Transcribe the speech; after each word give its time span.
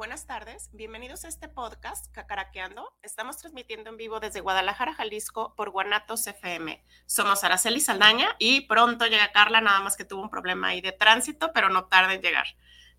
buenas 0.00 0.26
tardes. 0.26 0.70
Bienvenidos 0.72 1.26
a 1.26 1.28
este 1.28 1.46
podcast 1.46 2.10
Cacaraqueando. 2.14 2.90
Estamos 3.02 3.36
transmitiendo 3.36 3.90
en 3.90 3.98
vivo 3.98 4.18
desde 4.18 4.40
Guadalajara, 4.40 4.94
Jalisco, 4.94 5.54
por 5.54 5.68
Guanatos 5.68 6.26
FM. 6.26 6.82
Somos 7.04 7.44
Araceli 7.44 7.80
Saldaña 7.80 8.34
y 8.38 8.62
pronto 8.62 9.04
llega 9.04 9.30
Carla, 9.30 9.60
nada 9.60 9.80
más 9.80 9.98
que 9.98 10.06
tuvo 10.06 10.22
un 10.22 10.30
problema 10.30 10.68
ahí 10.68 10.80
de 10.80 10.92
tránsito, 10.92 11.52
pero 11.52 11.68
no 11.68 11.84
tarda 11.84 12.14
en 12.14 12.22
llegar. 12.22 12.46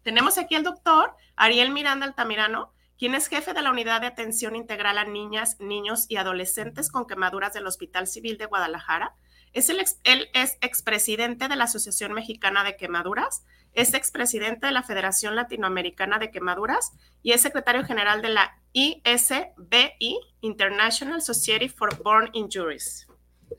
Tenemos 0.04 0.38
aquí 0.38 0.54
al 0.54 0.62
doctor 0.62 1.16
Ariel 1.36 1.72
Miranda 1.72 2.06
Altamirano, 2.06 2.72
quien 3.00 3.16
es 3.16 3.30
jefe 3.30 3.54
de 3.54 3.64
la 3.64 3.72
Unidad 3.72 4.02
de 4.02 4.06
Atención 4.06 4.56
Integral 4.56 5.00
a 5.00 5.04
Niñas, 5.04 5.60
Niños 5.60 6.06
y 6.08 6.18
Adolescentes 6.18 6.92
con 6.92 7.08
Quemaduras 7.08 7.52
del 7.54 7.66
Hospital 7.66 8.06
Civil 8.06 8.38
de 8.38 8.46
Guadalajara. 8.46 9.16
Es 9.54 9.70
el 9.70 9.84
él 10.04 10.30
es 10.36 10.60
expresidente 10.62 11.48
de 11.48 11.56
la 11.56 11.64
Asociación 11.64 12.14
Mexicana 12.14 12.64
de 12.64 12.78
Quemaduras 12.78 13.44
es 13.74 13.94
expresidente 13.94 14.66
de 14.68 14.72
la 14.72 14.84
Federación 14.84 15.36
Latinoamericana 15.36 16.20
de 16.20 16.32
Quemaduras 16.32 16.92
y 17.24 17.32
es 17.32 17.42
secretario 17.42 17.84
general 17.84 18.22
de 18.22 18.30
la 18.30 18.58
ISBI, 18.74 20.20
International 20.42 21.22
Society 21.22 21.70
for 21.70 21.96
Burn 22.04 22.30
Injuries. 22.34 23.08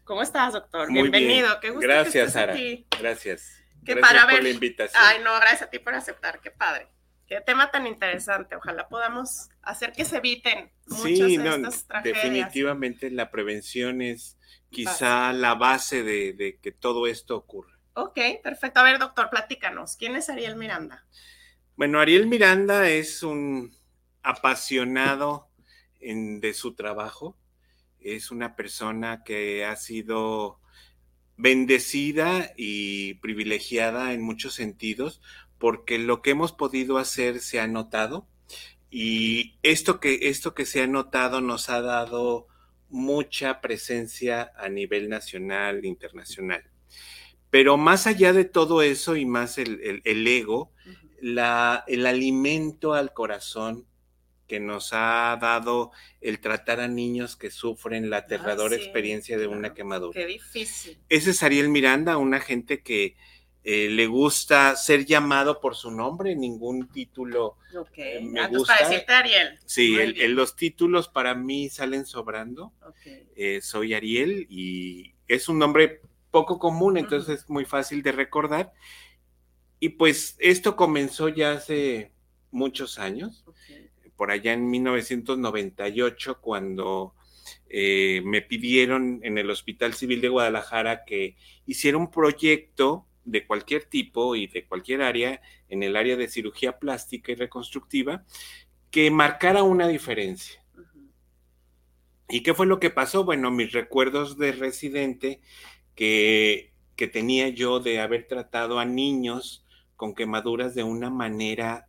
¿Cómo 0.04 0.22
estás, 0.22 0.52
doctor? 0.52 0.92
Bienvenido. 0.92 1.60
Qué 1.60 1.70
gusto 1.70 1.86
Gracias, 1.86 2.32
Sara. 2.32 2.54
Gracias. 2.98 3.62
Qué 3.84 3.94
gracias 3.94 4.24
por 4.26 4.42
la 4.42 4.48
invitación. 4.48 5.02
Ay, 5.04 5.18
no, 5.22 5.34
gracias 5.36 5.62
a 5.62 5.70
ti 5.70 5.78
por 5.78 5.94
aceptar. 5.94 6.40
Qué 6.40 6.50
padre. 6.50 6.88
Qué 7.26 7.40
tema 7.40 7.70
tan 7.70 7.86
interesante. 7.86 8.56
Ojalá 8.56 8.88
podamos 8.88 9.48
hacer 9.62 9.92
que 9.92 10.04
se 10.04 10.18
eviten 10.18 10.70
muchas 10.86 11.28
de 11.28 11.34
estas 11.34 11.86
tragedias. 11.86 12.22
Definitivamente 12.22 13.10
la 13.10 13.30
prevención 13.30 14.02
es 14.02 14.38
quizá 14.70 15.32
la 15.32 15.54
base 15.54 16.02
de, 16.02 16.32
de 16.32 16.58
que 16.58 16.72
todo 16.72 17.06
esto 17.06 17.36
ocurra. 17.36 17.71
Ok, 17.94 18.18
perfecto. 18.42 18.80
A 18.80 18.84
ver, 18.84 18.98
doctor, 18.98 19.28
platícanos. 19.30 19.96
¿Quién 19.96 20.16
es 20.16 20.30
Ariel 20.30 20.56
Miranda? 20.56 21.04
Bueno, 21.76 22.00
Ariel 22.00 22.26
Miranda 22.26 22.88
es 22.88 23.22
un 23.22 23.74
apasionado 24.22 25.48
de 26.00 26.54
su 26.54 26.74
trabajo. 26.74 27.36
Es 28.00 28.30
una 28.30 28.56
persona 28.56 29.22
que 29.24 29.64
ha 29.64 29.76
sido 29.76 30.60
bendecida 31.36 32.52
y 32.56 33.14
privilegiada 33.14 34.12
en 34.12 34.22
muchos 34.22 34.54
sentidos 34.54 35.20
porque 35.58 35.98
lo 35.98 36.22
que 36.22 36.30
hemos 36.30 36.52
podido 36.52 36.98
hacer 36.98 37.40
se 37.40 37.60
ha 37.60 37.66
notado 37.66 38.26
y 38.90 39.58
esto 39.62 40.00
que, 40.00 40.28
esto 40.28 40.54
que 40.54 40.66
se 40.66 40.82
ha 40.82 40.86
notado 40.86 41.40
nos 41.40 41.70
ha 41.70 41.80
dado 41.80 42.48
mucha 42.88 43.60
presencia 43.60 44.52
a 44.56 44.68
nivel 44.68 45.08
nacional 45.08 45.84
e 45.84 45.88
internacional. 45.88 46.64
Pero 47.52 47.76
más 47.76 48.06
allá 48.06 48.32
de 48.32 48.46
todo 48.46 48.80
eso 48.80 49.14
y 49.14 49.26
más 49.26 49.58
el, 49.58 50.00
ego, 50.26 50.72
la, 51.20 51.84
el 51.86 52.06
alimento 52.06 52.94
al 52.94 53.12
corazón 53.12 53.86
que 54.48 54.58
nos 54.58 54.94
ha 54.94 55.36
dado 55.38 55.90
el 56.22 56.40
tratar 56.40 56.80
a 56.80 56.88
niños 56.88 57.36
que 57.36 57.50
sufren 57.50 58.08
la 58.08 58.16
aterradora 58.16 58.74
experiencia 58.74 59.36
de 59.36 59.48
una 59.48 59.74
quemadura. 59.74 60.18
Qué 60.18 60.26
difícil. 60.26 60.96
Ese 61.10 61.32
es 61.32 61.42
Ariel 61.42 61.68
Miranda, 61.68 62.16
una 62.16 62.40
gente 62.40 62.82
que 62.82 63.16
eh, 63.64 63.90
le 63.90 64.06
gusta 64.06 64.74
ser 64.74 65.04
llamado 65.04 65.60
por 65.60 65.76
su 65.76 65.90
nombre, 65.90 66.34
ningún 66.34 66.88
título 66.88 67.58
okay. 67.76 68.16
Eh, 68.16 68.20
me 68.22 68.40
ah, 68.40 68.48
gusta. 68.48 68.78
para 68.78 68.88
decirte 68.88 69.12
Ariel. 69.12 69.58
Sí, 69.66 69.94
los 70.28 70.56
títulos 70.56 71.08
para 71.08 71.34
mí 71.34 71.68
salen 71.68 72.06
sobrando. 72.06 72.72
Eh, 73.36 73.60
soy 73.60 73.92
Ariel 73.92 74.46
y 74.48 75.12
es 75.28 75.50
un 75.50 75.58
nombre 75.58 76.00
poco 76.32 76.58
común, 76.58 76.96
entonces 76.96 77.42
es 77.42 77.48
muy 77.48 77.64
fácil 77.64 78.02
de 78.02 78.10
recordar. 78.10 78.72
Y 79.78 79.90
pues 79.90 80.36
esto 80.40 80.74
comenzó 80.74 81.28
ya 81.28 81.52
hace 81.52 82.10
muchos 82.50 82.98
años, 82.98 83.44
por 84.16 84.32
allá 84.32 84.52
en 84.52 84.68
1998, 84.68 86.40
cuando 86.40 87.14
eh, 87.68 88.22
me 88.24 88.42
pidieron 88.42 89.20
en 89.22 89.38
el 89.38 89.50
Hospital 89.50 89.94
Civil 89.94 90.20
de 90.20 90.28
Guadalajara 90.28 91.04
que 91.04 91.36
hiciera 91.66 91.98
un 91.98 92.10
proyecto 92.10 93.06
de 93.24 93.46
cualquier 93.46 93.84
tipo 93.84 94.34
y 94.34 94.46
de 94.48 94.66
cualquier 94.66 95.02
área, 95.02 95.40
en 95.68 95.82
el 95.82 95.96
área 95.96 96.16
de 96.16 96.28
cirugía 96.28 96.78
plástica 96.78 97.32
y 97.32 97.36
reconstructiva, 97.36 98.24
que 98.90 99.10
marcara 99.10 99.62
una 99.62 99.88
diferencia. 99.88 100.62
¿Y 102.28 102.42
qué 102.42 102.54
fue 102.54 102.66
lo 102.66 102.80
que 102.80 102.90
pasó? 102.90 103.24
Bueno, 103.24 103.50
mis 103.50 103.72
recuerdos 103.72 104.38
de 104.38 104.52
residente 104.52 105.40
que, 105.94 106.72
que 106.96 107.08
tenía 107.08 107.48
yo 107.48 107.80
de 107.80 108.00
haber 108.00 108.26
tratado 108.26 108.78
a 108.78 108.84
niños 108.84 109.66
con 109.96 110.14
quemaduras 110.14 110.74
de 110.74 110.82
una 110.82 111.10
manera, 111.10 111.88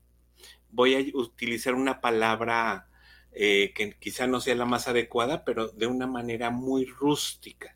voy 0.69 0.95
a 0.95 1.17
utilizar 1.17 1.73
una 1.73 2.01
palabra 2.01 2.87
eh, 3.31 3.73
que 3.73 3.97
quizá 3.97 4.27
no 4.27 4.39
sea 4.39 4.55
la 4.55 4.65
más 4.65 4.87
adecuada, 4.87 5.43
pero 5.43 5.69
de 5.69 5.87
una 5.87 6.05
manera 6.05 6.51
muy 6.51 6.85
rústica. 6.85 7.75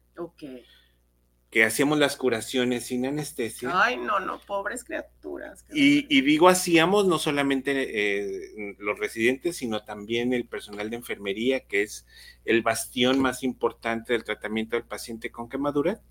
Que 1.49 1.63
hacíamos 1.63 1.97
las 1.97 2.17
curaciones 2.17 2.87
sin 2.87 3.05
anestesia. 3.05 3.71
Ay, 3.73 3.97
no, 3.97 4.19
no, 4.19 4.39
pobres 4.39 4.83
criaturas. 4.83 5.65
Y, 5.73 6.05
y, 6.15 6.21
digo, 6.21 6.49
hacíamos 6.49 7.07
no 7.07 7.19
solamente 7.19 7.71
eh, 7.73 8.75
los 8.79 8.99
residentes, 8.99 9.55
sino 9.55 9.83
también 9.83 10.33
el 10.33 10.45
personal 10.45 10.89
de 10.89 10.97
enfermería, 10.97 11.61
que 11.61 11.83
es 11.83 12.05
el 12.43 12.61
bastión 12.63 13.19
más 13.19 13.43
importante 13.43 14.13
del 14.13 14.25
tratamiento 14.25 14.75
del 14.75 14.85
paciente 14.85 15.31
con 15.31 15.47
quemadura. 15.47 16.01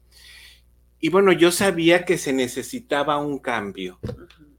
Y 1.01 1.11
bueno, 1.11 1.33
yo 1.33 1.53
sabía 1.53 2.05
que 2.05 2.17
se 2.17 2.33
necesitaba 2.33 3.19
un 3.19 3.39
cambio 3.39 4.01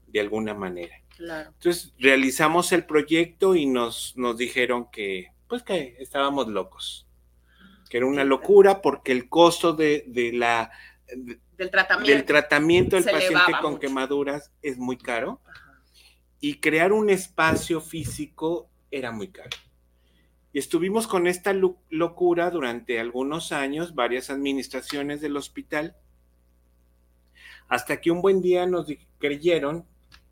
de 0.06 0.20
alguna 0.20 0.54
manera. 0.54 0.94
Entonces 1.18 1.92
realizamos 1.98 2.70
el 2.72 2.84
proyecto 2.84 3.56
y 3.56 3.66
nos, 3.66 4.16
nos 4.16 4.36
dijeron 4.36 4.88
que, 4.90 5.32
pues 5.48 5.62
que 5.62 5.96
estábamos 5.98 6.46
locos, 6.48 7.07
que 7.88 7.96
era 7.98 8.06
una 8.06 8.24
locura 8.24 8.82
porque 8.82 9.12
el 9.12 9.28
costo 9.28 9.72
de, 9.72 10.04
la, 10.34 10.70
del 11.14 11.70
tratamiento 11.70 12.12
del, 12.12 12.24
tratamiento 12.24 12.96
del 12.96 13.04
paciente 13.04 13.52
con 13.60 13.78
quemaduras 13.78 14.52
es 14.62 14.78
muy 14.78 14.96
caro. 14.96 15.40
Y 16.40 16.60
crear 16.60 16.92
un 16.92 17.10
espacio 17.10 17.80
físico 17.80 18.70
era 18.90 19.10
muy 19.10 19.28
caro. 19.28 19.50
Y 20.52 20.58
estuvimos 20.58 21.06
con 21.06 21.26
esta 21.26 21.52
locura 21.52 22.50
durante 22.50 23.00
algunos 23.00 23.52
años, 23.52 23.94
varias 23.94 24.30
administraciones 24.30 25.20
del 25.20 25.36
hospital, 25.36 25.96
hasta 27.68 28.00
que 28.00 28.10
un 28.10 28.22
buen 28.22 28.40
día 28.40 28.66
nos 28.66 28.86
creyeron 29.18 29.84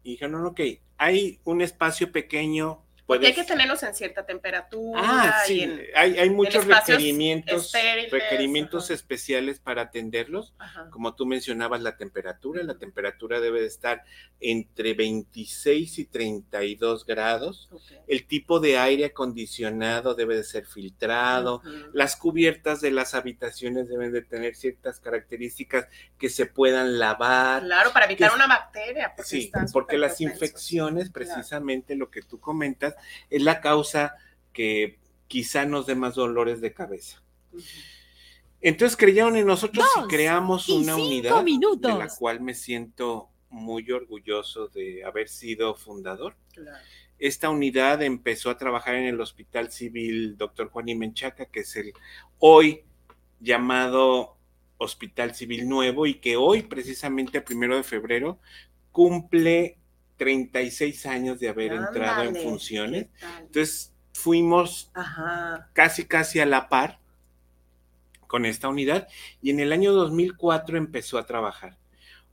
y 0.02 0.12
dijeron, 0.12 0.46
ok, 0.46 0.60
hay 0.96 1.40
un 1.44 1.60
espacio 1.60 2.12
pequeño 2.12 2.85
porque 3.06 3.28
hay 3.28 3.34
que 3.34 3.44
tenerlos 3.44 3.82
en 3.84 3.94
cierta 3.94 4.26
temperatura. 4.26 5.00
Ah, 5.02 5.42
sí. 5.46 5.70
hay, 5.94 6.28
muchos 6.28 6.66
requerimientos, 6.66 7.72
requerimientos 8.10 8.90
especiales 8.90 9.60
para 9.60 9.82
atenderlos. 9.82 10.54
Como 10.90 11.14
tú 11.14 11.24
mencionabas, 11.24 11.82
la 11.82 11.96
temperatura. 11.96 12.64
La 12.64 12.78
temperatura 12.78 13.38
debe 13.38 13.60
de 13.60 13.68
estar 13.68 14.02
entre 14.40 14.94
26 14.94 16.00
y 16.00 16.04
32 16.06 17.06
grados. 17.06 17.70
El 18.08 18.26
tipo 18.26 18.58
de 18.58 18.76
aire 18.78 19.04
acondicionado 19.04 20.16
debe 20.16 20.36
de 20.36 20.44
ser 20.44 20.66
filtrado. 20.66 21.62
Las 21.92 22.16
cubiertas 22.16 22.80
de 22.80 22.90
las 22.90 23.14
habitaciones 23.14 23.88
deben 23.88 24.12
de 24.12 24.22
tener 24.22 24.56
ciertas 24.56 24.98
características 24.98 25.86
que 26.18 26.28
se 26.28 26.46
puedan 26.46 26.98
lavar. 26.98 27.62
Claro, 27.62 27.92
para 27.92 28.06
evitar 28.06 28.34
una 28.34 28.48
bacteria. 28.48 29.14
sí, 29.22 29.52
porque 29.72 29.96
las 29.96 30.20
infecciones, 30.20 31.10
precisamente 31.10 31.94
lo 31.94 32.10
que 32.10 32.22
tú 32.22 32.40
comentas, 32.40 32.95
es 33.30 33.42
la 33.42 33.60
causa 33.60 34.14
que 34.52 34.98
quizá 35.28 35.66
nos 35.66 35.86
dé 35.86 35.94
más 35.94 36.14
dolores 36.14 36.60
de 36.60 36.72
cabeza. 36.72 37.22
Entonces 38.60 38.96
creyeron 38.96 39.36
en 39.36 39.46
nosotros 39.46 39.86
y 40.04 40.08
creamos 40.08 40.68
una 40.68 40.96
unidad 40.96 41.44
de 41.44 41.88
la 41.88 42.08
cual 42.08 42.40
me 42.40 42.54
siento 42.54 43.28
muy 43.50 43.90
orgulloso 43.90 44.68
de 44.68 45.04
haber 45.04 45.28
sido 45.28 45.74
fundador. 45.74 46.36
Esta 47.18 47.48
unidad 47.48 48.02
empezó 48.02 48.50
a 48.50 48.58
trabajar 48.58 48.96
en 48.96 49.04
el 49.04 49.20
Hospital 49.20 49.70
Civil 49.70 50.36
Dr. 50.36 50.68
Juan 50.68 50.86
Menchaca, 50.98 51.46
que 51.46 51.60
es 51.60 51.76
el 51.76 51.92
hoy 52.38 52.82
llamado 53.40 54.36
Hospital 54.78 55.34
Civil 55.34 55.68
Nuevo 55.68 56.06
y 56.06 56.14
que 56.14 56.36
hoy, 56.36 56.62
precisamente 56.62 57.38
el 57.38 57.44
primero 57.44 57.76
de 57.76 57.82
febrero, 57.82 58.38
cumple 58.92 59.78
36 60.16 61.06
años 61.06 61.40
de 61.40 61.48
haber 61.48 61.72
entrado 61.72 62.22
en 62.24 62.36
funciones. 62.36 63.06
Entonces 63.40 63.94
fuimos 64.12 64.90
casi, 65.72 66.04
casi 66.04 66.40
a 66.40 66.46
la 66.46 66.68
par 66.68 67.00
con 68.26 68.44
esta 68.44 68.68
unidad 68.68 69.08
y 69.40 69.50
en 69.50 69.60
el 69.60 69.72
año 69.72 69.92
2004 69.92 70.78
empezó 70.78 71.18
a 71.18 71.26
trabajar. 71.26 71.76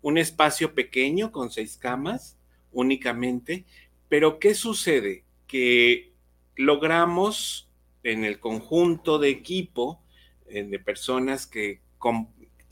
Un 0.01 0.17
espacio 0.17 0.73
pequeño 0.73 1.31
con 1.31 1.51
seis 1.51 1.77
camas 1.77 2.37
únicamente, 2.71 3.65
pero 4.09 4.39
¿qué 4.39 4.53
sucede? 4.53 5.23
Que 5.47 6.11
logramos 6.55 7.69
en 8.03 8.25
el 8.25 8.39
conjunto 8.39 9.19
de 9.19 9.29
equipo 9.29 10.01
eh, 10.47 10.63
de 10.63 10.79
personas 10.79 11.47
que 11.47 11.81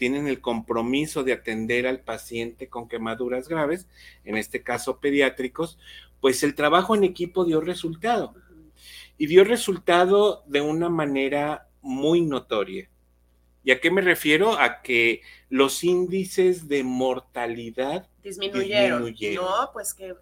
tienen 0.02 0.28
el 0.28 0.42
compromiso 0.42 1.24
de 1.24 1.34
atender 1.34 1.86
al 1.86 2.00
paciente 2.00 2.68
con 2.68 2.90
quemaduras 2.90 3.48
graves, 3.48 3.86
en 4.26 4.36
este 4.36 4.64
caso 4.64 5.00
pediátricos, 5.00 5.78
pues 6.20 6.42
el 6.42 6.56
trabajo 6.56 6.96
en 6.96 7.04
equipo 7.04 7.46
dio 7.46 7.62
resultado. 7.62 8.34
Y 9.20 9.28
dio 9.28 9.44
resultado 9.44 10.44
de 10.48 10.62
una 10.62 10.90
manera 10.90 11.68
muy 11.84 12.22
notoria. 12.22 12.90
¿Y 13.64 13.70
a 13.70 13.80
qué 13.80 13.92
me 13.92 14.02
refiero? 14.02 14.60
A 14.60 14.82
que 14.82 15.22
los 15.50 15.84
índices 15.84 16.68
de 16.68 16.84
mortalidad 16.84 18.08
disminuyeron. 18.24 19.14
No, 19.36 19.70
pues 19.72 19.94
qué, 19.94 20.16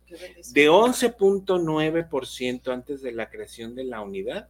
de 0.52 0.70
11.9% 0.70 2.74
antes 2.74 3.02
de 3.02 3.14
la 3.14 3.30
creación 3.30 3.76
de 3.76 3.86
la 3.86 4.02
unidad 4.02 4.50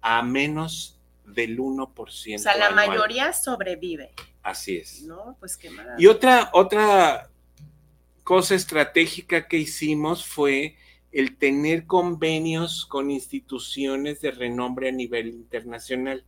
a 0.00 0.20
menos 0.24 0.98
del 1.26 1.60
1%. 1.60 2.34
O 2.34 2.38
sea, 2.38 2.56
la 2.56 2.70
mayoría 2.70 3.32
sobrevive. 3.32 4.10
Así 4.42 4.76
es. 4.76 5.02
No, 5.02 5.36
pues 5.38 5.56
qué 5.56 5.70
maravilla. 5.70 5.96
Y 5.98 6.06
otra, 6.06 6.50
otra 6.52 7.30
cosa 8.24 8.54
estratégica 8.54 9.46
que 9.46 9.58
hicimos 9.58 10.24
fue 10.26 10.76
el 11.12 11.36
tener 11.36 11.86
convenios 11.86 12.86
con 12.86 13.10
instituciones 13.10 14.20
de 14.20 14.30
renombre 14.30 14.88
a 14.88 14.92
nivel 14.92 15.28
internacional. 15.28 16.24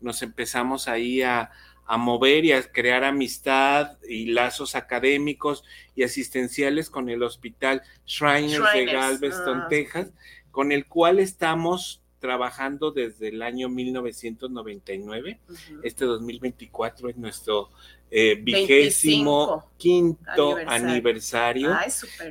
Nos 0.00 0.22
empezamos 0.22 0.88
ahí 0.88 1.22
a, 1.22 1.50
mover 1.98 2.46
y 2.46 2.52
a 2.52 2.62
crear 2.62 3.04
amistad 3.04 3.98
y 4.08 4.26
lazos 4.26 4.74
académicos 4.74 5.64
y 5.94 6.02
asistenciales 6.02 6.88
con 6.88 7.10
el 7.10 7.22
Hospital 7.22 7.82
Shriners, 8.06 8.72
de 8.72 8.86
Galveston, 8.86 9.60
ah, 9.60 9.66
Texas, 9.68 10.10
con 10.50 10.72
el 10.72 10.86
cual 10.86 11.18
estamos 11.18 12.03
trabajando 12.24 12.90
desde 12.90 13.28
el 13.28 13.42
año 13.42 13.68
1999. 13.68 15.40
Este 15.82 16.06
2024 16.06 17.10
es 17.10 17.18
nuestro 17.18 17.68
eh, 18.10 18.40
vigésimo 18.40 19.70
quinto 19.76 20.56
aniversario. 20.66 21.76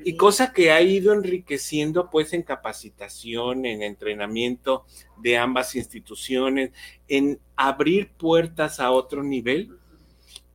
y 0.04 0.18
cosa 0.18 0.51
que 0.51 0.72
ha 0.72 0.81
ido 0.81 1.13
enriqueciendo 1.13 2.10
pues 2.10 2.34
en 2.34 2.42
capacitación, 2.42 3.68
en 3.68 3.84
entrenamiento 3.84 4.84
de 5.22 5.38
ambas 5.38 5.75
instituciones, 5.75 6.72
en 7.07 7.40
abrir 7.56 8.10
puertas 8.13 8.80
a 8.80 8.90
otro 8.90 9.22
nivel. 9.22 9.78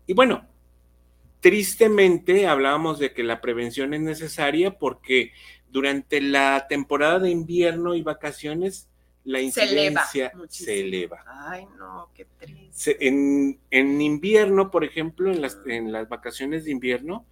Y 0.09 0.15
bueno, 0.15 0.49
tristemente 1.39 2.49
hablábamos 2.49 2.99
de 2.99 3.13
que 3.13 3.23
la 3.23 3.41
prevención 3.41 3.95
es 3.95 4.01
necesaria 4.01 4.77
porque 4.77 5.31
durante 5.71 6.21
la 6.21 6.67
temporada 6.69 7.21
de 7.21 7.31
invierno 7.31 7.95
y 7.95 8.03
vacaciones 8.03 8.89
la 9.29 9.41
incidencia 9.43 10.33
se 10.49 10.81
eleva. 10.81 11.23
Ay, 11.27 11.67
no, 11.77 12.09
qué 12.15 12.27
triste. 12.39 12.97
en, 13.07 14.01
invierno, 14.01 14.71
por 14.71 14.85
ejemplo, 14.85 15.31
en 15.31 15.43
las, 15.43 15.59
en 15.67 15.93
las 15.93 16.09
vacaciones 16.09 16.65
de 16.65 16.71
invierno, 16.71 17.27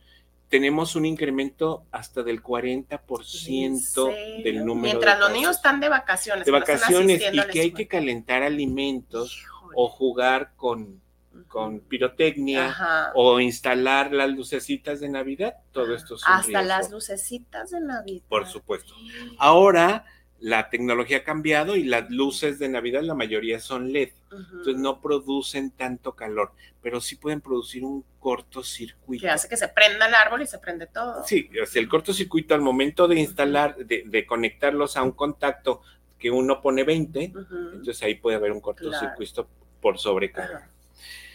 tenemos 0.50 0.94
un 0.94 1.06
incremento 1.06 1.86
hasta 1.90 2.22
del 2.22 2.42
40% 2.42 4.42
del 4.44 4.66
número. 4.66 4.92
Mientras 4.92 5.18
los 5.18 5.32
niños 5.32 5.56
están 5.56 5.80
de 5.80 5.88
vacaciones. 5.88 6.44
De 6.44 6.52
vacaciones 6.52 7.22
y 7.32 7.40
que 7.50 7.60
hay 7.60 7.72
que 7.72 7.88
calentar 7.88 8.42
alimentos 8.42 9.46
o 9.74 9.88
jugar 9.88 10.52
con, 10.54 11.00
con 11.48 11.80
pirotecnia 11.80 13.10
o 13.14 13.40
instalar 13.40 14.12
las 14.12 14.28
lucecitas 14.28 15.00
de 15.00 15.08
Navidad, 15.08 15.54
todo 15.72 15.94
esto 15.94 16.16
es 16.16 16.22
Hasta 16.26 16.60
las 16.60 16.90
lucecitas 16.90 17.70
de 17.70 17.80
Navidad. 17.80 18.26
Por 18.28 18.46
supuesto. 18.46 18.92
Ahora 19.38 20.04
la 20.40 20.68
tecnología 20.68 21.18
ha 21.18 21.24
cambiado 21.24 21.76
y 21.76 21.84
las 21.84 22.10
luces 22.10 22.58
de 22.58 22.68
Navidad 22.68 23.02
la 23.02 23.14
mayoría 23.14 23.58
son 23.58 23.92
LED, 23.92 24.10
entonces 24.30 24.76
no 24.76 25.00
producen 25.00 25.70
tanto 25.70 26.14
calor, 26.14 26.52
pero 26.82 27.00
sí 27.00 27.16
pueden 27.16 27.40
producir 27.40 27.84
un 27.84 28.04
cortocircuito. 28.18 29.22
Que 29.22 29.30
hace 29.30 29.48
que 29.48 29.56
se 29.56 29.68
prenda 29.68 30.06
el 30.06 30.14
árbol 30.14 30.42
y 30.42 30.46
se 30.46 30.58
prende 30.58 30.86
todo. 30.86 31.24
Sí, 31.24 31.48
el 31.74 31.88
cortocircuito 31.88 32.54
al 32.54 32.60
momento 32.60 33.08
de 33.08 33.18
instalar, 33.18 33.76
de, 33.76 34.26
conectarlos 34.26 34.96
a 34.96 35.02
un 35.02 35.12
contacto 35.12 35.82
que 36.18 36.30
uno 36.30 36.60
pone 36.60 36.84
20, 36.84 37.24
entonces 37.24 38.02
ahí 38.02 38.16
puede 38.16 38.36
haber 38.36 38.52
un 38.52 38.60
cortocircuito 38.60 39.48
por 39.80 39.98
sobrecarga. 39.98 40.70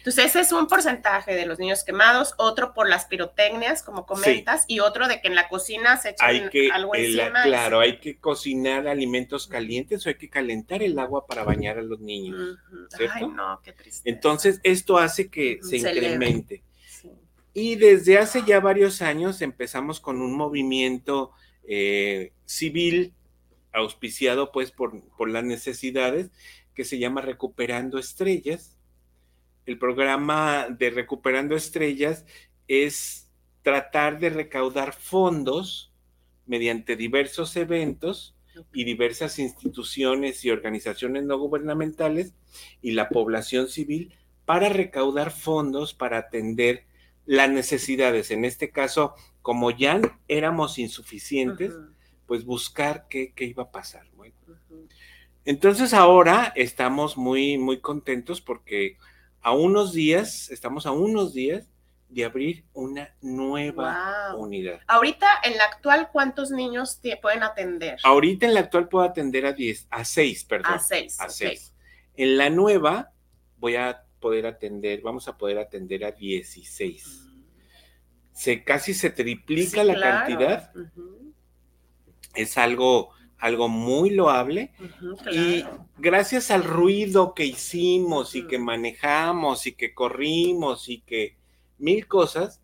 Entonces, 0.02 0.26
ese 0.26 0.40
es 0.40 0.52
un 0.52 0.66
porcentaje 0.66 1.36
de 1.36 1.46
los 1.46 1.60
niños 1.60 1.84
quemados, 1.84 2.34
otro 2.38 2.74
por 2.74 2.90
las 2.90 3.06
pirotecnias, 3.06 3.84
como 3.84 4.08
comentas, 4.08 4.66
y 4.68 4.80
otro 4.80 5.08
de 5.08 5.22
que 5.22 5.28
en 5.28 5.36
la 5.36 5.48
cocina 5.48 5.96
se 5.98 6.10
echa 6.10 6.26
algo 6.74 6.96
encima. 6.96 7.44
claro, 7.44 7.82
hay 7.82 8.00
que 8.00 8.18
cocinar 8.18 8.88
alimentos 8.88 9.46
calientes 9.46 10.04
o 10.04 10.10
hay 10.10 10.16
que 10.16 10.28
calentar 10.28 10.82
el 10.82 10.98
agua 10.98 11.28
para 11.28 11.44
bañar 11.44 11.78
a 11.78 11.84
los 11.84 12.00
niños. 12.00 12.58
Ay, 13.14 13.28
no, 13.28 13.62
qué 13.64 13.74
triste. 13.74 14.10
Entonces, 14.10 14.60
esto 14.64 14.98
hace 14.98 15.30
que 15.30 15.60
se, 15.62 15.78
incremente. 15.78 16.64
Y 17.54 17.76
desde 17.76 18.18
hace 18.18 18.42
ya 18.44 18.60
varios 18.60 19.04
años 19.04 19.44
empezamos 19.44 20.00
con 20.00 20.20
un 20.20 20.36
movimiento 20.36 21.32
eh, 21.68 22.34
civil 22.46 23.14
auspiciado 23.72 24.52
pues 24.52 24.72
por, 24.72 25.00
por 25.16 25.30
las 25.30 25.44
necesidades 25.44 26.32
que 26.74 26.86
se 26.86 26.98
llama 26.98 27.22
Recuperando 27.22 28.00
Estrellas 28.00 28.80
el 29.66 29.78
programa 29.78 30.68
de 30.70 30.90
Recuperando 30.90 31.56
Estrellas 31.56 32.26
es 32.68 33.30
tratar 33.62 34.20
de 34.20 34.30
recaudar 34.30 34.94
fondos 34.94 35.92
mediante 36.46 36.96
diversos 36.96 37.56
eventos 37.56 38.36
y 38.74 38.84
diversas 38.84 39.40
instituciones 39.40 40.44
y 40.44 40.52
organizaciones 40.52 41.24
no 41.24 41.38
gubernamentales 41.38 42.34
y 42.82 42.92
la 42.92 43.10
población 43.10 43.68
civil 43.68 44.14
para 44.46 44.70
recaudar 44.70 45.32
fondos 45.32 45.94
para 45.94 46.18
atender 46.18 46.86
las 47.26 47.50
necesidades. 47.50 48.32
En 48.32 48.44
este 48.44 48.72
caso, 48.72 49.14
como 49.42 49.72
ya 49.72 50.02
éramos 50.28 50.80
insuficientes, 50.80 51.74
pues 52.26 52.46
buscar 52.46 53.08
qué, 53.10 53.34
iba 53.38 53.64
a 53.64 53.72
pasar. 53.72 54.08
Entonces 55.46 55.94
ahora 55.94 56.52
estamos 56.56 57.18
muy, 57.18 57.58
muy 57.58 57.80
contentos 57.80 58.42
porque 58.42 58.98
a 59.42 59.54
unos 59.54 59.94
días, 59.94 60.50
estamos 60.52 60.86
a 60.86 60.92
unos 60.92 61.34
días 61.34 61.68
de 62.10 62.26
abrir 62.26 62.66
una 62.74 63.16
nueva 63.22 64.36
unidad. 64.36 64.82
Ahorita, 64.88 65.28
en 65.44 65.58
la 65.58 65.64
actual, 65.64 66.10
¿cuántos 66.12 66.52
niños 66.52 67.00
te 67.02 67.18
pueden 67.18 67.42
atender? 67.44 68.00
Ahorita 68.04 68.46
en 68.46 68.54
la 68.54 68.60
actual 68.62 68.90
puedo 68.90 69.06
atender 69.06 69.46
a 69.46 69.54
10, 69.54 69.88
a 69.90 70.04
6, 70.04 70.44
perdón. 70.44 70.74
A 70.74 70.80
6. 70.80 71.22
A 71.22 71.30
6. 71.30 71.74
En 72.16 72.38
la 72.38 72.50
nueva 72.50 73.12
voy 73.58 73.78
a 73.78 74.04
poder 74.20 74.46
atender, 74.46 75.02
vamos 75.02 75.28
a 75.28 75.38
poder 75.38 75.58
atender 75.58 76.04
a 76.04 76.12
16. 76.12 77.28
Se, 78.34 78.64
casi 78.64 78.94
se 78.94 79.10
triplica 79.10 79.84
la 79.84 80.00
cantidad. 80.00 80.72
Es 82.36 82.58
algo 82.58 83.12
algo 83.42 83.68
muy 83.68 84.12
loable 84.12 84.72
y 85.32 85.66
gracias 85.98 86.52
al 86.52 86.64
ruido 86.64 87.34
que 87.34 87.44
hicimos 87.44 88.36
y 88.36 88.48
que 88.48 88.60
manejamos 88.60 89.66
y 89.66 89.74
que 89.74 89.96
corrimos 89.96 90.88
y 90.88 91.02
que 91.02 91.38
mil 91.80 92.08
cosas, 92.08 92.62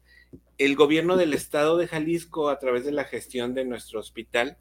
el 0.60 0.76
gobierno 0.76 1.18
del 1.18 1.34
estado 1.34 1.78
de 1.78 1.88
Jalisco 1.88 2.50
a 2.50 2.60
través 2.60 2.86
de 2.86 2.92
la 2.92 3.06
gestión 3.06 3.56
de 3.56 3.66
nuestro 3.66 4.00
hospital 4.00 4.58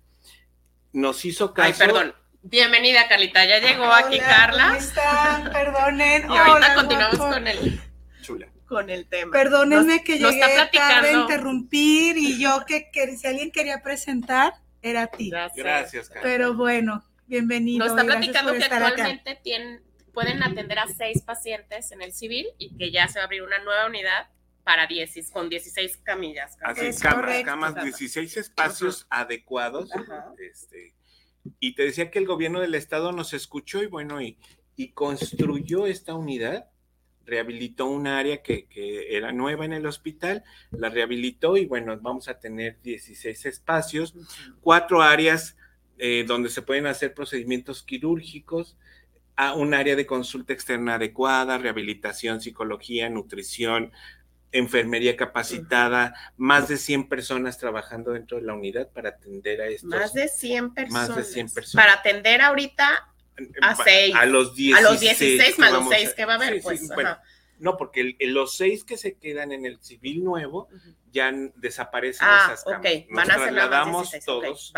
nos 0.94 1.24
hizo 1.26 1.52
caso. 1.52 1.68
Ay, 1.68 1.74
perdón. 1.74 2.14
Bienvenida, 2.42 3.08
Carlita. 3.08 3.44
Ya 3.44 3.58
llegó 3.58 3.84
aquí 3.84 4.18
Carla. 4.18 4.68
¿Cómo 4.68 4.78
están? 4.78 5.52
Perdonen. 5.52 6.30
Y 6.30 6.36
ahorita 6.36 6.74
continuamos 6.76 7.18
con 7.18 7.46
el 7.46 7.80
Chula. 8.22 8.48
Con 8.66 8.88
el 8.88 9.06
tema. 9.06 9.32
Perdónenme 9.32 10.02
que 10.02 10.18
llegué 10.18 10.40
tarde 10.72 11.08
a 11.10 11.12
interrumpir 11.12 12.16
y 12.16 12.40
yo 12.40 12.64
que, 12.66 12.90
que 12.90 13.16
si 13.18 13.26
alguien 13.26 13.50
quería 13.50 13.82
presentar 13.82 14.54
era 14.90 15.02
a 15.04 15.06
ti. 15.08 15.30
Gracias, 15.30 16.10
Pero 16.22 16.54
bueno, 16.54 17.02
bienvenido. 17.26 17.84
Nos 17.84 17.96
está 17.96 18.04
platicando 18.04 18.52
que 18.52 18.64
actualmente 18.64 19.38
tienen, 19.42 19.82
pueden 20.12 20.42
atender 20.42 20.78
a 20.78 20.86
seis 20.86 21.22
pacientes 21.22 21.90
en 21.92 22.02
el 22.02 22.12
civil 22.12 22.46
y 22.58 22.76
que 22.76 22.92
ya 22.92 23.08
se 23.08 23.18
va 23.18 23.24
a 23.24 23.26
abrir 23.26 23.42
una 23.42 23.58
nueva 23.64 23.86
unidad 23.86 24.28
para 24.62 24.86
10, 24.86 25.30
con 25.30 25.48
16 25.48 25.98
camillas. 25.98 26.56
Así, 26.62 26.90
camas, 27.00 27.42
camas, 27.44 27.74
16 27.82 28.36
espacios 28.36 29.06
adecuados. 29.10 29.90
Este, 30.38 30.94
y 31.60 31.74
te 31.74 31.84
decía 31.84 32.10
que 32.10 32.18
el 32.18 32.26
gobierno 32.26 32.60
del 32.60 32.74
estado 32.74 33.12
nos 33.12 33.32
escuchó 33.32 33.82
y 33.82 33.86
bueno, 33.86 34.20
y, 34.20 34.38
y 34.76 34.92
construyó 34.92 35.86
esta 35.86 36.14
unidad 36.14 36.70
rehabilitó 37.26 37.86
un 37.86 38.06
área 38.06 38.42
que, 38.42 38.66
era 39.10 39.32
nueva 39.32 39.64
en 39.64 39.72
el 39.72 39.86
hospital, 39.86 40.44
la 40.70 40.88
rehabilitó 40.88 41.56
y 41.56 41.66
bueno, 41.66 41.98
vamos 42.00 42.28
a 42.28 42.38
tener 42.38 42.78
16 42.82 43.46
espacios, 43.46 44.14
cuatro 44.60 45.02
áreas 45.02 45.56
eh, 45.98 46.24
donde 46.26 46.48
se 46.48 46.62
pueden 46.62 46.86
hacer 46.86 47.14
procedimientos 47.14 47.82
quirúrgicos, 47.82 48.76
a 49.38 49.52
un 49.52 49.74
área 49.74 49.96
de 49.96 50.06
consulta 50.06 50.54
externa 50.54 50.94
adecuada, 50.94 51.58
rehabilitación, 51.58 52.40
psicología, 52.40 53.10
nutrición, 53.10 53.92
enfermería 54.50 55.14
capacitada, 55.14 56.14
más 56.38 56.68
de 56.68 56.78
100 56.78 57.08
personas 57.08 57.58
trabajando 57.58 58.12
dentro 58.12 58.38
de 58.38 58.44
la 58.44 58.54
unidad 58.54 58.88
para 58.88 59.10
atender 59.10 59.60
a 59.60 59.66
estos. 59.66 59.90
Más 59.90 60.14
de 60.14 60.28
100 60.28 60.72
personas. 60.72 61.08
Más 61.08 61.16
de 61.18 61.24
100 61.24 61.50
personas. 61.52 61.86
Para 61.86 61.98
atender 62.00 62.40
ahorita 62.40 63.08
a 63.62 63.74
6. 63.74 64.14
A 64.14 64.26
los 64.26 64.54
16. 64.54 64.86
A 64.86 64.90
los 64.90 65.00
16 65.00 65.58
más 65.58 65.72
los 65.72 65.88
6 65.88 66.14
que 66.14 66.24
va 66.24 66.32
a 66.34 66.36
haber, 66.36 66.62
pues. 66.62 66.88
no, 67.58 67.76
porque 67.76 68.16
los 68.20 68.56
6 68.56 68.84
que 68.84 68.96
se 68.96 69.14
quedan 69.16 69.52
en 69.52 69.66
el 69.66 69.80
civil 69.82 70.24
nuevo 70.24 70.68
ya 71.10 71.32
desaparecen 71.56 72.26
ah, 72.28 72.42
esas 72.46 72.64
camas. 72.64 72.80
Ok, 72.80 73.06
van 73.10 73.30
a 73.30 73.34
ser 73.34 73.42
trasladamos 73.42 74.10
todos 74.24 74.72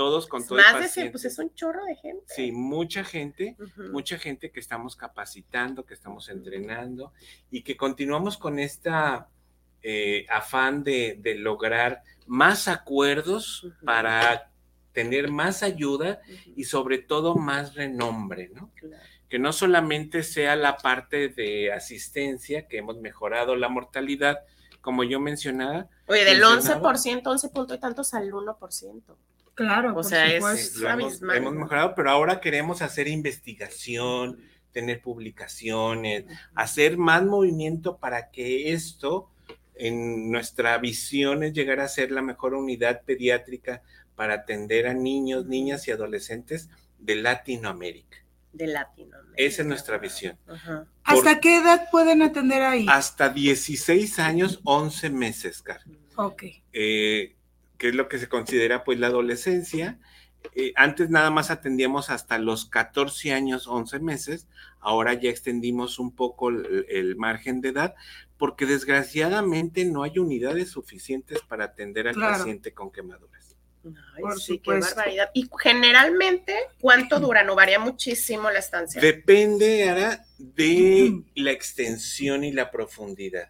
todos 0.00 0.26
con 0.28 0.46
todo 0.46 0.56
Más 0.56 0.80
de 0.80 0.88
100, 0.88 1.12
pues 1.12 1.26
es 1.26 1.38
un 1.38 1.52
chorro 1.52 1.84
de 1.84 1.94
gente. 1.94 2.24
Sí, 2.26 2.52
mucha 2.52 3.04
gente, 3.04 3.54
mucha 3.92 4.18
gente 4.18 4.50
que 4.50 4.58
estamos 4.58 4.96
capacitando, 4.96 5.84
que 5.84 5.92
estamos 5.92 6.30
entrenando 6.30 7.12
y 7.50 7.60
que 7.60 7.76
continuamos 7.76 8.38
con 8.38 8.58
esta 8.58 9.28
eh, 9.82 10.24
afán 10.30 10.84
de, 10.84 11.20
lograr 11.36 12.02
más 12.26 12.66
acuerdos 12.66 13.66
para 13.84 14.49
tener 14.92 15.30
más 15.30 15.62
ayuda 15.62 16.20
y 16.56 16.64
sobre 16.64 16.98
todo 16.98 17.34
más 17.36 17.74
renombre, 17.74 18.50
¿no? 18.54 18.70
Que 19.28 19.38
no 19.38 19.52
solamente 19.52 20.22
sea 20.22 20.56
la 20.56 20.76
parte 20.76 21.28
de 21.28 21.72
asistencia, 21.72 22.66
que 22.66 22.78
hemos 22.78 22.98
mejorado 22.98 23.54
la 23.56 23.68
mortalidad, 23.68 24.40
como 24.80 25.04
yo 25.04 25.20
mencionaba. 25.20 25.88
Oye, 26.06 26.24
del 26.24 26.42
11%, 26.42 27.22
11 27.24 27.48
puntos 27.50 27.76
y 27.76 27.80
tantos 27.80 28.14
al 28.14 28.30
1%. 28.30 29.02
Claro, 29.54 29.94
o 29.94 30.02
sea, 30.02 30.26
es 30.26 30.76
lo 30.76 30.88
hemos, 30.88 31.20
mejorado, 31.54 31.94
pero 31.94 32.10
ahora 32.10 32.40
queremos 32.40 32.80
hacer 32.82 33.08
investigación, 33.08 34.40
tener 34.72 35.02
publicaciones, 35.02 36.24
hacer 36.54 36.96
más 36.96 37.24
movimiento 37.24 37.98
para 37.98 38.30
que 38.30 38.72
esto 38.72 39.28
en 39.74 40.30
nuestra 40.30 40.78
visión 40.78 41.42
es 41.42 41.52
llegar 41.52 41.80
a 41.80 41.88
ser 41.88 42.10
la 42.10 42.22
mejor 42.22 42.54
unidad 42.54 43.02
pediátrica 43.02 43.82
para 44.20 44.34
atender 44.34 44.86
a 44.86 44.92
niños, 44.92 45.46
niñas 45.46 45.88
y 45.88 45.92
adolescentes 45.92 46.68
de 46.98 47.14
Latinoamérica. 47.14 48.18
De 48.52 48.66
Latinoamérica. 48.66 49.32
Esa 49.34 49.62
es 49.62 49.68
nuestra 49.68 49.96
visión. 49.96 50.38
¿Hasta 51.04 51.40
qué 51.40 51.56
edad 51.56 51.88
pueden 51.90 52.20
atender 52.20 52.60
ahí? 52.60 52.84
Hasta 52.86 53.30
16 53.30 54.18
años, 54.18 54.60
11 54.64 55.08
meses, 55.08 55.62
Carmen. 55.62 55.98
Ok. 56.16 56.42
Eh, 56.74 57.34
que 57.78 57.88
es 57.88 57.94
lo 57.94 58.10
que 58.10 58.18
se 58.18 58.28
considera 58.28 58.84
pues 58.84 58.98
la 58.98 59.06
adolescencia. 59.06 59.98
Eh, 60.54 60.74
antes 60.76 61.08
nada 61.08 61.30
más 61.30 61.50
atendíamos 61.50 62.10
hasta 62.10 62.38
los 62.38 62.66
14 62.66 63.32
años, 63.32 63.68
11 63.68 64.00
meses, 64.00 64.48
ahora 64.80 65.14
ya 65.14 65.30
extendimos 65.30 65.98
un 65.98 66.14
poco 66.14 66.50
el, 66.50 67.16
margen 67.16 67.62
de 67.62 67.70
edad, 67.70 67.94
porque 68.36 68.66
desgraciadamente 68.66 69.86
no 69.86 70.02
hay 70.02 70.18
unidades 70.18 70.68
suficientes 70.68 71.40
para 71.40 71.64
atender 71.64 72.06
al 72.06 72.16
paciente 72.16 72.74
con 72.74 72.92
quemaduras. 72.92 73.49
Ay, 73.84 74.38
sí, 74.38 74.58
qué 74.58 74.78
barbaridad. 74.78 75.30
Y 75.34 75.48
generalmente, 75.58 76.54
¿cuánto 76.80 77.18
dura? 77.20 77.42
No 77.42 77.54
varía 77.54 77.78
muchísimo 77.78 78.50
la 78.50 78.58
estancia. 78.58 79.00
Depende, 79.00 79.88
ahora 79.88 80.24
de 80.38 81.22
la 81.34 81.50
extensión 81.50 82.44
y 82.44 82.52
la 82.52 82.70
profundidad. 82.70 83.48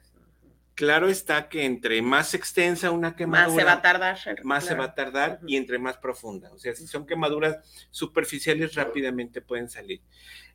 Claro 0.75 1.11
está 1.11 1.51
que 1.51 1.67
entre 1.67 2.01
más 2.01 2.33
extensa 2.33 2.91
una 2.91 3.15
quemadura, 3.15 3.49
más 3.49 3.57
se 3.57 3.65
va 3.65 3.73
a 3.73 3.83
tardar. 3.83 4.45
Más 4.45 4.65
se 4.65 4.75
va 4.75 4.85
a 4.85 4.95
tardar 4.95 5.41
y 5.47 5.57
entre 5.57 5.79
más 5.79 5.99
profunda. 5.99 6.51
O 6.53 6.59
sea, 6.59 6.75
si 6.75 6.87
son 6.87 7.07
quemaduras 7.07 7.59
superficiales, 7.91 8.75
rápidamente 8.75 9.43
pueden 9.43 9.69
salir. 9.69 10.01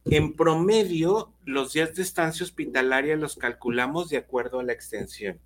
En 0.06 0.36
promedio, 0.36 1.34
los 1.46 1.74
días 1.74 1.94
de 1.94 2.02
estancia 2.02 2.44
hospitalaria 2.44 3.16
los 3.18 3.36
calculamos 3.36 4.10
de 4.10 4.18
acuerdo 4.18 4.60
a 4.60 4.64
la 4.64 4.74
extensión. 4.74 5.40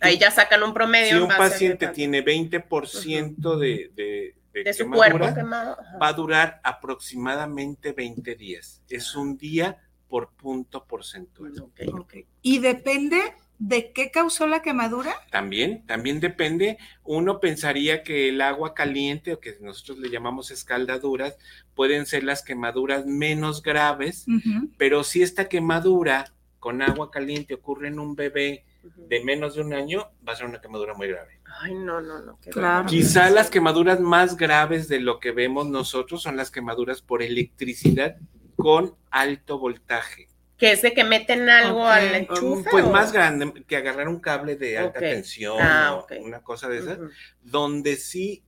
Ahí 0.00 0.18
ya 0.18 0.30
sacan 0.30 0.62
un 0.62 0.74
promedio. 0.74 1.16
Si 1.16 1.22
un 1.22 1.28
paciente 1.28 1.88
tiene 1.88 2.24
20% 2.24 3.58
de, 3.58 3.90
de, 3.94 4.34
de, 4.64 4.72
su 4.72 4.90
cuerpo 4.90 5.34
quemado, 5.34 5.76
va 6.00 6.08
a 6.08 6.12
durar 6.12 6.60
aproximadamente 6.64 7.92
20 7.92 8.34
días. 8.34 8.82
Es 8.88 9.14
un 9.14 9.36
día 9.36 9.78
por 10.08 10.30
punto 10.30 10.84
porcentual. 10.84 11.52
Y 12.42 12.58
depende 12.58 13.20
¿De 13.58 13.92
qué 13.92 14.12
causó 14.12 14.46
la 14.46 14.62
quemadura? 14.62 15.12
También, 15.32 15.84
también 15.84 16.20
depende. 16.20 16.78
Uno 17.02 17.40
pensaría 17.40 18.04
que 18.04 18.28
el 18.28 18.40
agua 18.40 18.72
caliente, 18.72 19.32
o 19.32 19.40
que 19.40 19.56
nosotros 19.60 19.98
le 19.98 20.10
llamamos 20.10 20.52
escaldaduras, 20.52 21.36
pueden 21.74 22.06
ser 22.06 22.22
las 22.22 22.44
quemaduras 22.44 23.04
menos 23.04 23.62
graves, 23.62 24.26
pero 24.76 25.02
si 25.02 25.22
esta 25.22 25.48
quemadura 25.48 26.32
con 26.60 26.82
agua 26.82 27.10
caliente 27.10 27.54
ocurre 27.54 27.88
en 27.88 27.98
un 27.98 28.14
bebé 28.14 28.64
de 28.96 29.24
menos 29.24 29.54
de 29.54 29.62
un 29.62 29.74
año, 29.74 30.10
va 30.26 30.32
a 30.32 30.36
ser 30.36 30.46
una 30.46 30.60
quemadura 30.60 30.94
muy 30.94 31.08
grave. 31.08 31.40
Ay, 31.60 31.74
no, 31.74 32.00
no, 32.00 32.20
no. 32.20 32.38
Claro. 32.50 32.86
Quizá 32.86 33.30
las 33.30 33.50
quemaduras 33.50 34.00
más 34.00 34.36
graves 34.36 34.88
de 34.88 35.00
lo 35.00 35.20
que 35.20 35.32
vemos 35.32 35.66
nosotros 35.66 36.22
son 36.22 36.36
las 36.36 36.50
quemaduras 36.50 37.02
por 37.02 37.22
electricidad 37.22 38.16
con 38.56 38.96
alto 39.10 39.58
voltaje 39.58 40.28
que 40.58 40.72
es 40.72 40.82
de 40.82 40.92
que 40.92 41.04
meten 41.04 41.48
algo 41.48 41.86
al 41.86 42.14
enchufe. 42.14 42.68
Pues 42.68 42.84
más 42.90 43.12
grande 43.12 43.64
que 43.66 43.76
agarrar 43.76 44.08
un 44.08 44.18
cable 44.18 44.56
de 44.56 44.76
alta 44.76 44.98
tensión 44.98 45.56
ah, 45.60 45.94
o 45.94 46.06
una 46.20 46.42
cosa 46.42 46.68
de 46.68 46.78
esas, 46.78 46.98
donde 47.42 47.94
sí 47.96 48.42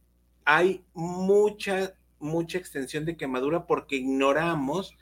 hay 0.44 0.85
mucha, 0.92 1.94
mucha 2.18 2.59
extensión 2.59 3.04
de 3.04 3.16
quemadura 3.16 3.64
porque 3.64 3.94
ignoramos 3.97 4.97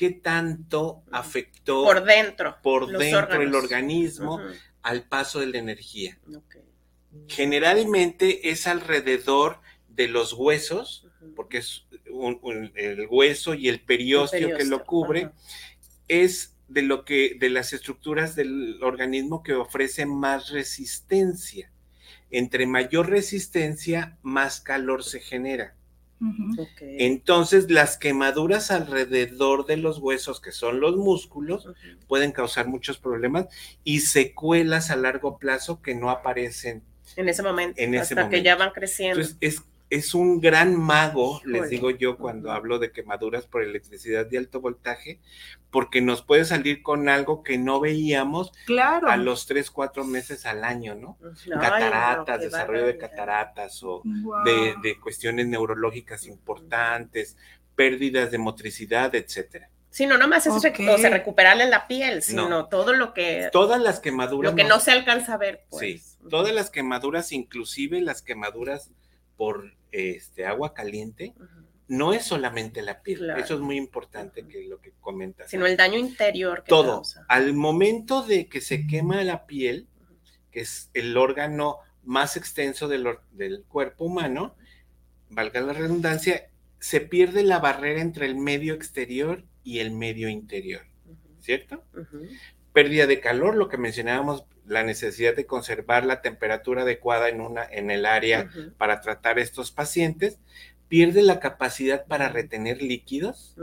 qué 0.00 0.12
tanto 0.12 1.02
afectó 1.12 1.84
por 1.84 2.04
dentro, 2.04 2.56
por 2.62 2.88
dentro 2.88 3.42
el 3.42 3.54
organismo 3.54 4.40
al 4.80 5.02
paso 5.06 5.40
de 5.40 5.48
la 5.48 5.58
energía. 5.58 6.18
Generalmente 7.28 8.48
es 8.48 8.66
alrededor 8.66 9.60
de 9.90 10.08
los 10.08 10.32
huesos, 10.32 11.06
porque 11.36 11.58
es 11.58 11.84
el 12.06 13.08
hueso 13.10 13.52
y 13.52 13.68
el 13.68 13.82
periósteo, 13.82 14.56
que 14.56 14.64
lo 14.64 14.84
cubre 14.84 15.32
es 16.08 16.56
de 16.66 16.80
lo 16.80 17.04
que, 17.04 17.36
de 17.38 17.50
las 17.50 17.74
estructuras 17.74 18.34
del 18.34 18.82
organismo 18.82 19.42
que 19.42 19.52
ofrece 19.52 20.06
más 20.06 20.48
resistencia. 20.48 21.70
Entre 22.30 22.66
mayor 22.66 23.10
resistencia, 23.10 24.16
más 24.22 24.62
calor 24.62 25.04
se 25.04 25.20
genera. 25.20 25.76
Entonces, 26.80 27.70
las 27.70 27.96
quemaduras 27.96 28.70
alrededor 28.70 29.66
de 29.66 29.76
los 29.76 29.98
huesos, 29.98 30.40
que 30.40 30.52
son 30.52 30.80
los 30.80 30.96
músculos, 30.96 31.68
pueden 32.08 32.32
causar 32.32 32.68
muchos 32.68 32.98
problemas 32.98 33.46
y 33.84 34.00
secuelas 34.00 34.90
a 34.90 34.96
largo 34.96 35.38
plazo 35.38 35.80
que 35.82 35.94
no 35.94 36.10
aparecen 36.10 36.82
en 37.16 37.28
ese 37.28 37.42
momento, 37.42 37.80
hasta 38.00 38.28
que 38.28 38.42
ya 38.42 38.56
van 38.56 38.70
creciendo. 38.70 39.20
Entonces, 39.20 39.36
es 39.40 39.62
es 39.90 40.14
un 40.14 40.40
gran 40.40 40.76
mago, 40.76 41.42
les 41.44 41.68
digo 41.68 41.90
yo, 41.90 42.16
cuando 42.16 42.52
hablo 42.52 42.78
de 42.78 42.92
quemaduras 42.92 43.46
por 43.46 43.62
electricidad 43.62 44.24
de 44.24 44.38
alto 44.38 44.60
voltaje, 44.60 45.20
porque 45.72 46.00
nos 46.00 46.22
puede 46.22 46.44
salir 46.44 46.82
con 46.82 47.08
algo 47.08 47.42
que 47.42 47.58
no 47.58 47.80
veíamos 47.80 48.52
a 48.78 49.16
los 49.16 49.46
tres, 49.46 49.68
cuatro 49.70 50.04
meses 50.04 50.46
al 50.46 50.62
año, 50.62 50.94
¿no? 50.94 51.18
cataratas, 51.60 52.40
desarrollo 52.40 52.86
de 52.86 52.96
cataratas 52.96 53.82
o 53.82 54.02
de, 54.44 54.96
cuestiones 55.02 55.48
neurológicas 55.48 56.26
importantes, 56.26 57.36
pérdidas 57.74 58.30
de 58.30 58.38
motricidad, 58.38 59.12
etcétera. 59.16 59.68
Sí, 59.90 60.06
no 60.06 60.18
nomás 60.18 60.46
es 60.46 61.10
recuperarle 61.10 61.66
la 61.66 61.88
piel, 61.88 62.22
sino 62.22 62.68
todo 62.68 62.92
lo 62.92 63.12
que... 63.12 63.48
Todas 63.50 63.80
las 63.80 63.98
quemaduras... 63.98 64.52
Lo 64.52 64.56
que 64.56 64.62
no, 64.62 64.78
se 64.78 64.92
alcanza 64.92 65.34
a 65.34 65.36
ver, 65.36 65.64
pues. 65.68 66.04
Sí, 66.04 66.28
todas 66.28 66.54
las 66.54 66.70
quemaduras, 66.70 67.32
inclusive 67.32 68.00
las 68.00 68.22
quemaduras 68.22 68.92
por 69.40 69.72
este, 69.90 70.44
agua 70.44 70.74
caliente, 70.74 71.32
no 71.88 72.12
es 72.12 72.26
solamente 72.26 72.82
la 72.82 73.02
piel. 73.02 73.30
Eso 73.38 73.54
es 73.54 73.60
muy 73.60 73.78
importante 73.78 74.46
que 74.46 74.64
lo 74.64 74.82
que 74.82 74.92
comentas. 75.00 75.48
Sino 75.48 75.64
el 75.64 75.78
daño 75.78 75.96
interior. 75.96 76.62
Que 76.62 76.68
Todo. 76.68 77.00
Al 77.26 77.54
momento 77.54 78.20
de 78.20 78.50
que 78.50 78.60
se 78.60 78.86
quema 78.86 79.24
la 79.24 79.46
piel, 79.46 79.88
que 80.50 80.60
es 80.60 80.90
el 80.92 81.16
órgano 81.16 81.78
más 82.04 82.36
extenso 82.36 82.86
del, 82.86 83.08
del 83.30 83.64
cuerpo 83.64 84.04
humano, 84.04 84.56
valga 85.30 85.62
la 85.62 85.72
redundancia, 85.72 86.50
se 86.78 87.00
pierde 87.00 87.42
la 87.42 87.60
barrera 87.60 88.02
entre 88.02 88.26
el 88.26 88.36
medio 88.36 88.74
exterior 88.74 89.46
y 89.64 89.78
el 89.78 89.90
medio 89.90 90.28
interior, 90.28 90.82
¿cierto? 91.40 91.82
Pérdida 92.74 93.06
de 93.06 93.20
calor, 93.20 93.54
lo 93.56 93.70
que 93.70 93.78
mencionábamos 93.78 94.44
la 94.70 94.84
necesidad 94.84 95.34
de 95.34 95.46
conservar 95.46 96.06
la 96.06 96.22
temperatura 96.22 96.82
adecuada 96.82 97.28
en, 97.28 97.40
una, 97.40 97.64
en 97.64 97.90
el 97.90 98.06
área 98.06 98.48
para 98.78 99.00
tratar 99.00 99.38
estos 99.40 99.72
pacientes, 99.72 100.38
pierde 100.88 101.22
la 101.22 101.40
capacidad 101.40 102.06
para 102.06 102.28
retener 102.28 102.80
líquidos. 102.80 103.56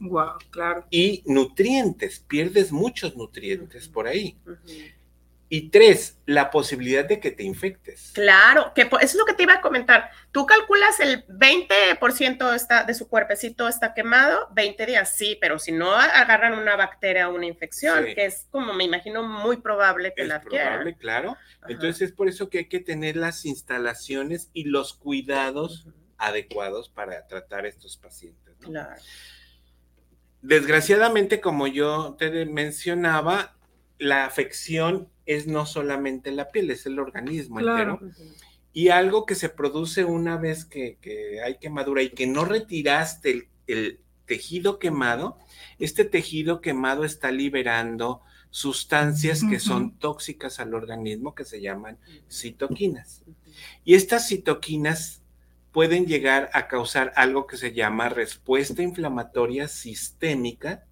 Wow, 0.00 0.32
claro. 0.50 0.84
Y 0.90 1.22
nutrientes, 1.24 2.20
pierdes 2.20 2.72
muchos 2.72 3.16
nutrientes 3.16 3.88
por 3.88 4.06
ahí. 4.06 4.36
Y 5.54 5.68
tres, 5.68 6.16
la 6.24 6.50
posibilidad 6.50 7.04
de 7.04 7.20
que 7.20 7.30
te 7.30 7.42
infectes. 7.42 8.12
Claro, 8.14 8.72
que 8.74 8.84
eso 8.84 8.98
es 9.02 9.14
lo 9.16 9.26
que 9.26 9.34
te 9.34 9.42
iba 9.42 9.52
a 9.52 9.60
comentar. 9.60 10.10
Tú 10.30 10.46
calculas 10.46 10.98
el 10.98 11.26
20% 11.26 12.54
está, 12.54 12.84
de 12.84 12.94
su 12.94 13.06
cuerpecito 13.06 13.68
está 13.68 13.92
quemado, 13.92 14.48
20 14.54 14.86
días, 14.86 15.14
sí, 15.14 15.36
pero 15.42 15.58
si 15.58 15.70
no 15.70 15.92
agarran 15.92 16.54
una 16.54 16.74
bacteria 16.76 17.28
o 17.28 17.34
una 17.34 17.44
infección, 17.44 18.02
que 18.14 18.24
es 18.24 18.46
como 18.50 18.72
me 18.72 18.84
imagino 18.84 19.24
muy 19.24 19.58
probable 19.58 20.14
que 20.14 20.22
es 20.22 20.28
la 20.28 20.36
adquieran. 20.36 20.68
probable, 20.68 20.96
claro. 20.96 21.36
Entonces 21.68 22.00
es 22.00 22.12
por 22.12 22.30
eso 22.30 22.48
que 22.48 22.60
hay 22.60 22.68
que 22.70 22.80
tener 22.80 23.16
las 23.16 23.44
instalaciones 23.44 24.48
y 24.54 24.64
los 24.64 24.94
cuidados 24.94 25.86
adecuados 26.16 26.88
para 26.88 27.26
tratar 27.26 27.66
a 27.66 27.68
estos 27.68 27.98
pacientes. 27.98 28.56
Claro. 28.58 28.96
Desgraciadamente, 30.40 31.42
como 31.42 31.66
yo 31.66 32.16
te 32.18 32.46
mencionaba, 32.46 33.54
la 33.98 34.24
afección 34.24 35.11
es 35.26 35.46
no 35.46 35.66
solamente 35.66 36.32
la 36.32 36.48
piel, 36.50 36.70
es 36.70 36.86
el 36.86 36.98
organismo 36.98 37.60
entero. 37.60 38.00
Y 38.72 38.88
algo 38.88 39.26
que 39.26 39.34
se 39.34 39.48
produce 39.48 40.04
una 40.04 40.36
vez 40.36 40.64
que, 40.64 40.98
hay 41.44 41.58
quemadura 41.58 42.02
y 42.02 42.10
que 42.10 42.26
no 42.26 42.44
retiraste 42.44 43.48
el, 43.66 44.00
tejido 44.24 44.78
quemado, 44.78 45.36
este 45.78 46.04
tejido 46.04 46.60
quemado 46.60 47.04
está 47.04 47.30
liberando 47.30 48.22
sustancias 48.50 49.42
que 49.44 49.58
son 49.58 49.98
tóxicas 49.98 50.60
al 50.60 50.74
organismo 50.74 51.34
que 51.34 51.44
se 51.44 51.60
llaman 51.60 51.98
citoquinas. 52.30 53.24
Y 53.84 53.94
estas 53.94 54.28
citoquinas 54.28 55.22
pueden 55.72 56.06
llegar 56.06 56.50
a 56.52 56.68
causar 56.68 57.12
algo 57.16 57.46
que 57.46 57.56
se 57.56 57.72
llama 57.72 58.10
respuesta 58.10 58.82
inflamatoria 58.82 59.68
sistémica, 59.68 60.84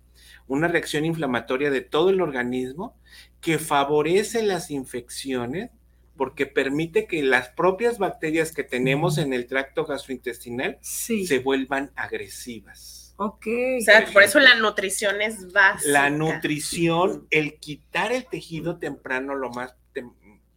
una 0.48 0.68
reacción 0.68 1.04
inflamatoria 1.04 1.70
de 1.70 1.82
todo 1.82 2.10
el 2.10 2.20
organismo 2.20 2.96
que 3.40 3.58
favorece 3.58 4.42
las 4.42 4.70
infecciones 4.70 5.70
porque 6.16 6.44
permite 6.46 7.06
que 7.06 7.22
las 7.22 7.48
propias 7.48 7.98
bacterias 7.98 8.52
que 8.52 8.62
tenemos 8.62 9.16
en 9.16 9.32
el 9.32 9.46
tracto 9.46 9.86
gastrointestinal 9.86 10.78
se 10.82 11.38
vuelvan 11.38 11.92
agresivas. 11.96 13.14
Ok. 13.16 13.46
O 13.78 13.82
sea, 13.82 14.06
por 14.12 14.22
eso 14.22 14.38
la 14.38 14.54
nutrición 14.56 15.22
es 15.22 15.50
básica. 15.52 15.90
La 15.90 16.10
nutrición, 16.10 17.26
el 17.30 17.58
quitar 17.58 18.12
el 18.12 18.26
tejido 18.26 18.78
temprano 18.78 19.34
lo 19.34 19.50
más 19.50 19.74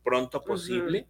pronto 0.04 0.44
posible, 0.44 1.08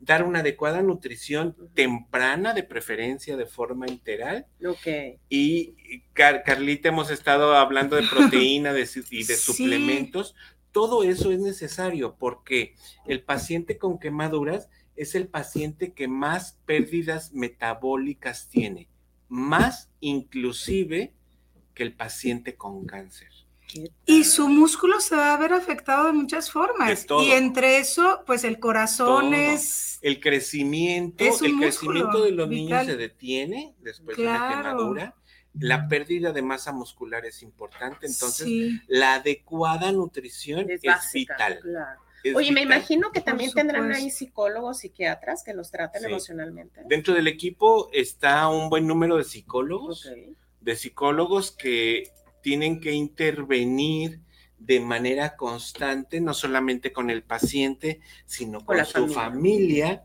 dar 0.00 0.22
una 0.22 0.38
adecuada 0.38 0.80
nutrición 0.82 1.56
temprana, 1.74 2.54
de 2.54 2.62
preferencia 2.62 3.36
de 3.36 3.46
forma 3.46 3.86
integral. 3.88 4.46
Ok. 4.64 5.18
Y 5.28 5.74
Carlita, 6.12 6.88
hemos 6.88 7.10
estado 7.10 7.56
hablando 7.56 7.96
de 7.96 8.02
proteína 8.10 8.72
y 9.10 9.24
de 9.24 9.36
suplementos 9.36 10.34
todo 10.76 11.04
eso 11.04 11.30
es 11.30 11.40
necesario 11.40 12.16
porque 12.18 12.74
el 13.06 13.22
paciente 13.22 13.78
con 13.78 13.98
quemaduras 13.98 14.68
es 14.94 15.14
el 15.14 15.26
paciente 15.26 15.94
que 15.94 16.06
más 16.06 16.58
pérdidas 16.66 17.32
metabólicas 17.32 18.50
tiene, 18.50 18.86
más 19.26 19.88
inclusive 20.00 21.14
que 21.72 21.82
el 21.82 21.94
paciente 21.94 22.56
con 22.56 22.84
cáncer. 22.84 23.30
Y 24.04 24.24
su 24.24 24.50
músculo 24.50 25.00
se 25.00 25.16
va 25.16 25.32
a 25.32 25.38
ver 25.38 25.54
afectado 25.54 26.08
de 26.08 26.12
muchas 26.12 26.50
formas. 26.50 27.06
Y 27.22 27.30
entre 27.30 27.78
eso, 27.78 28.22
pues 28.26 28.44
el 28.44 28.60
corazón 28.60 29.32
es. 29.32 29.98
El 30.02 30.20
crecimiento, 30.20 31.24
el 31.24 31.56
crecimiento 31.56 32.22
de 32.22 32.32
los 32.32 32.50
niños 32.50 32.84
se 32.84 32.98
detiene 32.98 33.74
después 33.80 34.18
de 34.18 34.24
la 34.24 34.50
quemadura 34.50 35.16
la 35.60 35.88
pérdida 35.88 36.32
de 36.32 36.42
masa 36.42 36.72
muscular 36.72 37.24
es 37.24 37.42
importante, 37.42 38.06
entonces 38.06 38.48
la 38.86 39.14
adecuada 39.14 39.92
nutrición 39.92 40.70
es, 40.70 40.82
vital. 41.12 41.60
Oye, 42.34 42.52
me 42.52 42.62
imagino 42.62 43.12
que 43.12 43.20
también 43.20 43.52
tendrán 43.52 43.92
ahí 43.92 44.10
psicólogos, 44.10 44.78
psiquiatras 44.78 45.44
que 45.44 45.54
los 45.54 45.70
traten 45.70 46.04
emocionalmente. 46.04 46.82
Dentro 46.86 47.14
del 47.14 47.28
equipo 47.28 47.88
está 47.92 48.48
un 48.48 48.68
buen 48.68 48.86
número 48.86 49.16
de 49.16 49.24
psicólogos, 49.24 50.10
de 50.60 50.76
psicólogos 50.76 51.52
que 51.52 52.10
tienen 52.42 52.80
que 52.80 52.92
intervenir 52.92 54.20
de 54.58 54.80
manera 54.80 55.36
constante, 55.36 56.20
no 56.20 56.32
solamente 56.32 56.92
con 56.92 57.10
el 57.10 57.22
paciente, 57.22 58.00
sino 58.24 58.64
con, 58.64 58.84
su 58.84 59.08
familia. 59.08 60.04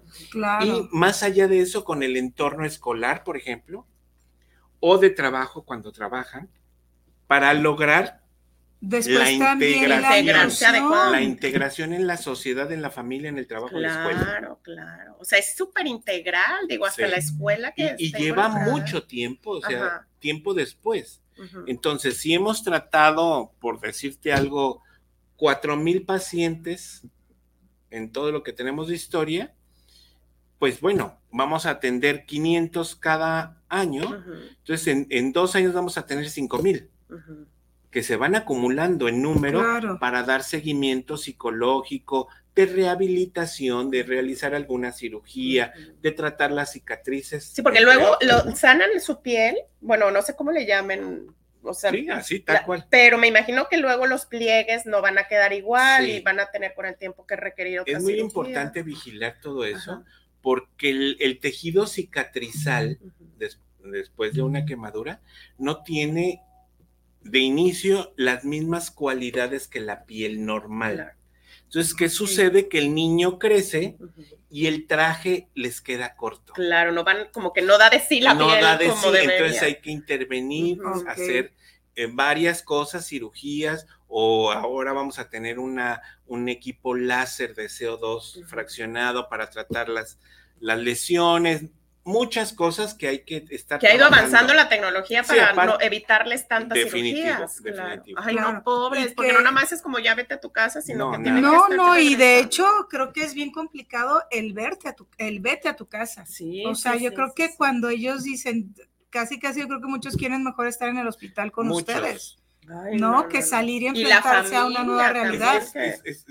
Y 0.62 0.88
más 0.92 1.24
allá 1.24 1.48
de 1.48 1.62
eso, 1.62 1.84
con 1.84 2.04
el 2.04 2.18
entorno 2.18 2.66
escolar, 2.66 3.24
por 3.24 3.38
ejemplo, 3.38 3.88
o 4.82 4.98
de 4.98 5.12
trabajo 5.12 5.64
cuando 5.64 5.94
trabajan 5.94 6.50
para 7.28 7.54
lograr 7.54 8.22
la 8.82 9.32
integración, 9.32 10.90
la, 11.12 11.22
integración 11.22 11.94
en 11.94 12.08
la 12.08 12.18
sociedad, 12.18 12.72
en 12.72 12.82
la 12.82 12.90
familia, 12.90 13.30
en 13.30 13.38
el 13.38 13.46
trabajo, 13.46 13.76
en 13.76 13.84
la 13.84 13.90
escuela. 13.90 14.20
Claro, 14.22 14.60
claro. 14.64 15.18
O 15.20 15.24
sea, 15.24 15.38
es 15.38 15.56
súper 15.56 15.86
integral, 15.86 16.68
digo, 16.68 16.86
hasta 16.88 17.08
la 17.08 17.18
escuela 17.18 17.74
que... 17.74 17.96
Y, 18.00 18.12
lleva 18.12 18.50
mucho 18.50 19.04
tiempo, 19.04 19.52
o 19.52 19.62
sea, 19.62 20.08
tiempo 20.20 20.54
después. 20.54 21.22
Entonces, 21.68 22.18
si 22.18 22.34
hemos 22.34 22.64
tratado, 22.64 23.54
por 23.60 23.80
decirte 23.80 24.34
algo, 24.34 24.84
cuatro 25.36 25.78
mil 25.78 26.04
pacientes 26.04 27.04
en 27.92 28.12
todo 28.12 28.32
lo 28.32 28.44
que 28.44 28.54
tenemos 28.54 28.88
de 28.88 28.96
historia, 28.96 29.54
pues 30.60 30.82
bueno, 30.82 31.21
vamos 31.32 31.66
a 31.66 31.72
atender 31.72 32.26
500 32.26 32.96
cada 32.96 33.58
año, 33.70 34.24
entonces 34.60 35.06
en, 35.10 35.32
dos 35.32 35.56
años 35.56 35.74
vamos 35.74 35.98
a 35.98 36.06
tener 36.06 36.30
5 36.30 36.60
mil, 36.60 36.90
que 37.90 38.04
se 38.04 38.16
van 38.16 38.36
acumulando 38.36 39.08
en 39.08 39.22
número 39.22 39.98
para 40.00 40.24
dar 40.24 40.44
seguimiento 40.44 41.18
psicológico, 41.18 42.28
de 42.56 42.66
rehabilitación, 42.66 43.90
de 43.90 44.04
realizar 44.04 44.54
alguna 44.54 44.92
cirugía, 44.92 45.74
de 46.02 46.12
tratar 46.12 46.52
las 46.52 46.74
cicatrices. 46.74 47.46
Sí, 47.46 47.62
porque 47.62 47.82
luego 47.82 48.18
lo, 48.22 48.56
sanan 48.56 48.90
su 49.00 49.22
piel, 49.22 49.56
bueno, 49.80 50.12
no 50.12 50.22
sé 50.22 50.36
cómo 50.36 50.52
le 50.52 50.66
llamen, 50.66 51.28
o 51.64 51.74
sea, 51.74 51.92
sí, 51.92 52.10
así, 52.10 52.40
tal 52.42 52.66
cual. 52.66 52.86
Pero 52.90 53.18
me 53.18 53.28
imagino 53.28 53.68
que 53.70 53.78
luego 53.78 54.06
los 54.06 54.26
pliegues 54.26 54.86
no 54.86 55.02
van 55.02 55.18
a 55.18 55.28
quedar 55.28 55.54
igual 55.54 56.10
y 56.10 56.22
van 56.22 56.40
a 56.40 56.48
tener 56.48 56.74
por 56.74 56.86
el 56.86 56.98
tiempo 56.98 57.26
que 57.26 57.36
requerir 57.36 57.84
Es 57.86 58.02
muy 58.02 58.20
importante 58.20 58.84
vigilar 58.84 59.38
todo 59.42 59.64
eso, 59.64 60.04
porque 60.42 60.90
el, 61.20 61.40
tejido 61.40 61.88
cicatrizal 61.88 63.00
después 63.84 64.34
de 64.34 64.42
una 64.42 64.66
quemadura 64.66 65.22
no 65.58 65.84
tiene 65.84 66.42
de 67.24 67.40
inicio 67.40 68.14
las 68.16 68.44
mismas 68.44 68.92
cualidades 68.92 69.68
que 69.68 69.80
la 69.80 70.06
piel 70.06 70.46
normal. 70.46 71.14
Entonces, 71.64 71.94
¿qué 71.94 72.10
sucede? 72.10 72.68
Que 72.68 72.80
el 72.80 72.94
niño 72.94 73.40
crece 73.40 73.96
y 74.50 74.66
el 74.66 74.88
traje 74.88 75.48
les 75.54 75.80
queda 75.80 76.16
corto. 76.16 76.54
Claro, 76.54 76.92
no 76.92 77.04
van, 77.04 77.30
como 77.32 77.54
que 77.54 77.62
no 77.62 77.78
da 77.78 77.90
de 77.90 78.00
sí 78.00 78.20
la 78.20 78.34
no 78.34 78.50
da 78.50 78.78
de 78.78 78.92
sí, 78.92 79.08
entonces 79.22 79.62
hay 79.62 79.76
que 79.80 79.92
intervenir, 79.92 80.80
hacer 81.08 81.54
eh, 81.96 82.08
varias 82.12 82.62
cosas, 82.62 83.08
cirugías, 83.08 83.88
o 84.14 84.52
ahora 84.52 84.92
vamos 84.92 85.20
a 85.20 85.30
tener 85.30 85.58
una, 85.58 86.02
un 86.28 86.50
equipo 86.50 86.96
láser 86.96 87.56
de 87.56 87.68
CO2 87.68 88.46
fraccionado 88.46 89.30
para 89.30 89.50
tratar 89.50 89.88
las, 89.88 90.20
las 90.60 90.78
lesiones, 90.80 91.64
muchas 92.04 92.52
cosas 92.52 92.94
que 92.94 93.08
hay 93.08 93.20
que 93.20 93.46
estar. 93.52 93.80
Que 93.80 93.88
ha 93.88 93.96
ido 93.96 94.06
avanzando 94.06 94.54
la 94.54 94.68
tecnología 94.68 95.24
para 95.24 95.78
evitarles 95.80 96.46
tantas 96.46 96.78
cirugías. 96.78 97.64
Definitivo. 97.64 98.20
Ay, 98.22 98.36
no, 98.36 98.62
pobres, 98.64 99.14
porque 99.14 99.32
no 99.32 99.40
nada 99.40 99.52
más 99.52 99.72
es 99.72 99.82
como 99.82 99.98
ya 99.98 100.14
vete 100.14 100.34
a 100.34 100.42
tu 100.42 100.52
casa, 100.52 100.82
sino 100.82 101.12
que 101.14 101.18
No, 101.32 101.70
no, 101.70 101.98
y 101.98 102.16
de 102.16 102.40
hecho 102.40 102.66
creo 102.90 103.14
que 103.14 103.24
es 103.24 103.34
bien 103.34 103.52
complicado 103.52 104.24
el 104.30 104.52
verte 104.52 104.90
a 104.90 104.94
tu, 104.94 105.08
el 105.18 105.40
vete 105.40 105.70
a 105.70 105.76
tu 105.78 105.88
casa. 105.88 106.26
Sí. 106.26 106.66
O 106.66 106.76
sea, 106.76 106.98
yo 106.98 107.14
creo 107.14 107.34
que 107.34 107.56
cuando 107.56 107.88
ellos 107.88 108.24
dicen, 108.24 108.76
casi 109.10 109.40
casi 109.40 109.62
yo 109.62 109.68
creo 109.68 109.80
que 109.80 109.88
muchos 109.88 110.18
quieren 110.18 110.44
mejor 110.44 110.68
estar 110.68 110.90
en 110.90 110.98
el 110.98 111.08
hospital 111.08 111.54
con 111.54 111.72
ustedes. 111.72 112.41
¿No? 112.94 113.28
que 113.28 113.42
salir 113.42 113.84
y 113.84 113.88
enfrentarse 113.88 114.56
a 114.56 114.66
una 114.66 114.84
nueva 114.84 115.12
realidad. 115.12 115.62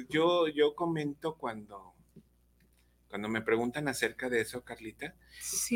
yo, 0.08 0.48
yo 0.48 0.74
comento 0.74 1.36
cuando 1.36 1.94
cuando 3.10 3.28
me 3.28 3.42
preguntan 3.42 3.88
acerca 3.88 4.28
de 4.28 4.40
eso, 4.40 4.62
Carlita, 4.62 5.14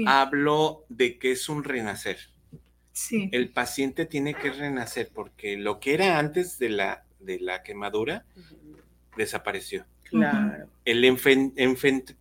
hablo 0.07 0.85
de 0.89 1.19
que 1.19 1.33
es 1.33 1.49
un 1.49 1.65
renacer. 1.65 2.19
Sí. 2.93 3.29
El 3.33 3.51
paciente 3.51 4.07
tiene 4.07 4.35
que 4.35 4.53
renacer 4.53 5.11
porque 5.13 5.57
lo 5.57 5.81
que 5.81 5.95
era 5.95 6.21
antes 6.21 6.61
de 6.61 6.69
la, 6.69 7.05
de 7.19 7.41
la 7.41 7.65
quemadura 7.65 8.25
desapareció. 9.17 9.85
Claro. 10.05 10.71
El 10.85 11.05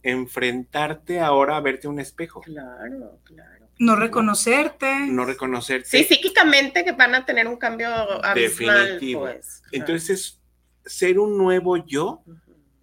enfrentarte 0.03 1.19
ahora 1.19 1.57
a 1.57 1.61
verte 1.61 1.87
un 1.87 1.99
espejo. 1.99 2.41
Claro, 2.41 3.19
claro. 3.23 3.62
No 3.79 3.95
reconocerte. 3.95 5.07
No 5.07 5.25
reconocerte. 5.25 5.87
Sí, 5.87 6.03
psíquicamente 6.03 6.83
que 6.85 6.91
van 6.91 7.15
a 7.15 7.25
tener 7.25 7.47
un 7.47 7.57
cambio 7.57 7.89
abismal, 8.23 8.87
Definitivo. 8.87 9.21
Pues, 9.21 9.63
Entonces, 9.71 10.39
ser 10.85 11.19
un 11.19 11.37
nuevo 11.37 11.77
yo 11.85 12.23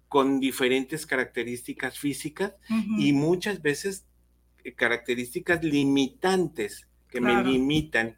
con 0.07 0.39
diferentes 0.39 1.05
características 1.05 1.97
físicas 1.97 2.53
y 2.97 3.13
muchas 3.13 3.61
veces 3.61 4.05
eh, 4.63 4.73
características 4.73 5.63
limitantes 5.63 6.87
que 7.09 7.21
me 7.21 7.41
limitan. 7.43 8.17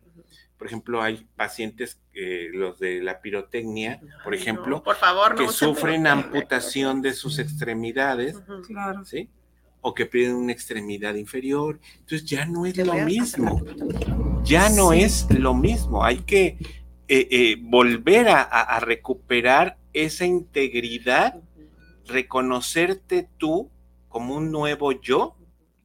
Por 0.57 0.67
ejemplo, 0.67 1.01
hay 1.01 1.27
pacientes, 1.36 1.99
eh, 2.13 2.49
los 2.53 2.79
de 2.79 3.01
la 3.01 3.21
pirotecnia, 3.21 4.01
por 4.23 4.33
ejemplo, 4.33 4.81
por 4.81 4.95
favor, 4.95 5.36
que 5.36 5.47
sufren 5.49 6.07
amputación 6.07 7.01
de 7.01 7.13
sus 7.13 7.38
extremidades, 7.38 8.38
claro. 8.65 9.03
¿sí? 9.05 9.29
O 9.84 9.93
que 9.93 10.06
pierden 10.06 10.38
una 10.38 10.54
extremidad 10.54 11.13
inferior. 11.15 11.80
Entonces 12.00 12.26
ya 12.26 12.46
no 12.46 12.65
es 12.65 12.78
lo 12.78 12.93
mismo. 12.93 13.62
Ya 14.43 14.69
no 14.69 14.93
es 14.93 15.28
lo 15.30 15.54
mismo. 15.54 16.04
Hay 16.04 16.22
que 16.22 16.58
eh, 17.08 17.28
eh, 17.30 17.58
volver 17.60 18.30
a, 18.30 18.80
recuperar 18.80 19.78
esa 19.91 20.26
integridad, 20.26 21.36
reconocerte 22.08 23.30
tú 23.38 23.69
como 24.10 24.36
un 24.36 24.52
nuevo 24.52 24.93
yo, 24.93 25.36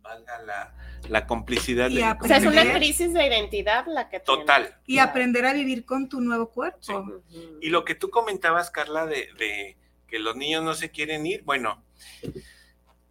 valga 0.01 0.43
la, 0.43 0.75
la 1.09 1.27
complicidad. 1.27 1.91
de 1.91 2.03
o 2.03 2.27
sea, 2.27 2.39
es 2.39 2.47
una 2.47 2.73
crisis 2.73 3.13
de 3.13 3.27
identidad 3.27 3.85
la 3.89 4.09
que 4.09 4.21
Total. 4.21 4.77
Y 4.87 4.99
aprender 4.99 5.45
a 5.45 5.53
vivir 5.53 5.85
con 5.85 6.09
tu 6.09 6.21
nuevo 6.21 6.51
cuerpo. 6.51 7.21
Y 7.61 7.69
lo 7.69 7.85
que 7.85 7.95
tú 7.95 8.11
comentabas, 8.11 8.71
Carla, 8.71 9.07
de, 9.07 9.29
de, 9.39 9.77
que 10.07 10.19
los 10.19 10.37
niños 10.37 10.65
no 10.65 10.75
se 10.75 10.91
quieren 10.91 11.27
ir, 11.27 11.43
bueno, 11.45 11.85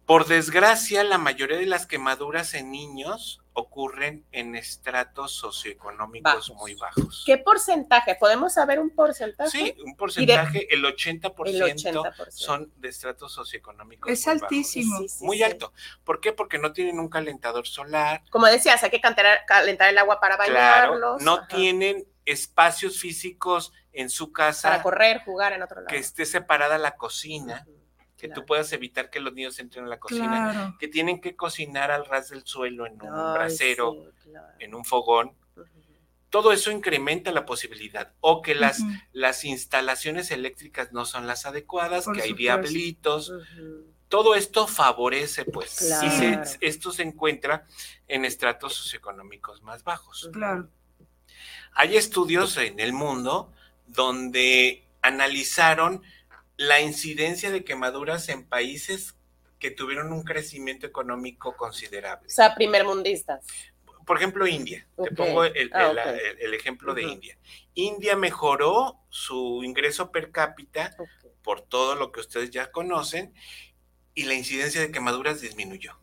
por 0.08 0.26
desgracia, 0.26 1.04
la 1.04 1.18
mayoría 1.18 1.58
de 1.58 1.66
las 1.66 1.84
quemaduras 1.84 2.54
en 2.54 2.70
niños 2.70 3.42
ocurren 3.52 4.24
en 4.32 4.56
estratos 4.56 5.32
socioeconómicos 5.32 6.50
muy 6.54 6.72
bajos. 6.72 7.24
¿Qué 7.26 7.36
porcentaje? 7.36 8.14
¿Podemos 8.14 8.54
saber 8.54 8.80
un 8.80 8.88
porcentaje? 8.88 9.50
Sí, 9.50 9.74
un 9.84 9.96
porcentaje, 9.96 10.66
el, 10.74 10.82
80% 10.82 12.30
son 12.30 12.72
de 12.76 12.88
estratos 12.88 13.32
socioeconómicos. 13.32 14.10
Es 14.10 14.26
altísimo. 14.26 14.98
muy 15.20 15.42
alto. 15.42 15.74
¿Por 16.04 16.22
qué? 16.22 16.32
Porque 16.32 16.56
no 16.56 16.72
tienen 16.72 16.98
un 17.00 17.10
calentador 17.10 17.66
solar. 17.66 18.22
Como 18.30 18.46
decías, 18.46 18.82
hay 18.82 18.88
que 18.88 19.02
calentar, 19.02 19.90
el 19.90 19.98
agua 19.98 20.20
para 20.20 20.38
bañarlos. 20.38 21.20
no 21.20 21.46
tienen 21.48 22.08
espacios 22.24 22.98
físicos 22.98 23.74
en 23.92 24.08
su 24.08 24.32
casa. 24.32 24.70
Para 24.70 24.82
correr, 24.82 25.20
jugar 25.26 25.52
en 25.52 25.62
otro 25.62 25.82
lado. 25.82 25.88
Que 25.88 25.98
esté 25.98 26.24
separada 26.24 26.78
la 26.78 26.96
cocina 26.96 27.66
que 28.18 28.28
tú 28.28 28.44
puedas 28.44 28.72
evitar 28.72 29.10
que 29.10 29.20
los 29.20 29.32
niños 29.32 29.58
entren 29.58 29.84
a 29.84 29.88
la 29.88 30.00
cocina, 30.00 30.76
que 30.78 30.88
tienen 30.88 31.20
que 31.20 31.36
cocinar 31.36 31.90
al 31.90 32.04
ras 32.04 32.30
del 32.30 32.44
suelo 32.44 32.86
en 32.86 33.00
un 33.00 33.34
brasero, 33.34 34.12
en 34.58 34.74
un 34.74 34.84
fogón. 34.84 35.32
Todo 36.30 36.52
eso 36.52 36.70
incrementa 36.70 37.32
la 37.32 37.46
posibilidad. 37.46 38.12
O 38.20 38.42
que 38.42 38.54
las, 38.54 38.82
las 39.12 39.44
instalaciones 39.44 40.30
eléctricas 40.30 40.92
no 40.92 41.06
son 41.06 41.26
las 41.26 41.46
adecuadas, 41.46 42.06
que 42.12 42.20
hay 42.20 42.34
diablitos. 42.34 43.32
Todo 44.08 44.34
esto 44.34 44.66
favorece, 44.66 45.44
pues, 45.44 45.80
y 46.02 46.66
esto 46.66 46.92
se 46.92 47.02
encuentra 47.02 47.66
en 48.08 48.24
estratos 48.24 48.74
socioeconómicos 48.74 49.62
más 49.62 49.84
bajos. 49.84 50.28
Claro. 50.32 50.68
Hay 51.74 51.96
estudios 51.96 52.56
en 52.56 52.80
el 52.80 52.92
mundo 52.92 53.52
donde 53.86 54.86
analizaron 55.02 56.02
la 56.58 56.80
incidencia 56.80 57.50
de 57.50 57.64
quemaduras 57.64 58.28
en 58.28 58.44
países 58.44 59.14
que 59.58 59.70
tuvieron 59.70 60.12
un 60.12 60.24
crecimiento 60.24 60.86
económico 60.86 61.56
considerable. 61.56 62.26
O 62.26 62.30
sea, 62.30 62.54
primermundistas. 62.54 63.46
Por 64.04 64.16
ejemplo, 64.16 64.46
India. 64.46 64.86
Te 65.02 65.14
pongo 65.14 65.44
el, 65.44 65.70
ah, 65.72 65.92
ejemplo 66.52 66.94
de 66.94 67.02
India. 67.02 67.38
India 67.74 68.16
mejoró 68.16 68.98
su 69.08 69.62
ingreso 69.64 70.10
per 70.10 70.30
cápita 70.30 70.96
por 71.42 71.62
todo 71.62 71.94
lo 71.94 72.10
que 72.10 72.20
ustedes 72.20 72.50
ya 72.50 72.70
conocen 72.72 73.32
y 74.14 74.24
la 74.24 74.34
incidencia 74.34 74.80
de 74.80 74.90
quemaduras 74.90 75.40
disminuyó. 75.40 75.96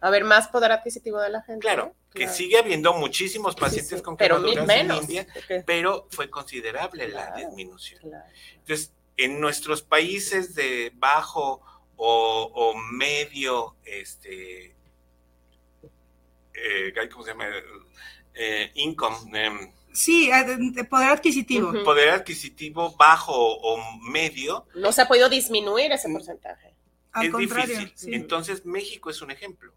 A 0.00 0.10
ver, 0.10 0.24
más 0.24 0.48
poder 0.48 0.72
adquisitivo 0.72 1.20
de 1.20 1.30
la 1.30 1.42
gente. 1.42 1.60
Claro, 1.60 1.94
que 2.12 2.28
sigue 2.28 2.58
habiendo 2.58 2.92
muchísimos 2.94 3.54
pacientes 3.54 4.02
con 4.02 4.16
quemaduras 4.16 4.68
en 4.68 4.90
India, 4.90 5.26
pero 5.66 6.08
fue 6.10 6.28
considerable 6.30 7.08
la 7.08 7.32
disminución. 7.36 8.00
Entonces, 8.58 8.92
en 9.16 9.40
nuestros 9.40 9.82
países 9.82 10.54
de 10.54 10.92
bajo 10.94 11.62
o, 11.98 12.74
medio, 12.92 13.76
este, 13.84 14.76
eh, 16.52 16.92
¿cómo 17.10 17.24
se 17.24 17.30
llama? 17.30 17.46
Eh, 18.34 18.70
income. 18.74 19.16
Em, 19.32 19.72
sí, 19.92 20.30
de 20.30 20.84
poder 20.84 21.08
adquisitivo. 21.08 21.72
Poder 21.84 22.10
adquisitivo 22.10 22.94
bajo 22.96 23.34
o 23.34 24.00
medio. 24.10 24.66
No 24.74 24.92
se 24.92 25.02
ha 25.02 25.08
podido 25.08 25.28
disminuir 25.28 25.90
ese 25.92 26.10
porcentaje. 26.10 26.74
es 27.22 27.36
difícil. 27.36 28.14
Entonces, 28.14 28.66
México 28.66 29.08
es 29.08 29.22
un 29.22 29.30
ejemplo. 29.30 29.72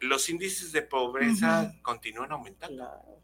Los 0.00 0.28
índices 0.28 0.72
de 0.72 0.82
pobreza 0.82 1.74
continúan 1.82 2.32
aumentando. 2.32 3.19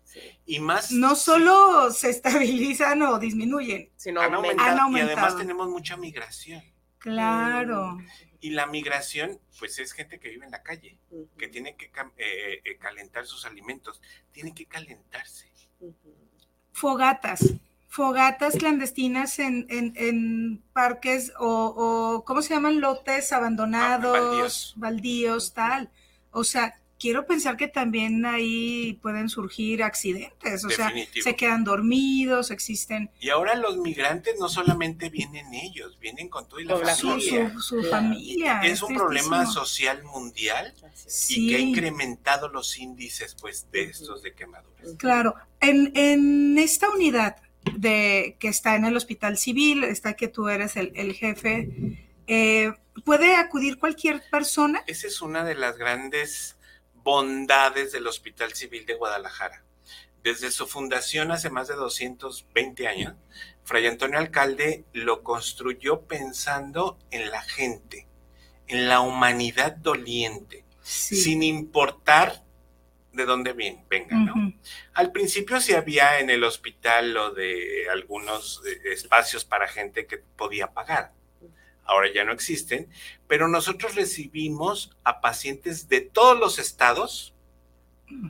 Y 0.47 0.61
más. 0.61 0.93
No 0.93 1.15
solo 1.17 1.91
se 1.91 2.11
estabilizan 2.11 3.03
o 3.03 3.19
disminuyen, 3.19 3.91
sino 3.97 4.21
han 4.21 4.35
aumentado, 4.35 4.91
Y 4.97 5.01
además 5.01 5.37
tenemos 5.37 5.69
mucha 5.69 5.97
migración. 5.97 6.63
Claro. 6.99 7.99
Y 8.41 8.51
la 8.51 8.67
migración, 8.67 9.41
pues 9.59 9.79
es 9.79 9.93
gente 9.93 10.19
que 10.19 10.29
vive 10.29 10.45
en 10.45 10.51
la 10.51 10.63
calle, 10.63 10.99
que 11.39 11.49
tiene 11.49 11.77
que 11.77 11.87
eh, 12.17 12.63
eh, 12.65 12.79
calentar 12.79 13.27
sus 13.27 13.47
alimentos, 13.47 14.01
tiene 14.33 14.55
que 14.55 14.67
calentarse. 14.67 15.47
Fogatas, 16.73 17.55
fogatas 17.89 18.57
clandestinas 18.57 19.39
en, 19.39 20.63
parques 20.73 21.33
o, 21.39 22.23
¿cómo 22.27 22.43
se 22.43 22.55
llaman? 22.55 22.81
Lotes 22.81 23.33
abandonados, 23.33 24.75
baldíos, 24.77 25.55
tal. 25.55 25.91
O 26.31 26.45
sea, 26.45 26.79
quiero 26.99 27.27
pensar 27.27 27.57
que 27.57 27.69
también 27.69 28.25
ahí 28.27 28.99
pueden 29.03 29.29
surgir 29.29 29.83
accidentes, 29.83 30.65
o 30.65 30.71
sea, 30.71 30.93
se 31.23 31.37
quedan 31.37 31.65
dormidos, 31.65 32.51
existen. 32.51 33.11
Y 33.21 33.31
ahora 33.31 33.55
los 33.55 33.77
migrantes 33.77 34.39
no 34.39 34.49
solamente 34.49 35.11
vienen 35.11 35.53
ellos, 35.55 35.99
vienen 36.01 36.29
con 36.29 36.49
toda 36.49 36.63
la 36.63 36.97
familia. 36.97 37.53
Su, 37.61 37.83
familia. 37.85 38.61
Es, 38.63 38.83
un 38.83 38.95
problema 38.95 39.47
social 39.47 40.03
mundial 40.05 40.75
y 41.29 41.49
que 41.49 41.57
ha 41.57 41.61
incrementado 41.61 42.49
los 42.49 42.79
índices 42.79 43.37
pues 43.41 43.71
de 43.71 43.85
estos 43.85 44.23
de 44.23 44.35
quemaduras. 44.35 44.95
Claro, 44.99 45.35
en, 45.61 45.93
en 45.95 46.59
esta 46.59 46.89
unidad 46.91 47.37
de 47.75 48.37
que 48.39 48.49
está 48.49 48.77
en 48.77 48.85
el 48.85 48.97
hospital 48.97 49.39
civil, 49.39 49.85
está 49.85 50.15
que 50.15 50.29
tú 50.29 50.49
eres 50.49 50.77
el, 50.77 50.93
el 50.95 51.15
jefe, 51.15 51.99
eh, 52.27 52.73
¿puede 53.05 53.37
acudir 53.37 53.79
cualquier 53.79 54.23
persona? 54.31 54.83
Esa 54.87 55.07
es 55.07 55.21
una 55.21 55.45
de 55.45 55.55
las 55.55 55.77
grandes 55.77 56.56
bondades 57.07 57.93
del 57.93 58.09
Hospital 58.09 58.53
Civil 58.55 58.85
de 58.85 58.95
Guadalajara. 58.95 59.63
Desde 60.25 60.51
su 60.51 60.67
fundación 60.67 61.31
hace 61.31 61.51
más 61.51 61.69
de 61.69 61.77
220 61.77 62.89
años, 62.89 63.15
Fray 63.63 63.87
Antonio 63.87 64.19
Alcalde 64.19 64.85
lo 64.93 65.23
construyó 65.23 66.01
pensando 66.01 66.99
en 67.13 67.31
la 67.31 67.43
gente, 67.43 68.09
en 68.67 68.89
la 68.89 68.99
humanidad 69.03 69.77
doliente, 69.77 70.65
sin 70.83 71.45
importar 71.45 72.43
de 73.13 73.25
dónde 73.25 73.53
viene, 73.53 73.87
venga, 73.89 74.17
¿no? 74.17 74.53
Al 74.93 75.13
principio 75.13 75.61
sí 75.61 75.75
había 75.75 76.19
en 76.19 76.29
el 76.29 76.43
hospital 76.43 77.15
lo 77.15 77.33
de 77.33 77.89
algunos 77.89 78.63
eh, 78.67 78.81
espacios 78.93 79.45
para 79.45 79.69
gente 79.69 80.09
que 80.09 80.19
podía 80.19 80.73
pagar 80.73 81.13
ahora 81.87 82.13
ya 82.13 82.25
no 82.25 82.33
existen, 82.33 82.89
pero 83.27 83.49
nosotros 83.49 83.95
recibimos 83.95 84.97
a 85.05 85.21
pacientes 85.21 85.89
de 85.89 86.01
todos 86.01 86.39
los 86.39 86.59
estados 86.59 87.35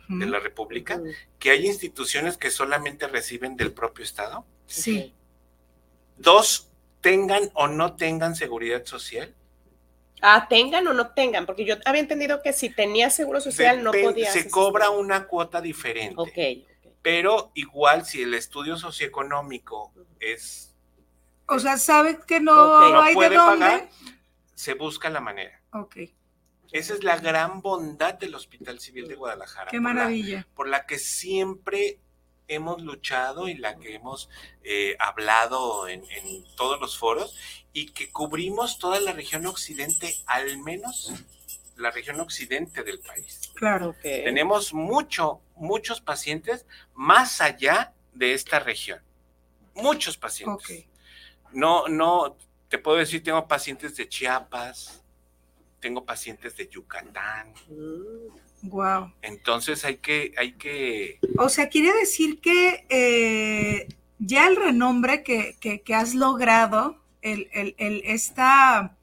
de 0.08 0.26
la 0.26 0.38
República, 0.38 1.00
que 1.38 1.50
hay 1.50 1.66
instituciones 1.66 2.36
que 2.36 2.50
solamente 2.50 3.06
reciben 3.08 3.56
del 3.56 3.72
propio 3.72 4.04
estado. 4.04 4.46
Sí. 4.66 5.14
Dos, 6.16 6.70
tengan 7.00 7.50
o 7.54 7.68
no 7.68 7.94
tengan 7.94 8.34
seguridad 8.34 8.84
social. 8.86 9.34
Ah, 10.22 10.46
tengan 10.48 10.86
o 10.86 10.94
no 10.94 11.12
tengan, 11.12 11.44
porque 11.44 11.66
yo 11.66 11.76
había 11.84 12.00
entendido 12.00 12.42
que 12.42 12.52
si 12.52 12.70
tenía 12.70 13.10
seguro 13.10 13.40
social 13.40 13.82
no 13.82 13.92
podía. 13.92 14.30
Se 14.32 14.48
cobra 14.48 14.90
una 14.90 15.26
cuota 15.26 15.60
diferente. 15.60 16.14
Ok. 16.16 16.66
Pero 17.02 17.52
igual 17.54 18.04
si 18.06 18.22
el 18.22 18.34
estudio 18.34 18.76
socioeconómico 18.76 19.92
es 20.18 20.65
o 21.48 21.58
sea, 21.58 21.78
sabe 21.78 22.18
que 22.26 22.40
no 22.40 23.00
hay 23.00 23.14
de 23.14 23.30
dónde. 23.30 23.88
se 24.54 24.74
busca 24.74 25.10
la 25.10 25.20
manera. 25.20 25.60
Ok. 25.72 25.96
Esa 26.72 26.94
es 26.94 27.04
la 27.04 27.16
gran 27.16 27.62
bondad 27.62 28.14
del 28.14 28.34
Hospital 28.34 28.80
Civil 28.80 29.08
de 29.08 29.14
Guadalajara. 29.14 29.70
Qué 29.70 29.80
maravilla. 29.80 30.46
Por 30.54 30.68
la, 30.68 30.86
que 30.86 30.98
siempre 30.98 32.00
hemos 32.48 32.82
luchado 32.82 33.48
y 33.48 33.54
la 33.54 33.78
que 33.78 33.94
hemos 33.94 34.28
eh, 34.62 34.96
hablado 34.98 35.88
en, 35.88 36.04
todos 36.56 36.80
los 36.80 36.98
foros 36.98 37.36
y 37.72 37.90
que 37.90 38.10
cubrimos 38.10 38.78
toda 38.78 39.00
la 39.00 39.12
región 39.12 39.46
occidente, 39.46 40.14
al 40.26 40.58
menos 40.58 41.12
la 41.76 41.90
región 41.90 42.20
occidente 42.20 42.82
del 42.82 43.00
país. 43.00 43.52
Claro. 43.54 43.94
que 44.02 44.22
Tenemos 44.24 44.72
mucho, 44.72 45.40
muchos 45.54 46.00
pacientes 46.00 46.66
más 46.94 47.40
allá 47.40 47.92
de 48.12 48.32
esta 48.32 48.58
región. 48.58 49.00
Muchos 49.74 50.16
pacientes. 50.16 50.64
Okay. 50.64 50.88
No, 51.56 51.88
no, 51.88 52.36
te 52.68 52.76
puedo 52.76 52.98
decir, 52.98 53.22
tengo 53.22 53.48
pacientes 53.48 53.96
de 53.96 54.06
Chiapas, 54.06 55.02
tengo 55.80 56.04
pacientes 56.04 56.54
de 56.54 56.68
Yucatán. 56.68 57.54
Wow. 58.60 59.14
Entonces 59.22 59.82
hay 59.86 59.96
que, 59.96 60.34
hay 60.36 60.52
que. 60.52 61.18
O 61.38 61.48
sea, 61.48 61.70
quiere 61.70 61.94
decir 61.94 62.42
que 62.42 62.84
eh, 62.90 63.88
ya 64.18 64.48
el 64.48 64.56
renombre 64.56 65.22
que, 65.22 65.56
que, 65.58 65.94
has 65.94 66.14
logrado, 66.14 67.02
el, 67.22 67.48
el, 67.54 67.74
el, 67.78 68.02
esta, 68.04 68.94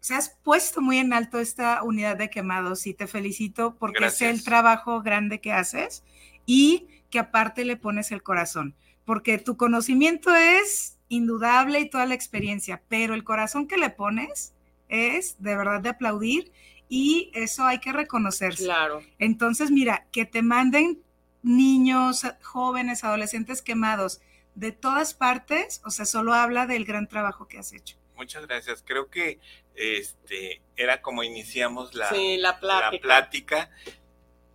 se 0.00 0.14
has 0.14 0.36
puesto 0.44 0.82
muy 0.82 0.98
en 0.98 1.14
alto 1.14 1.38
esta 1.38 1.82
unidad 1.82 2.18
de 2.18 2.28
quemados 2.28 2.86
y 2.86 2.92
te 2.92 3.06
felicito 3.06 3.76
porque 3.78 4.04
es 4.04 4.20
el 4.20 4.44
trabajo 4.44 5.00
grande 5.00 5.40
que 5.40 5.52
haces 5.52 6.04
y 6.44 6.86
que 7.08 7.18
aparte 7.18 7.64
le 7.64 7.78
pones 7.78 8.12
el 8.12 8.22
corazón, 8.22 8.74
porque 9.06 9.38
tu 9.38 9.56
conocimiento 9.56 10.36
es 10.36 10.97
indudable 11.08 11.80
y 11.80 11.90
toda 11.90 12.06
la 12.06 12.14
experiencia, 12.14 12.82
pero 12.88 13.14
el 13.14 13.24
corazón 13.24 13.66
que 13.66 13.78
le 13.78 13.90
pones 13.90 14.52
es 14.88 15.36
de 15.38 15.56
verdad 15.56 15.80
de 15.80 15.90
aplaudir 15.90 16.52
y 16.88 17.30
eso 17.34 17.64
hay 17.64 17.78
que 17.78 17.92
reconocerse. 17.92 18.64
Claro. 18.64 19.02
Entonces, 19.18 19.70
mira, 19.70 20.06
que 20.12 20.24
te 20.24 20.42
manden 20.42 21.02
niños, 21.42 22.22
jóvenes, 22.42 23.04
adolescentes 23.04 23.62
quemados 23.62 24.20
de 24.54 24.72
todas 24.72 25.14
partes, 25.14 25.80
o 25.84 25.90
sea, 25.90 26.04
solo 26.04 26.34
habla 26.34 26.66
del 26.66 26.84
gran 26.84 27.06
trabajo 27.06 27.46
que 27.46 27.58
has 27.58 27.72
hecho. 27.72 27.96
Muchas 28.16 28.46
gracias. 28.46 28.82
Creo 28.84 29.08
que 29.08 29.38
este 29.76 30.60
era 30.76 31.00
como 31.00 31.22
iniciamos 31.22 31.94
la, 31.94 32.10
la, 32.38 32.58
plática. 32.58 32.90
la 32.90 33.00
plática. 33.00 33.70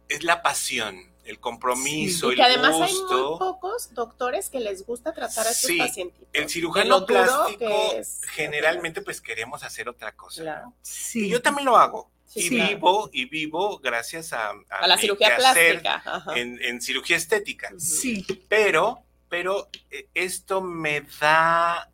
Es 0.09 0.23
la 0.23 0.41
pasión 0.41 1.12
el 1.25 1.39
compromiso, 1.39 2.31
y 2.31 2.35
que 2.35 2.43
además 2.43 2.75
hay 2.81 2.93
muy 2.93 3.37
pocos 3.39 3.93
doctores 3.93 4.49
que 4.49 4.59
les 4.59 4.85
gusta 4.85 5.13
tratar 5.13 5.47
a 5.47 5.51
estos 5.51 5.69
sí, 5.69 5.77
pacientes. 5.77 6.27
El 6.33 6.49
cirujano 6.49 7.05
plástico 7.05 7.91
generalmente 8.31 9.01
pues 9.01 9.21
queremos 9.21 9.63
hacer 9.63 9.87
otra 9.89 10.13
cosa. 10.13 10.65
Sí. 10.81 11.27
Y 11.27 11.29
yo 11.29 11.41
también 11.41 11.65
lo 11.65 11.77
hago. 11.77 12.11
y 12.35 12.49
vivo, 12.49 13.09
y 13.13 13.25
vivo 13.25 13.77
gracias 13.77 14.33
a, 14.33 14.53
a, 14.69 14.87
la 14.87 14.97
cirugía 14.97 15.35
plástica. 15.35 16.25
En, 16.35 16.59
en, 16.61 16.81
cirugía 16.81 17.15
estética. 17.15 17.71
Sí. 17.77 18.25
Pero, 18.49 19.03
pero 19.29 19.69
eh, 19.91 20.07
esto 20.15 20.61
me 20.61 21.01
da 21.21 21.89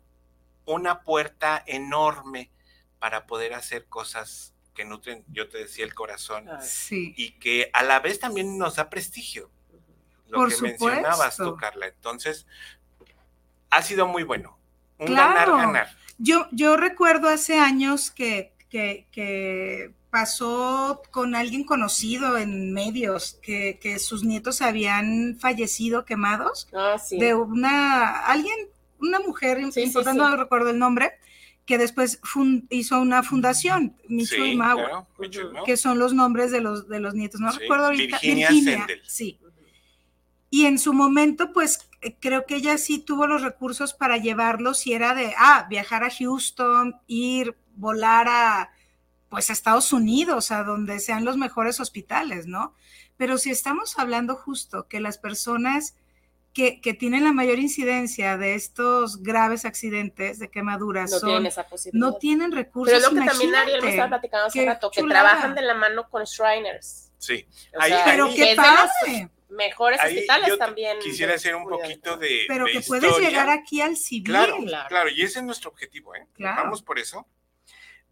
una 0.64 1.02
puerta 1.02 1.62
enorme 1.66 2.50
para 2.98 3.26
poder 3.26 3.54
hacer 3.54 3.86
cosas 3.86 4.54
que 4.80 4.86
nutren, 4.86 5.22
yo 5.30 5.46
te 5.46 5.58
decía, 5.58 5.84
el 5.84 5.94
corazón. 5.94 6.48
Y 6.90 7.32
que 7.32 7.68
a 7.74 7.82
la 7.82 8.00
vez 8.00 8.18
también 8.18 8.56
nos 8.56 8.76
da 8.76 8.88
prestigio. 8.88 9.50
Lo 10.28 10.48
que 10.48 10.56
mencionabas 10.62 11.36
tú, 11.36 11.54
Carla. 11.56 11.86
Entonces, 11.88 12.46
ha 13.68 13.82
sido 13.82 14.06
muy 14.06 14.22
bueno. 14.22 14.58
Un 14.98 15.14
ganar, 15.14 15.50
ganar. 15.50 15.88
Yo, 16.16 16.46
yo 16.50 16.78
recuerdo 16.78 17.28
hace 17.28 17.58
años 17.58 18.10
que, 18.10 18.54
que, 18.70 19.92
pasó 20.08 21.02
con 21.10 21.34
alguien 21.34 21.62
conocido 21.64 22.38
en 22.38 22.72
medios, 22.72 23.38
que, 23.42 23.98
sus 23.98 24.24
nietos 24.24 24.62
habían 24.62 25.36
fallecido 25.38 26.06
quemados. 26.06 26.68
Ah, 26.72 26.96
de 27.10 27.34
una, 27.34 28.24
alguien, 28.24 28.56
una 28.98 29.20
mujer 29.20 29.60
importante, 29.60 30.14
no 30.14 30.36
recuerdo 30.36 30.70
el 30.70 30.78
nombre, 30.78 31.12
que 31.70 31.78
después 31.78 32.20
hizo 32.70 33.00
una 33.00 33.22
fundación, 33.22 33.94
Michu 34.08 34.44
y 34.44 34.56
Mau, 34.56 35.06
que 35.64 35.76
son 35.76 36.00
los 36.00 36.12
nombres 36.12 36.50
de 36.50 36.60
los, 36.60 36.88
de 36.88 36.98
los 36.98 37.14
nietos. 37.14 37.40
No 37.40 37.52
recuerdo 37.52 37.84
ahorita. 37.84 38.18
Virginia, 38.20 38.88
sí. 39.06 39.38
Y 40.50 40.66
en 40.66 40.80
su 40.80 40.92
momento, 40.92 41.52
pues 41.52 41.88
eh, 42.00 42.16
creo 42.18 42.44
que 42.44 42.56
ella 42.56 42.76
sí 42.76 42.98
tuvo 42.98 43.28
los 43.28 43.42
recursos 43.42 43.94
para 43.94 44.16
llevarlos 44.16 44.84
y 44.88 44.94
era 44.94 45.14
de, 45.14 45.32
ah, 45.38 45.68
viajar 45.70 46.02
a 46.02 46.10
Houston, 46.10 46.96
ir, 47.06 47.56
volar 47.76 48.26
a, 48.28 48.70
pues 49.28 49.48
a 49.48 49.52
Estados 49.52 49.92
Unidos, 49.92 50.50
a 50.50 50.64
donde 50.64 50.98
sean 50.98 51.24
los 51.24 51.36
mejores 51.36 51.78
hospitales, 51.78 52.48
¿no? 52.48 52.74
Pero 53.16 53.38
si 53.38 53.50
estamos 53.50 53.96
hablando 53.96 54.34
justo 54.34 54.88
que 54.88 54.98
las 54.98 55.18
personas 55.18 55.94
que, 56.52 56.80
tienen 56.98 57.24
la 57.24 57.32
mayor 57.32 57.58
incidencia 57.58 58.36
de 58.36 58.54
estos 58.54 59.22
graves 59.22 59.64
accidentes 59.64 60.38
de 60.38 60.50
quemaduras 60.50 61.10
no 61.10 61.20
tienen 61.20 61.46
esa 61.46 61.66
posibilidad. 61.66 62.06
No 62.06 62.16
tienen 62.16 62.52
recursos. 62.52 62.92
Pero 62.92 63.06
es 63.06 63.12
lo 63.12 63.20
que 63.20 63.26
también 63.26 63.54
Ariel 63.54 63.82
me 63.82 63.90
estaba 63.90 64.08
platicando 64.08 64.46
hace 64.46 64.66
rato, 64.66 64.90
que 64.90 65.02
trabajan 65.02 65.54
de 65.54 65.62
la 65.62 65.74
mano 65.74 66.08
con 66.08 66.24
Shriners. 66.24 67.12
Sí. 67.18 67.46
pero 68.04 68.28
qué 68.34 68.54
pase. 68.56 69.30
Mejores 69.50 70.00
hospitales 70.02 70.58
también. 70.58 70.98
Quisiera 71.00 71.34
hacer 71.34 71.56
un 71.56 71.68
poquito 71.68 72.16
de. 72.16 72.44
Pero 72.46 72.66
que 72.66 72.80
puedes 72.80 73.18
llegar 73.18 73.50
aquí 73.50 73.80
al 73.80 73.96
civil. 73.96 74.24
Claro, 74.24 74.56
claro, 74.88 75.10
y 75.10 75.22
ese 75.22 75.40
es 75.40 75.44
nuestro 75.44 75.70
objetivo, 75.70 76.14
¿eh? 76.14 76.26
Vamos 76.38 76.82
por 76.82 76.98
eso. 76.98 77.26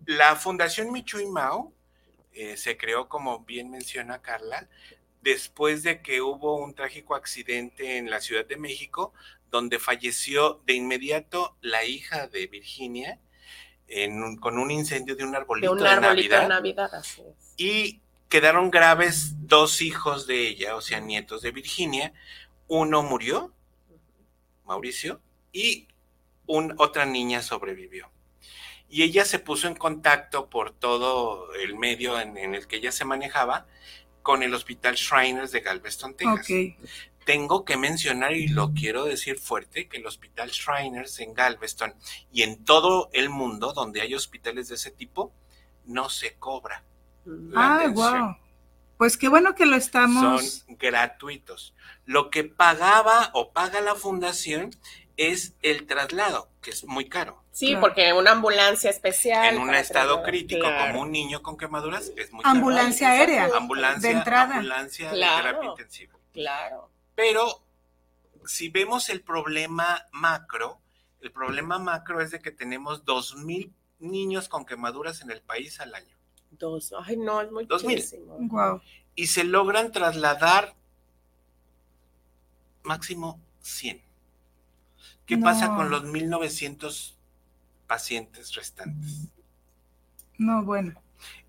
La 0.04 0.36
Fundación 0.36 0.92
Michu 0.92 1.18
y 1.18 1.26
Mao 1.26 1.72
eh, 2.32 2.56
se 2.56 2.76
creó, 2.76 3.08
como 3.08 3.40
bien 3.40 3.70
menciona 3.70 4.22
Carla, 4.22 4.68
después 5.22 5.82
de 5.82 6.02
que 6.02 6.22
hubo 6.22 6.56
un 6.56 6.74
trágico 6.74 7.14
accidente 7.14 7.98
en 7.98 8.10
la 8.10 8.20
Ciudad 8.20 8.46
de 8.46 8.56
México, 8.56 9.12
donde 9.50 9.78
falleció 9.78 10.60
de 10.66 10.74
inmediato 10.74 11.56
la 11.60 11.84
hija 11.84 12.26
de 12.28 12.46
Virginia 12.46 13.18
con 14.40 14.58
un 14.58 14.70
incendio 14.70 15.16
de 15.16 15.24
un 15.24 15.34
arbolito 15.34 15.74
de, 15.74 15.82
un 15.82 16.00
Navidad. 16.00 16.48
Navidad 16.48 16.90
Y 17.56 18.00
quedaron 18.28 18.70
graves 18.70 19.34
dos 19.46 19.80
hijos 19.80 20.26
de 20.26 20.46
ella, 20.46 20.76
o 20.76 20.80
sea, 20.80 21.00
nietos 21.00 21.42
de 21.42 21.50
Virginia. 21.50 22.12
Uno 22.66 23.02
murió, 23.02 23.54
Mauricio, 24.66 25.20
y 25.52 25.88
otra 26.46 27.06
niña 27.06 27.42
sobrevivió. 27.42 28.10
Y 28.90 29.02
ella 29.02 29.24
se 29.24 29.38
puso 29.38 29.68
en 29.68 29.74
contacto 29.74 30.48
por 30.50 30.72
todo 30.72 31.52
el 31.54 31.76
medio 31.76 32.20
en 32.20 32.54
el 32.54 32.66
que 32.66 32.76
ella 32.76 32.92
se 32.92 33.04
manejaba 33.04 33.66
con 34.28 34.42
el 34.42 34.52
Hospital 34.52 34.94
Shriners 34.94 35.52
de 35.52 35.60
Galveston, 35.60 36.12
Texas. 36.12 36.46
Tengo 37.24 37.64
que 37.64 37.78
mencionar, 37.78 38.34
y 38.34 38.48
lo 38.48 38.74
quiero 38.74 39.06
decir 39.06 39.38
fuerte, 39.38 39.88
que 39.88 39.96
el 39.96 40.06
Hospital 40.06 40.50
Shriners 40.50 41.20
en 41.20 41.32
Galveston 41.32 41.94
y 42.30 42.42
en 42.42 42.62
todo 42.62 43.08
el 43.14 43.30
mundo 43.30 43.72
donde 43.72 44.02
hay 44.02 44.14
hospitales 44.14 44.68
de 44.68 44.74
ese 44.74 44.90
tipo, 44.90 45.32
no 45.86 46.10
se 46.10 46.34
cobra. 46.34 46.84
Ah, 47.56 47.86
wow. 47.90 48.36
Pues 48.98 49.16
qué 49.16 49.30
bueno 49.30 49.54
que 49.54 49.64
lo 49.64 49.76
estamos. 49.76 50.60
Son 50.66 50.76
gratuitos. 50.76 51.74
Lo 52.04 52.28
que 52.28 52.44
pagaba 52.44 53.30
o 53.32 53.52
paga 53.52 53.80
la 53.80 53.94
fundación 53.94 54.72
es 55.16 55.54
el 55.62 55.86
traslado, 55.86 56.50
que 56.60 56.68
es 56.68 56.84
muy 56.84 57.08
caro. 57.08 57.42
Sí, 57.58 57.74
porque 57.80 58.12
una 58.12 58.30
ambulancia 58.30 58.88
especial. 58.88 59.56
En 59.56 59.60
un 59.60 59.74
estado 59.74 60.22
crítico, 60.22 60.64
como 60.64 61.02
un 61.02 61.10
niño 61.10 61.42
con 61.42 61.56
quemaduras, 61.56 62.12
es 62.16 62.32
muy 62.32 62.44
Ambulancia 62.44 63.10
aérea. 63.10 63.50
Ambulancia, 63.52 64.08
de 64.08 64.16
entrada. 64.16 64.56
Ambulancia 64.58 65.10
de 65.10 65.18
terapia 65.18 65.68
intensiva. 65.68 66.16
Claro. 66.32 66.88
Pero 67.16 67.64
si 68.44 68.68
vemos 68.68 69.08
el 69.08 69.22
problema 69.22 70.06
macro, 70.12 70.80
el 71.20 71.32
problema 71.32 71.80
macro 71.80 72.22
es 72.22 72.30
de 72.30 72.38
que 72.38 72.52
tenemos 72.52 73.04
dos 73.04 73.34
mil 73.34 73.74
niños 73.98 74.48
con 74.48 74.64
quemaduras 74.64 75.20
en 75.22 75.32
el 75.32 75.40
país 75.42 75.80
al 75.80 75.96
año. 75.96 76.16
Dos, 76.52 76.94
ay 77.04 77.16
no, 77.16 77.40
es 77.40 77.50
muy 77.50 77.66
Dos 77.66 77.82
mil. 77.82 78.00
Wow. 78.38 78.82
Y 79.16 79.26
se 79.26 79.42
logran 79.42 79.90
trasladar 79.90 80.76
máximo 82.84 83.40
100. 83.62 84.00
¿Qué 85.26 85.38
pasa 85.38 85.74
con 85.74 85.90
los 85.90 86.04
1900 86.04 87.17
pacientes 87.88 88.54
restantes? 88.54 89.28
No, 90.38 90.62
bueno. 90.62 90.94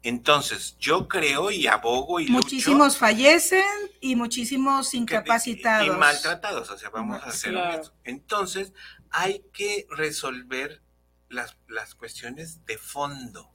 Entonces, 0.01 0.77
yo 0.79 1.07
creo 1.07 1.51
y 1.51 1.67
abogo 1.67 2.19
y 2.19 2.27
Muchísimos 2.27 2.97
fallecen 2.97 3.63
y 3.99 4.15
muchísimos 4.15 4.93
incapacitados. 4.93 5.95
Y, 5.95 5.99
maltratados, 5.99 6.71
o 6.71 6.77
sea, 6.77 6.89
vamos 6.89 7.21
a 7.21 7.27
hacer 7.27 7.55
eso. 7.55 7.93
Entonces, 8.03 8.73
hay 9.11 9.43
que 9.53 9.85
resolver 9.91 10.81
las, 11.27 11.57
las 11.67 11.93
cuestiones 11.95 12.65
de 12.65 12.77
fondo. 12.77 13.51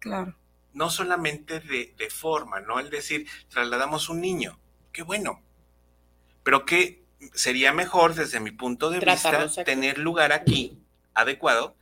Claro. 0.00 0.36
No 0.72 0.90
solamente 0.90 1.60
de, 1.60 1.94
de 1.96 2.10
forma, 2.10 2.60
¿no? 2.60 2.80
El 2.80 2.90
decir, 2.90 3.28
trasladamos 3.48 4.08
un 4.08 4.20
niño, 4.20 4.58
qué 4.92 5.02
bueno. 5.02 5.42
Pero 6.42 6.64
que 6.64 7.04
sería 7.34 7.72
mejor 7.72 8.14
desde 8.14 8.40
mi 8.40 8.50
punto 8.50 8.90
de 8.90 8.98
vista 8.98 9.64
tener 9.64 9.98
lugar 9.98 10.32
aquí 10.32 10.81
adecuado 11.14 11.76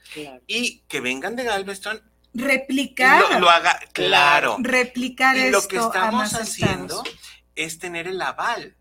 y 0.46 0.80
que 0.88 1.00
vengan 1.00 1.36
de 1.36 1.44
Galveston 1.44 2.02
replicar. 2.34 3.40
lo, 3.40 3.50
haga 3.50 3.78
claro. 3.92 4.56
replicar 4.60 5.36
y 5.36 5.50
lo 5.50 5.66
que 5.66 5.76
estamos 5.76 6.34
haciendo 6.34 7.02
es 7.54 7.78
tener 7.78 8.06
el 8.06 8.20
aval 8.22 8.76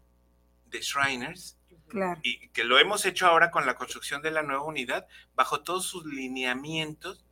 de 0.67 0.81
Shriners 0.81 1.57
claro. 1.87 2.19
y 2.23 2.49
que 2.49 2.63
lo 2.63 2.77
hemos 2.79 3.05
hecho 3.05 3.27
ahora 3.27 3.51
con 3.51 3.65
la 3.65 3.75
construcción 3.75 4.21
de 4.21 4.31
la 4.31 4.43
nueva 4.43 4.63
unidad 4.63 5.07
bajo 5.35 5.61
todos 5.61 5.85
sus 5.85 6.05
lineamientos 6.05 7.25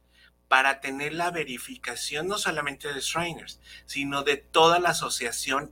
para 0.47 0.79
tener 0.79 1.13
la 1.13 1.29
verificación 1.29 2.27
no 2.27 2.37
solamente 2.37 2.91
de 2.91 2.99
Shriners 3.01 3.59
sino 3.85 4.23
de 4.23 4.37
toda 4.37 4.79
la 4.79 4.89
asociación 4.89 5.71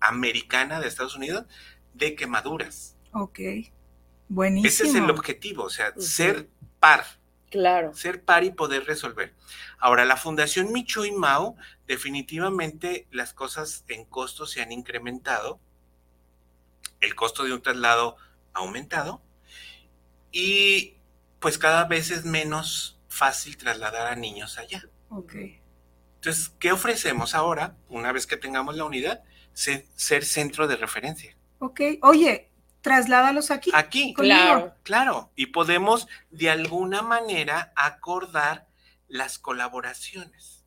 americana 0.00 0.80
de 0.80 0.88
Estados 0.88 1.16
Unidos 1.16 1.46
de 1.94 2.14
quemaduras. 2.14 2.96
Ok, 3.12 3.40
buenísimo. 4.28 4.68
Ese 4.68 4.84
es 4.84 4.94
el 4.94 5.10
objetivo, 5.10 5.64
o 5.64 5.70
sea, 5.70 5.92
ser 5.96 6.48
par. 6.80 7.04
Claro. 7.50 7.94
Ser 7.94 8.22
par 8.22 8.44
y 8.44 8.50
poder 8.50 8.84
resolver. 8.84 9.34
Ahora, 9.78 10.04
la 10.04 10.16
Fundación 10.16 10.72
Micho 10.72 11.04
y 11.04 11.12
Mao, 11.12 11.56
definitivamente 11.86 13.06
las 13.10 13.32
cosas 13.32 13.84
en 13.88 14.04
costo 14.04 14.46
se 14.46 14.60
han 14.60 14.72
incrementado. 14.72 15.58
El 17.00 17.14
costo 17.14 17.44
de 17.44 17.52
un 17.52 17.62
traslado 17.62 18.16
ha 18.52 18.58
aumentado. 18.58 19.22
Y 20.30 20.96
pues 21.40 21.58
cada 21.58 21.84
vez 21.84 22.10
es 22.10 22.24
menos 22.24 22.98
fácil 23.08 23.56
trasladar 23.56 24.08
a 24.08 24.16
niños 24.16 24.58
allá. 24.58 24.84
Ok. 25.08 25.34
Entonces, 26.16 26.52
¿qué 26.58 26.72
ofrecemos 26.72 27.34
ahora, 27.34 27.76
una 27.88 28.12
vez 28.12 28.26
que 28.26 28.36
tengamos 28.36 28.76
la 28.76 28.84
unidad? 28.84 29.22
Ser, 29.52 30.24
centro 30.24 30.66
de 30.66 30.76
referencia. 30.76 31.36
Ok. 31.60 31.80
Oye, 32.02 32.47
trasládalos 32.80 33.50
aquí. 33.50 33.70
Aquí, 33.74 34.14
claro. 34.14 34.74
Claro. 34.82 35.30
Y 35.34 35.46
podemos 35.46 36.08
de 36.30 36.50
alguna 36.50 37.02
manera 37.02 37.72
acordar 37.76 38.66
las 39.08 39.38
colaboraciones. 39.38 40.64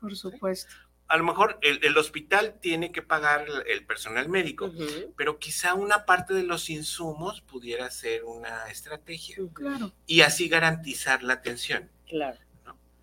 Por 0.00 0.16
supuesto. 0.16 0.72
A 1.06 1.18
lo 1.18 1.24
mejor 1.24 1.58
el, 1.60 1.96
hospital 1.98 2.58
tiene 2.60 2.90
que 2.90 3.02
pagar 3.02 3.46
el 3.66 3.84
personal 3.84 4.28
médico, 4.28 4.72
pero 5.16 5.38
quizá 5.38 5.74
una 5.74 6.06
parte 6.06 6.32
de 6.32 6.44
los 6.44 6.70
insumos 6.70 7.42
pudiera 7.42 7.90
ser 7.90 8.24
una 8.24 8.68
estrategia. 8.70 9.36
Claro. 9.52 9.92
Y 10.06 10.22
así 10.22 10.48
garantizar 10.48 11.22
la 11.22 11.34
atención. 11.34 11.90
Claro. 12.08 12.38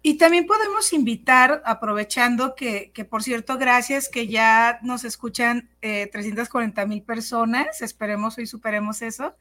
Y 0.03 0.15
también 0.15 0.47
podemos 0.47 0.93
invitar, 0.93 1.61
aprovechando 1.63 2.55
que, 2.55 2.91
por 3.09 3.21
cierto, 3.21 3.57
gracias 3.57 4.09
que 4.09 4.27
ya 4.27 4.79
nos 4.81 5.03
escuchan 5.03 5.69
340 5.79 6.81
eh, 6.81 6.85
mil 6.87 7.03
personas, 7.03 7.81
esperemos 7.83 8.37
hoy 8.39 8.47
superemos 8.47 9.03
eso, 9.03 9.35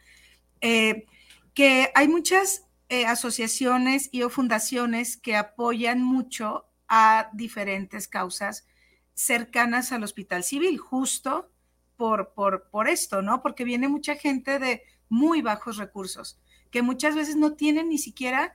eh, 0.61 1.07
que 1.55 1.91
hay 1.95 2.09
muchas 2.09 2.67
eh, 2.91 3.07
asociaciones 3.07 4.11
y 4.13 4.23
o 4.23 4.29
fundaciones 4.29 5.17
que 5.17 5.35
apoyan 5.35 6.03
mucho 6.03 6.67
a 6.89 7.31
diferentes 7.33 8.07
causas 8.07 8.67
cercanas 9.15 9.93
al 9.93 10.05
hospital 10.05 10.45
civil, 10.45 10.77
justo 10.77 11.51
por, 11.97 12.35
por, 12.35 12.69
por 12.69 12.87
esto, 12.87 13.23
¿no? 13.23 13.41
Porque 13.41 13.65
viene 13.65 13.89
mucha 13.89 14.15
gente 14.15 14.59
de 14.59 14.83
muy 15.09 15.41
bajos 15.41 15.79
recursos, 15.79 16.39
que 16.71 16.83
muchas 16.83 17.15
veces 17.15 17.37
no 17.37 17.55
tienen 17.55 17.89
ni 17.89 17.99
siquiera 17.99 18.55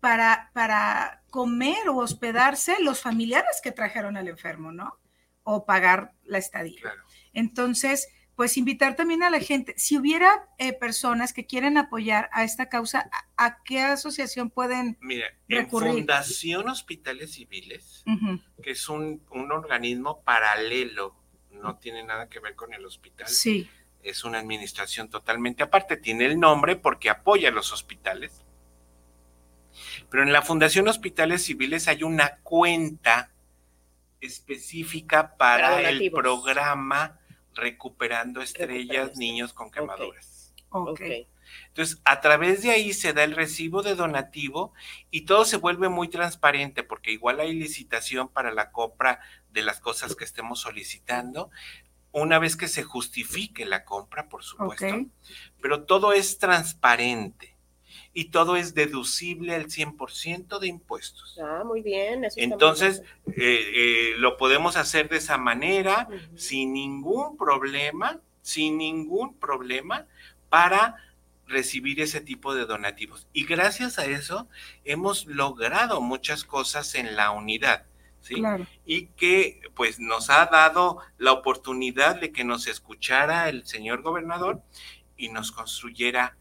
para, 0.00 0.50
para 0.52 1.22
comer 1.30 1.88
o 1.88 1.96
hospedarse 1.96 2.76
los 2.80 3.00
familiares 3.00 3.60
que 3.62 3.72
trajeron 3.72 4.16
al 4.16 4.28
enfermo, 4.28 4.72
¿no? 4.72 4.98
O 5.42 5.64
pagar 5.64 6.14
la 6.24 6.38
estadía. 6.38 6.82
Entonces, 7.32 8.08
pues 8.34 8.56
invitar 8.56 8.96
también 8.96 9.22
a 9.22 9.28
la 9.28 9.38
gente, 9.38 9.74
si 9.76 9.98
hubiera 9.98 10.48
eh, 10.58 10.72
personas 10.72 11.34
que 11.34 11.46
quieren 11.46 11.76
apoyar 11.76 12.30
a 12.32 12.42
esta 12.42 12.70
causa, 12.70 13.10
¿a, 13.36 13.62
qué 13.64 13.80
asociación 13.80 14.48
pueden 14.48 14.96
Mira, 15.00 15.26
en 15.48 15.68
Fundación 15.68 16.68
Hospitales 16.68 17.34
Civiles, 17.34 18.02
que 18.62 18.70
es 18.70 18.88
un, 18.88 19.22
un, 19.30 19.52
organismo 19.52 20.22
paralelo, 20.22 21.14
no 21.50 21.76
tiene 21.76 22.02
nada 22.02 22.30
que 22.30 22.40
ver 22.40 22.54
con 22.54 22.72
el 22.72 22.84
hospital. 22.86 23.28
Sí. 23.28 23.68
Es 24.02 24.24
una 24.24 24.38
administración 24.38 25.10
totalmente 25.10 25.62
aparte, 25.62 25.98
tiene 25.98 26.24
el 26.24 26.40
nombre 26.40 26.76
porque 26.76 27.10
apoya 27.10 27.50
a 27.50 27.52
los 27.52 27.72
hospitales 27.72 28.42
pero 30.10 30.22
en 30.22 30.32
la 30.32 30.42
Fundación 30.42 30.88
Hospitales 30.88 31.44
Civiles 31.44 31.88
hay 31.88 32.02
una 32.02 32.38
cuenta 32.42 33.30
específica 34.20 35.36
para, 35.36 35.88
el 35.88 36.10
programa 36.10 37.18
Recuperando 37.54 38.42
Estrellas 38.42 39.16
Niños 39.16 39.52
con 39.52 39.70
Quemaduras. 39.70 40.54
Okay. 40.70 41.26
Entonces, 41.68 42.00
a 42.04 42.20
través 42.20 42.62
de 42.62 42.70
ahí 42.70 42.92
se 42.92 43.12
da 43.12 43.24
el 43.24 43.34
recibo 43.34 43.82
de 43.82 43.94
donativo 43.94 44.72
y 45.10 45.22
todo 45.22 45.44
se 45.44 45.56
vuelve 45.56 45.88
muy 45.88 46.08
transparente 46.08 46.82
porque 46.82 47.12
igual 47.12 47.40
hay 47.40 47.54
licitación 47.54 48.28
para 48.28 48.52
la 48.52 48.70
compra 48.70 49.20
de 49.50 49.62
las 49.62 49.80
cosas 49.80 50.14
que 50.14 50.24
estemos 50.24 50.60
solicitando, 50.60 51.50
una 52.12 52.38
vez 52.38 52.56
que 52.56 52.68
se 52.68 52.82
justifique 52.82 53.64
la 53.66 53.84
compra, 53.84 54.28
por 54.28 54.42
supuesto, 54.42 55.06
pero 55.60 55.84
todo 55.84 56.12
es 56.12 56.38
transparente 56.38 57.56
y 58.12 58.26
todo 58.26 58.56
es 58.56 58.74
deducible 58.74 59.54
al 59.54 59.66
100% 59.66 60.58
de 60.58 60.66
impuestos. 60.66 61.38
Ah, 61.42 61.62
muy 61.64 61.80
bien. 61.80 62.26
Entonces, 62.36 63.02
eh, 63.26 63.34
eh, 63.36 64.14
lo 64.18 64.36
podemos 64.36 64.76
hacer 64.76 65.08
de 65.08 65.18
esa 65.18 65.38
manera, 65.38 66.08
sin 66.34 66.72
ningún 66.72 67.36
problema, 67.36 68.20
sin 68.42 68.78
ningún 68.78 69.34
problema, 69.34 70.06
para 70.48 70.96
recibir 71.46 72.00
ese 72.00 72.20
tipo 72.20 72.54
de 72.54 72.66
donativos. 72.66 73.28
Y 73.32 73.44
gracias 73.44 73.98
a 73.98 74.06
eso 74.06 74.48
hemos 74.84 75.26
logrado 75.26 76.00
muchas 76.00 76.44
cosas 76.44 76.94
en 76.94 77.16
la 77.16 77.30
unidad. 77.30 77.86
¿Sí? 78.22 78.42
Y 78.84 79.06
que 79.06 79.62
pues 79.74 79.98
nos 79.98 80.28
ha 80.28 80.44
dado 80.44 80.98
la 81.16 81.32
oportunidad 81.32 82.20
de 82.20 82.32
que 82.32 82.44
nos 82.44 82.66
escuchara 82.66 83.48
el 83.48 83.66
señor 83.66 84.02
gobernador 84.02 84.60
y 85.16 85.30
nos 85.30 85.52
construyera 85.52 86.36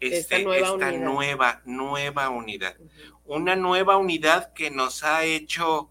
esta, 0.00 0.36
este, 0.36 0.44
nueva, 0.44 1.60
nueva, 1.64 2.30
unidad. 2.30 2.76
Una 3.24 3.54
nueva 3.54 3.98
unidad 3.98 4.52
que 4.54 4.70
nos 4.70 5.04
ha 5.04 5.24
hecho 5.24 5.90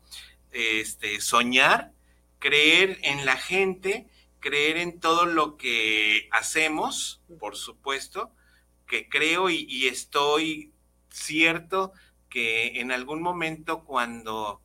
este, 0.51 1.21
soñar, 1.21 1.91
creer 2.39 2.97
en 3.03 3.25
la 3.25 3.37
gente, 3.37 4.07
creer 4.39 4.77
en 4.77 4.99
todo 4.99 5.25
lo 5.25 5.57
que 5.57 6.27
hacemos, 6.31 7.21
por 7.39 7.55
supuesto, 7.55 8.31
que 8.87 9.07
creo 9.07 9.49
y, 9.51 9.87
estoy 9.87 10.71
cierto 11.09 11.93
que 12.29 12.79
en 12.79 12.91
algún 12.91 13.21
momento 13.21 13.83
cuando 13.83 14.61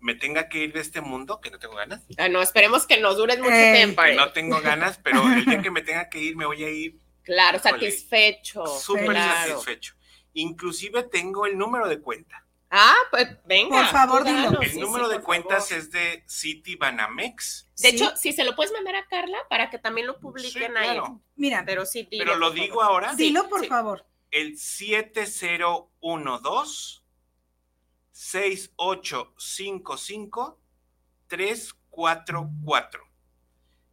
me 0.00 0.14
tenga 0.16 0.48
que 0.48 0.64
ir 0.64 0.72
de 0.72 0.80
este 0.80 1.00
mundo, 1.00 1.40
que 1.40 1.50
no 1.52 1.60
tengo 1.60 1.76
ganas. 1.76 2.02
Ah, 2.18 2.28
no, 2.28 2.42
esperemos 2.42 2.86
que 2.86 3.00
nos 3.00 3.16
dure 3.16 3.36
mucho 3.36 3.50
tiempo. 3.50 4.02
Que 4.02 4.14
no 4.14 4.32
tengo 4.32 4.60
ganas, 4.60 4.98
pero 4.98 5.22
el 5.32 5.44
día 5.44 5.62
que 5.62 5.70
me 5.70 5.82
tenga 5.82 6.08
que 6.08 6.18
ir, 6.18 6.36
me 6.36 6.44
voy 6.44 6.64
a 6.64 6.70
ir 6.70 6.98
Claro, 7.22 7.58
satisfecho. 7.58 8.66
Súper 8.66 9.16
satisfecho. 9.16 9.94
Inclusive 10.34 11.02
tengo 11.04 11.46
el 11.46 11.58
número 11.58 11.88
de 11.88 12.00
cuenta. 12.00 12.46
Ah, 12.74 12.96
pues 13.10 13.28
venga. 13.44 13.76
Por 13.76 13.86
favor, 13.88 14.24
dilo. 14.24 14.62
El 14.62 14.80
número 14.80 15.10
de 15.10 15.20
cuentas 15.20 15.70
es 15.72 15.90
de 15.90 16.24
City 16.26 16.76
Banamex. 16.76 17.68
De 17.76 17.90
hecho, 17.90 18.16
si 18.16 18.32
se 18.32 18.44
lo 18.44 18.56
puedes 18.56 18.72
mandar 18.72 18.96
a 18.96 19.06
Carla 19.06 19.36
para 19.50 19.68
que 19.68 19.78
también 19.78 20.06
lo 20.06 20.18
publiquen 20.18 20.74
ahí. 20.78 20.98
Mira, 21.36 21.64
pero 21.66 21.84
sí, 21.84 22.08
Pero 22.10 22.36
lo 22.36 22.50
digo 22.50 22.82
ahora. 22.82 23.14
Dilo, 23.14 23.46
por 23.50 23.66
favor. 23.66 24.06
El 24.30 24.56
7012 24.56 27.02
6855 28.12 30.58
344. 31.26 33.11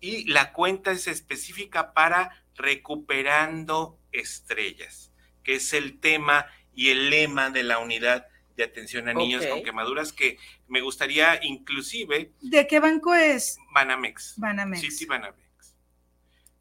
y 0.00 0.24
la 0.24 0.52
cuenta 0.54 0.90
es 0.90 1.06
específica 1.06 1.92
para 1.92 2.42
Recuperando 2.54 4.00
Estrellas, 4.10 5.12
que 5.42 5.56
es 5.56 5.74
el 5.74 6.00
tema 6.00 6.46
y 6.72 6.88
el 6.88 7.10
lema 7.10 7.50
de 7.50 7.64
la 7.64 7.78
unidad 7.78 8.26
de 8.56 8.64
atención 8.64 9.10
a 9.10 9.12
niños 9.12 9.44
con 9.44 9.62
quemaduras 9.62 10.14
que 10.14 10.38
me 10.66 10.80
gustaría 10.80 11.44
inclusive... 11.44 12.32
¿De 12.40 12.66
qué 12.66 12.80
banco 12.80 13.14
es? 13.14 13.58
Banamex. 13.74 14.36
Banamex. 14.38 14.80
Sí, 14.80 14.90
sí, 14.90 15.04
Banamex 15.04 15.43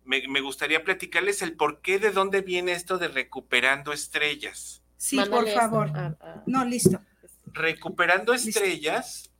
me, 0.05 0.41
gustaría 0.41 0.83
platicarles 0.83 1.41
el 1.41 1.55
por 1.55 1.81
qué, 1.81 1.99
de 1.99 2.11
dónde 2.11 2.41
viene 2.41 2.73
esto 2.73 2.97
de 2.97 3.07
recuperando 3.07 3.93
estrellas. 3.93 4.83
Sí, 4.97 5.19
por 5.29 5.47
favor. 5.49 5.91
Ah, 5.95 6.15
ah. 6.21 6.43
No, 6.45 6.65
listo. 6.65 6.99
Recuperando 7.45 8.33
estrellas 8.33 9.31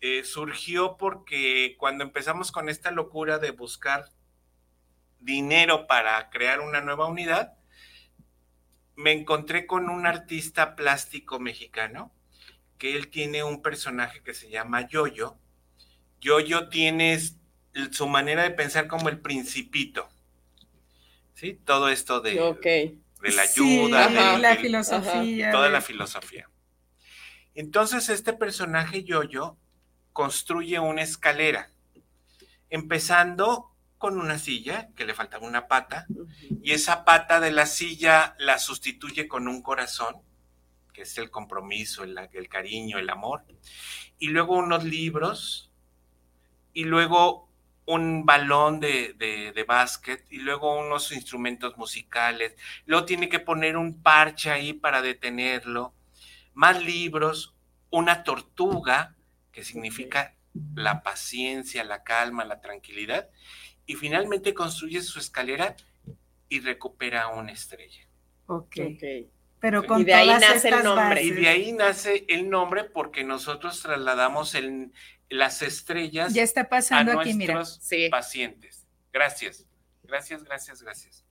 eh, 0.00 0.24
surgió 0.24 0.96
porque 0.96 1.76
cuando 1.78 2.04
empezamos 2.04 2.52
con 2.52 2.68
esta 2.68 2.90
locura 2.90 3.38
de 3.38 3.50
buscar 3.50 4.12
dinero 5.20 5.86
para 5.86 6.28
crear 6.30 6.60
una 6.60 6.80
nueva 6.80 7.06
unidad, 7.06 7.54
me 8.94 9.12
encontré 9.12 9.66
con 9.66 9.88
un 9.88 10.06
artista 10.06 10.76
plástico 10.76 11.38
mexicano 11.38 12.12
que 12.78 12.96
él 12.96 13.08
tiene 13.08 13.42
un 13.42 13.62
personaje 13.62 14.22
que 14.22 14.34
se 14.34 14.50
llama 14.50 14.86
Yoyo. 14.88 15.36
Yoyo 16.20 16.68
tiene 16.68 17.18
su 17.90 18.06
manera 18.08 18.42
de 18.42 18.50
pensar 18.50 18.86
como 18.86 19.08
el 19.08 19.20
principito. 19.20 20.08
¿Sí? 21.34 21.60
Todo 21.64 21.88
esto 21.88 22.20
de, 22.20 22.34
de 22.34 23.32
la 23.32 23.42
ayuda, 23.42 24.08
de, 24.08 24.38
la 24.38 24.56
filosofía. 24.56 25.50
toda 25.50 25.68
la 25.68 25.80
filosofía. 25.80 26.48
Entonces 27.54 28.08
este 28.08 28.32
personaje 28.32 29.04
Yoyo 29.04 29.56
construye 30.12 30.78
una 30.78 31.02
escalera, 31.02 31.70
empezando 32.70 33.72
con 33.98 34.18
una 34.18 34.38
silla 34.38 34.88
que 34.94 35.04
le 35.04 35.14
faltaba 35.14 35.46
una 35.46 35.68
pata, 35.68 36.06
y 36.62 36.72
esa 36.72 37.04
pata 37.04 37.40
de 37.40 37.50
la 37.50 37.66
silla 37.66 38.34
la 38.38 38.58
sustituye 38.58 39.28
con 39.28 39.48
un 39.48 39.62
corazón 39.62 40.16
que 40.92 41.02
es 41.02 41.18
el 41.18 41.30
compromiso, 41.30 42.04
el, 42.04 42.16
el 42.32 42.48
cariño, 42.48 42.98
el 42.98 43.10
amor, 43.10 43.44
y 44.18 44.28
luego 44.28 44.56
unos 44.56 44.84
libros, 44.84 45.70
y 46.72 46.84
luego 46.84 47.45
un 47.86 48.26
balón 48.26 48.80
de, 48.80 49.14
de, 49.14 49.64
básquet 49.64 50.24
y 50.30 50.38
luego 50.38 50.78
unos 50.78 51.12
instrumentos 51.12 51.76
musicales. 51.76 52.56
Luego 52.84 53.06
tiene 53.06 53.28
que 53.28 53.38
poner 53.38 53.76
un 53.76 54.02
parche 54.02 54.50
ahí 54.50 54.72
para 54.72 55.02
detenerlo. 55.02 55.94
Más 56.52 56.82
libros, 56.82 57.54
una 57.90 58.24
tortuga, 58.24 59.14
que 59.52 59.64
significa 59.64 60.34
la 60.74 61.02
paciencia, 61.02 61.84
la 61.84 62.02
calma, 62.02 62.44
la 62.44 62.60
tranquilidad. 62.60 63.28
Y 63.86 63.94
finalmente 63.94 64.52
construye 64.52 65.00
su 65.00 65.20
escalera 65.20 65.76
y 66.48 66.60
recupera 66.60 67.28
una 67.28 67.52
estrella. 67.52 68.06
Ok. 68.46 68.76
okay. 68.94 69.30
Pero 69.60 69.86
con 69.86 70.00
y 70.02 70.04
de 70.04 70.14
ahí 70.14 70.28
nace 70.28 70.68
el 70.68 70.82
nombre. 70.82 71.22
Y 71.22 71.30
de 71.30 71.48
ahí 71.48 71.72
nace 71.72 72.24
el 72.28 72.50
nombre 72.50 72.84
porque 72.84 73.24
nosotros 73.24 73.80
trasladamos 73.80 74.54
el, 74.54 74.92
las 75.28 75.62
estrellas 75.62 76.32
ya 76.32 76.42
está 76.42 76.68
pasando 76.68 77.12
a 77.12 77.22
aquí, 77.22 77.34
nuestros 77.34 77.80
pacientes. 78.10 78.86
Gracias, 79.12 79.66
gracias, 80.02 80.44
gracias, 80.44 80.82
gracias. 80.82 81.24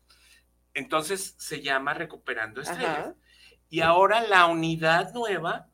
Entonces 0.73 1.35
se 1.37 1.61
llama 1.61 1.93
Recuperando 1.93 2.61
Estrellas. 2.61 3.15
Y 3.69 3.81
ahora 3.81 4.21
la 4.21 4.45
unidad 4.45 5.13
nueva 5.13 5.69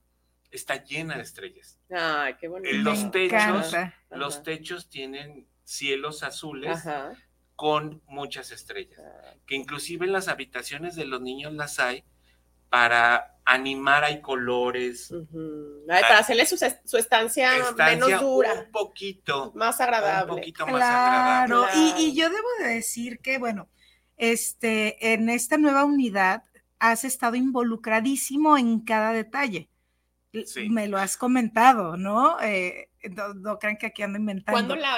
está 0.51 0.83
llena 0.83 1.15
de 1.15 1.23
estrellas. 1.23 1.79
Ay, 1.89 2.35
qué 2.39 2.47
bonito. 2.47 2.77
Los 2.77 3.11
techos, 3.11 3.73
los 4.11 4.43
techos 4.43 4.89
tienen 4.89 5.47
cielos 5.63 6.23
azules 6.23 6.83
con 7.55 8.01
muchas 8.07 8.51
estrellas. 8.51 8.99
Ah. 9.03 9.35
Que 9.45 9.55
inclusive 9.55 10.05
en 10.05 10.13
las 10.13 10.27
habitaciones 10.27 10.95
de 10.95 11.05
los 11.05 11.21
niños 11.21 11.53
las 11.53 11.79
hay 11.79 12.03
para 12.71 13.37
animar, 13.43 14.05
hay 14.05 14.21
colores. 14.21 15.13
para 15.85 16.19
hacerle 16.19 16.45
su, 16.45 16.55
estancia, 16.97 17.51
menos 17.77 18.21
dura. 18.21 18.53
Un 18.53 18.71
poquito. 18.71 19.51
Más 19.55 19.81
agradable. 19.81 20.31
Un 20.31 20.37
poquito 20.39 20.65
más 20.67 20.81
agradable. 20.81 21.67
Y, 21.75 22.05
y, 22.05 22.15
yo 22.15 22.29
debo 22.29 22.47
de 22.61 22.75
decir 22.75 23.19
que, 23.19 23.39
bueno, 23.39 23.67
este, 24.15 25.13
en 25.13 25.29
esta 25.29 25.57
nueva 25.57 25.83
unidad 25.83 26.45
has 26.79 27.03
estado 27.03 27.35
involucradísimo 27.35 28.57
en 28.57 28.79
cada 28.79 29.11
detalle. 29.11 29.69
Me 30.69 30.87
lo 30.87 30.97
has 30.97 31.17
comentado, 31.17 31.97
¿no? 31.97 32.39
Eh, 32.41 32.89
no, 33.35 33.59
crean 33.59 33.75
que 33.75 33.87
aquí 33.87 34.01
ando 34.01 34.17
inventando. 34.17 34.53
¿Cuándo 34.53 34.77
la 34.77 34.95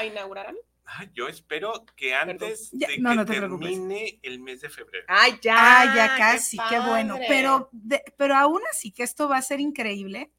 inaugurarán? 0.84 1.14
yo 1.14 1.28
espero 1.28 1.86
que 1.96 2.14
antes 2.14 2.72
de 2.72 2.86
que 2.88 3.26
termine 3.26 4.20
el 4.22 4.40
mes 4.40 4.62
de 4.62 4.70
febrero. 4.70 5.06
Ay, 5.08 5.40
ya. 5.42 5.94
ya 5.96 6.16
casi, 6.18 6.58
qué, 6.70 6.80
bueno. 6.80 7.18
Pero, 7.28 7.70
pero 8.18 8.36
aún 8.36 8.62
así 8.72 8.92
que 8.92 9.04
esto 9.04 9.28
va 9.28 9.38
a 9.38 9.42
ser 9.42 9.60
increíble. 9.60 10.32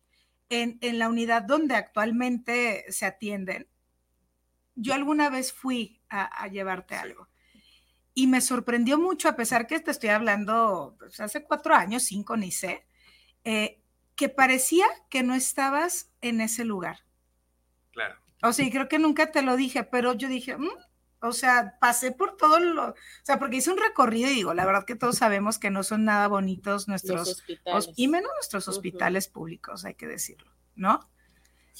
En, 0.50 0.78
en, 0.82 0.98
la 0.98 1.08
unidad 1.08 1.42
donde 1.42 1.74
actualmente 1.74 2.84
se 2.90 3.06
atienden, 3.06 3.66
yo 4.74 4.94
alguna 4.94 5.30
vez 5.30 5.52
fui 5.52 6.00
a, 6.10 6.46
llevarte 6.48 6.94
algo 6.94 7.28
y 8.12 8.26
me 8.26 8.40
sorprendió 8.40 8.98
mucho, 8.98 9.28
a 9.28 9.36
pesar 9.36 9.66
que 9.66 9.80
te 9.80 9.90
estoy 9.90 10.10
hablando 10.10 10.96
pues, 10.98 11.18
hace 11.18 11.42
cuatro 11.42 11.74
años, 11.74 12.04
cinco, 12.04 12.36
ni 12.36 12.52
sé, 12.52 12.86
eh, 13.42 13.80
que 14.14 14.28
parecía 14.28 14.86
que 15.08 15.22
no 15.22 15.34
estabas 15.34 16.12
en 16.20 16.40
ese 16.40 16.64
lugar. 16.64 17.00
Claro. 17.90 18.23
O 18.44 18.52
sea, 18.52 18.70
creo 18.70 18.88
que 18.88 18.98
nunca 18.98 19.32
te 19.32 19.40
lo 19.40 19.56
dije, 19.56 19.84
pero 19.84 20.12
yo 20.12 20.28
dije, 20.28 20.56
mm", 20.56 20.68
o 21.20 21.32
sea, 21.32 21.78
pasé 21.80 22.12
por 22.12 22.36
todo 22.36 22.60
lo, 22.60 22.90
o 22.90 22.94
sea, 23.22 23.38
porque 23.38 23.56
hice 23.56 23.70
un 23.70 23.78
recorrido 23.78 24.30
y 24.30 24.34
digo, 24.34 24.52
la 24.52 24.66
verdad 24.66 24.84
que 24.84 24.96
todos 24.96 25.16
sabemos 25.16 25.58
que 25.58 25.70
no 25.70 25.82
son 25.82 26.04
nada 26.04 26.28
bonitos 26.28 26.86
nuestros, 26.86 27.28
hospitales. 27.28 27.90
y 27.96 28.08
menos 28.08 28.30
nuestros 28.36 28.68
hospitales 28.68 29.28
públicos, 29.28 29.86
hay 29.86 29.94
que 29.94 30.06
decirlo, 30.06 30.50
¿no? 30.76 31.08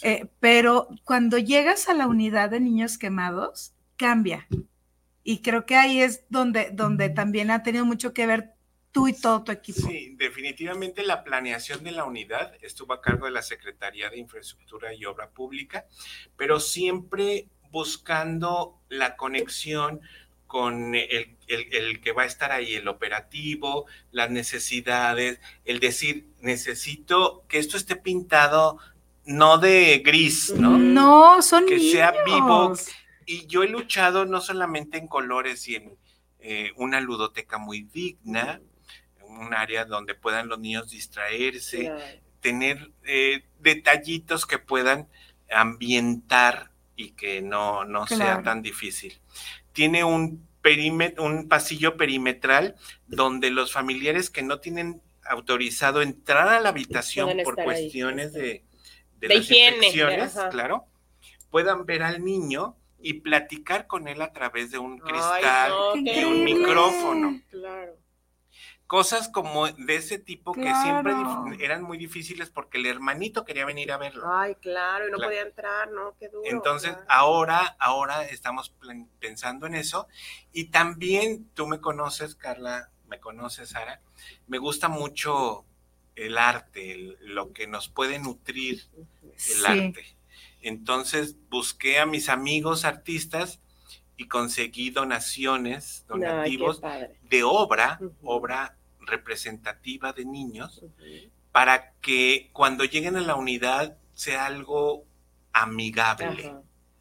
Eh, 0.02 0.26
pero 0.40 0.88
cuando 1.04 1.36
llegas 1.36 1.90
a 1.90 1.94
la 1.94 2.06
unidad 2.06 2.50
de 2.50 2.60
niños 2.60 2.96
quemados, 2.96 3.74
cambia. 3.96 4.48
Y 5.22 5.42
creo 5.42 5.66
que 5.66 5.76
ahí 5.76 6.00
es 6.00 6.24
donde, 6.30 6.70
donde 6.72 7.10
también 7.10 7.50
ha 7.50 7.62
tenido 7.62 7.84
mucho 7.84 8.14
que 8.14 8.26
ver 8.26 8.53
tú 8.94 9.08
y 9.08 9.12
todo 9.12 9.42
tu 9.42 9.50
equipo. 9.50 9.88
Sí, 9.88 10.14
definitivamente 10.16 11.02
la 11.02 11.24
planeación 11.24 11.82
de 11.82 11.90
la 11.90 12.04
unidad 12.04 12.54
estuvo 12.62 12.92
a 12.94 13.02
cargo 13.02 13.26
de 13.26 13.32
la 13.32 13.42
Secretaría 13.42 14.08
de 14.08 14.18
Infraestructura 14.18 14.94
y 14.94 15.04
Obra 15.04 15.30
Pública, 15.30 15.84
pero 16.36 16.60
siempre 16.60 17.48
buscando 17.72 18.78
la 18.88 19.16
conexión 19.16 20.00
con 20.46 20.94
el, 20.94 22.00
que 22.00 22.12
va 22.12 22.22
a 22.22 22.26
estar 22.26 22.52
ahí, 22.52 22.74
el 22.76 22.86
operativo, 22.86 23.86
las 24.12 24.30
necesidades, 24.30 25.40
el 25.64 25.80
decir, 25.80 26.28
necesito 26.40 27.42
que 27.48 27.58
esto 27.58 27.76
esté 27.76 27.96
pintado 27.96 28.78
no 29.24 29.58
de 29.58 30.02
gris, 30.04 30.54
¿no? 30.56 30.78
No, 30.78 31.42
son 31.42 31.66
Que 31.66 31.80
sea 31.80 32.14
vivo. 32.24 32.74
Y 33.26 33.46
yo 33.46 33.64
he 33.64 33.68
luchado 33.68 34.24
no 34.24 34.40
solamente 34.40 34.98
en 34.98 35.08
colores 35.08 35.66
y 35.66 35.74
en 35.76 35.96
eh, 36.38 36.70
una 36.76 37.00
ludoteca 37.00 37.58
muy 37.58 37.82
digna, 37.82 38.60
un 39.38 39.54
área 39.54 39.84
donde 39.84 40.14
puedan 40.14 40.48
los 40.48 40.58
niños 40.58 40.90
distraerse, 40.90 41.92
tener 42.40 42.90
eh, 43.04 43.44
detallitos 43.60 44.46
que 44.46 44.58
puedan 44.58 45.08
ambientar 45.50 46.70
y 46.96 47.12
que 47.12 47.42
no, 47.42 47.84
no 47.84 48.06
sea 48.06 48.42
tan 48.42 48.62
difícil. 48.62 49.18
Tiene 49.72 50.04
un 50.04 50.46
perímetro, 50.60 51.24
un 51.24 51.48
pasillo 51.48 51.96
perimetral 51.96 52.76
donde 53.06 53.50
los 53.50 53.72
familiares 53.72 54.30
que 54.30 54.42
no 54.42 54.60
tienen 54.60 55.02
autorizado 55.24 56.02
entrar 56.02 56.48
a 56.48 56.60
la 56.60 56.68
habitación 56.68 57.30
por 57.44 57.56
cuestiones 57.56 58.32
de, 58.32 58.64
de, 59.20 59.34
higiene, 59.34 59.90
claro, 60.50 60.86
puedan 61.50 61.86
ver 61.86 62.02
al 62.02 62.22
niño 62.22 62.76
y 63.00 63.14
platicar 63.14 63.86
con 63.86 64.06
él 64.06 64.20
a 64.22 64.32
través 64.32 64.70
de 64.70 64.78
un 64.78 64.98
cristal, 64.98 65.72
de 66.02 66.26
un 66.26 66.44
micrófono. 66.44 67.40
Claro 67.50 68.03
cosas 68.94 69.28
como 69.28 69.66
de 69.66 69.96
ese 69.96 70.20
tipo 70.20 70.52
que 70.52 70.72
siempre 70.72 71.14
eran 71.58 71.82
muy 71.82 71.98
difíciles 71.98 72.48
porque 72.48 72.78
el 72.78 72.86
hermanito 72.86 73.44
quería 73.44 73.66
venir 73.66 73.90
a 73.90 73.96
verlo. 73.96 74.24
Ay, 74.32 74.54
claro, 74.54 75.08
y 75.08 75.10
no 75.10 75.18
podía 75.18 75.42
entrar, 75.42 75.90
¿no? 75.90 76.14
Qué 76.16 76.28
duro. 76.28 76.44
Entonces, 76.44 76.94
ahora, 77.08 77.74
ahora 77.80 78.24
estamos 78.24 78.72
pensando 79.18 79.66
en 79.66 79.74
eso. 79.74 80.06
Y 80.52 80.66
también 80.66 81.44
tú 81.54 81.66
me 81.66 81.80
conoces, 81.80 82.36
Carla, 82.36 82.88
me 83.08 83.18
conoces, 83.18 83.70
Sara. 83.70 84.00
Me 84.46 84.58
gusta 84.58 84.86
mucho 84.86 85.64
el 86.14 86.38
arte, 86.38 87.16
lo 87.18 87.52
que 87.52 87.66
nos 87.66 87.88
puede 87.88 88.20
nutrir 88.20 88.84
el 89.56 89.66
arte. 89.66 90.16
Entonces 90.62 91.34
busqué 91.50 91.98
a 91.98 92.06
mis 92.06 92.28
amigos 92.28 92.84
artistas 92.84 93.58
y 94.16 94.28
conseguí 94.28 94.90
donaciones, 94.90 96.04
donativos 96.06 96.80
de 97.28 97.42
obra, 97.42 97.98
obra 98.22 98.76
representativa 99.06 100.12
de 100.12 100.24
niños, 100.24 100.82
para 101.52 101.92
que 102.00 102.50
cuando 102.52 102.84
lleguen 102.84 103.16
a 103.16 103.20
la 103.20 103.36
unidad 103.36 103.96
sea 104.12 104.46
algo 104.46 105.04
amigable. 105.52 106.54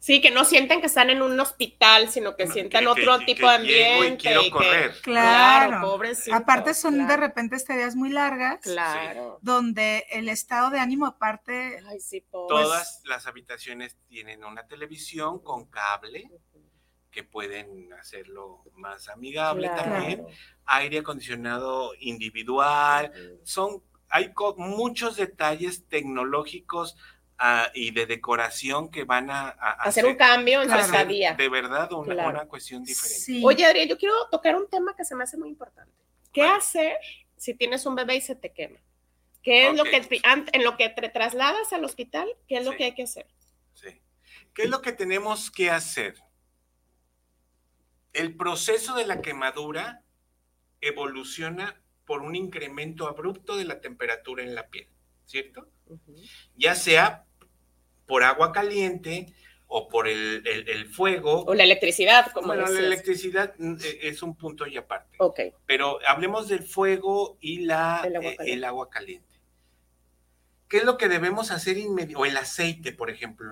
Sí, 0.04 0.20
que 0.20 0.30
no 0.30 0.44
sienten 0.44 0.80
que 0.80 0.86
están 0.86 1.08
en 1.08 1.22
un 1.22 1.40
hospital, 1.40 2.10
sino 2.10 2.36
que 2.36 2.46
sientan 2.46 2.86
otro 2.86 3.20
tipo 3.20 3.48
de 3.48 3.54
ambiente. 3.54 4.18
quiero 4.18 4.42
correr. 4.50 4.94
claro, 5.00 5.80
pobres. 5.80 6.30
Aparte 6.30 6.74
son 6.74 7.08
de 7.08 7.16
repente 7.16 7.56
días 7.56 7.96
muy 7.96 8.10
largas. 8.10 8.60
Claro. 8.60 9.38
Donde 9.40 10.04
el 10.10 10.28
estado 10.28 10.68
de 10.68 10.78
ánimo 10.78 11.06
aparte. 11.06 11.80
Ay, 11.88 12.00
sí, 12.00 12.22
Todas 12.30 13.00
las 13.06 13.26
habitaciones 13.26 13.96
tienen 14.06 14.44
una 14.44 14.66
televisión 14.66 15.38
con 15.38 15.64
cable 15.70 16.30
que 17.14 17.22
pueden 17.22 17.92
hacerlo 17.92 18.64
más 18.74 19.08
amigable 19.08 19.68
también. 19.68 20.26
Aire 20.66 20.98
acondicionado 20.98 21.92
individual, 22.00 23.12
son, 23.44 23.82
hay 24.10 24.32
muchos 24.56 25.16
detalles 25.16 25.86
tecnológicos 25.86 26.96
ah, 27.38 27.70
y 27.72 27.92
de 27.92 28.06
decoración 28.06 28.90
que 28.90 29.04
van 29.04 29.30
a, 29.30 29.50
hacer, 29.50 30.04
un 30.06 30.16
cambio 30.16 30.62
en 30.62 30.68
su 30.68 30.76
estadía. 30.76 31.34
De 31.34 31.48
verdad, 31.48 31.92
una, 31.92 32.46
cuestión 32.46 32.82
diferente. 32.82 33.46
Oye, 33.46 33.64
Adrián, 33.64 33.88
yo 33.88 33.96
quiero 33.96 34.14
tocar 34.28 34.56
un 34.56 34.68
tema 34.68 34.96
que 34.96 35.04
se 35.04 35.14
me 35.14 35.22
hace 35.22 35.36
muy 35.36 35.48
importante. 35.48 35.92
¿Qué 36.32 36.42
hacer 36.42 36.96
si 37.36 37.54
tienes 37.54 37.86
un 37.86 37.94
bebé 37.94 38.16
y 38.16 38.20
se 38.20 38.34
te 38.34 38.50
quema? 38.50 38.80
¿Qué 39.40 39.68
es 39.68 39.76
lo 39.76 39.84
que 39.84 40.02
en 40.24 40.64
lo 40.64 40.76
que 40.76 40.88
te 40.88 41.08
trasladas 41.10 41.72
al 41.72 41.84
hospital? 41.84 42.26
¿Qué 42.48 42.56
es 42.56 42.64
lo 42.64 42.72
que 42.72 42.84
hay 42.84 42.94
que 42.94 43.04
hacer? 43.04 43.26
Sí. 43.74 44.00
¿Qué 44.52 44.62
es 44.62 44.70
lo 44.70 44.80
que 44.82 44.92
tenemos 44.92 45.50
que 45.50 45.70
hacer? 45.70 46.16
El 48.14 48.36
proceso 48.36 48.94
de 48.94 49.06
la 49.06 49.20
quemadura 49.20 50.02
evoluciona 50.80 51.80
por 52.06 52.22
un 52.22 52.34
incremento 52.36 53.08
abrupto 53.08 53.56
de 53.56 53.64
la 53.64 53.80
temperatura 53.80 54.42
en 54.42 54.54
la 54.54 54.68
piel, 54.68 54.88
¿cierto? 55.24 55.68
Ya 56.56 56.74
sea 56.74 57.26
por 58.06 58.22
agua 58.22 58.52
caliente 58.52 59.34
o 59.66 59.88
por 59.88 60.06
el, 60.06 60.86
fuego. 60.92 61.44
O 61.44 61.54
la 61.54 61.64
electricidad, 61.64 62.30
como 62.32 62.48
Bueno, 62.48 62.66
la 62.66 62.78
electricidad 62.78 63.54
mm, 63.58 63.76
e, 63.82 64.08
es 64.08 64.22
un 64.22 64.36
punto 64.36 64.66
y 64.66 64.76
aparte. 64.76 65.16
Ok. 65.18 65.40
Pero 65.66 65.98
hablemos 66.06 66.48
del 66.48 66.62
fuego 66.62 67.38
y 67.40 67.64
la, 67.64 68.02
el 68.04 68.64
agua, 68.64 68.86
eh, 68.86 68.88
caliente. 68.90 69.40
¿Qué 70.68 70.78
es 70.78 70.84
lo 70.84 70.96
que 70.96 71.08
debemos 71.08 71.50
hacer 71.50 71.76
inmediatamente? 71.78 72.16
O 72.16 72.24
el 72.26 72.36
aceite, 72.36 72.92
por 72.92 73.10
ejemplo. 73.10 73.46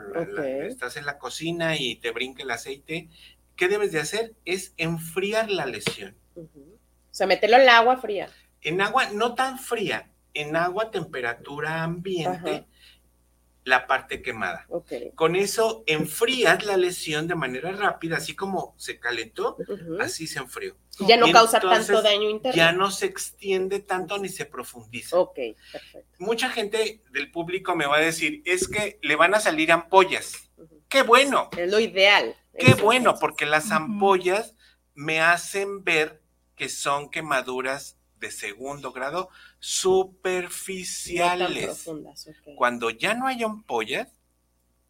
estás 0.63 0.97
en 0.97 1.07
la 1.07 1.19
cocina 1.19 1.77
y 1.77 1.97
te 1.97 2.11
brinca 2.11 2.43
el 2.43 2.51
aceite. 2.51 3.09
¿Qué 3.57 3.69
debes 3.69 3.93
de 3.93 4.01
hacer? 4.01 4.35
Es 4.45 4.75
enfriar 4.77 5.51
la 5.51 5.67
lesión. 5.67 6.17
O 6.37 6.47
sea, 7.11 7.27
meterlo 7.27 7.57
en 7.57 7.63
el 7.63 7.69
agua 7.69 7.97
fría. 7.99 8.29
En 8.61 8.81
agua 8.81 9.11
no 9.11 9.35
tan 9.35 9.59
fría, 9.59 10.11
en 10.35 10.57
agua 10.57 10.91
temperatura 10.91 11.83
ambiente 11.83 12.67
la 13.65 13.87
parte 13.87 14.23
quemada. 14.23 14.67
Con 15.15 15.37
eso 15.37 15.85
enfrías 15.87 16.65
la 16.65 16.77
lesión 16.77 17.29
de 17.29 17.35
manera 17.35 17.73
rápida, 17.73 18.17
así 18.17 18.35
como 18.35 18.75
se 18.77 18.99
calentó, 18.99 19.57
así 20.01 20.27
se 20.27 20.41
enfrió. 20.41 20.77
Ya 21.07 21.17
no 21.17 21.31
causa 21.31 21.61
tanto 21.61 22.03
daño 22.03 22.29
interno. 22.29 22.57
Ya 22.57 22.73
no 22.73 22.91
se 22.91 23.07
extiende 23.07 23.81
tanto 23.81 24.19
ni 24.19 24.29
se 24.29 24.47
profundiza. 24.47 25.19
Ok, 25.19 25.39
perfecto. 25.71 26.09
Mucha 26.19 26.51
gente 26.51 27.03
del 27.11 27.31
público 27.31 27.75
me 27.77 27.87
va 27.87 27.97
a 27.97 28.01
decir, 28.01 28.43
es 28.45 28.69
que 28.69 28.99
le 29.03 29.17
van 29.17 29.35
a 29.35 29.41
salir 29.41 29.73
ampollas. 29.73 30.51
¡Qué 30.89 31.03
bueno! 31.03 31.51
Es 31.57 31.71
lo 31.71 31.81
ideal. 31.81 32.37
¡Qué 32.59 32.75
bueno! 32.75 33.15
Porque 33.21 33.47
las 33.47 33.71
ampollas 33.71 34.55
me 34.95 35.21
hacen 35.21 35.85
ver 35.85 36.21
que 36.57 36.69
son 36.69 37.11
quemaduras 37.11 37.97
de 38.19 38.31
segundo 38.31 38.93
grado 38.93 39.31
superficiales. 39.59 41.89
Cuando 42.57 42.91
ya 42.91 43.15
no 43.15 43.27
hay 43.27 43.43
ampollas, 43.43 44.09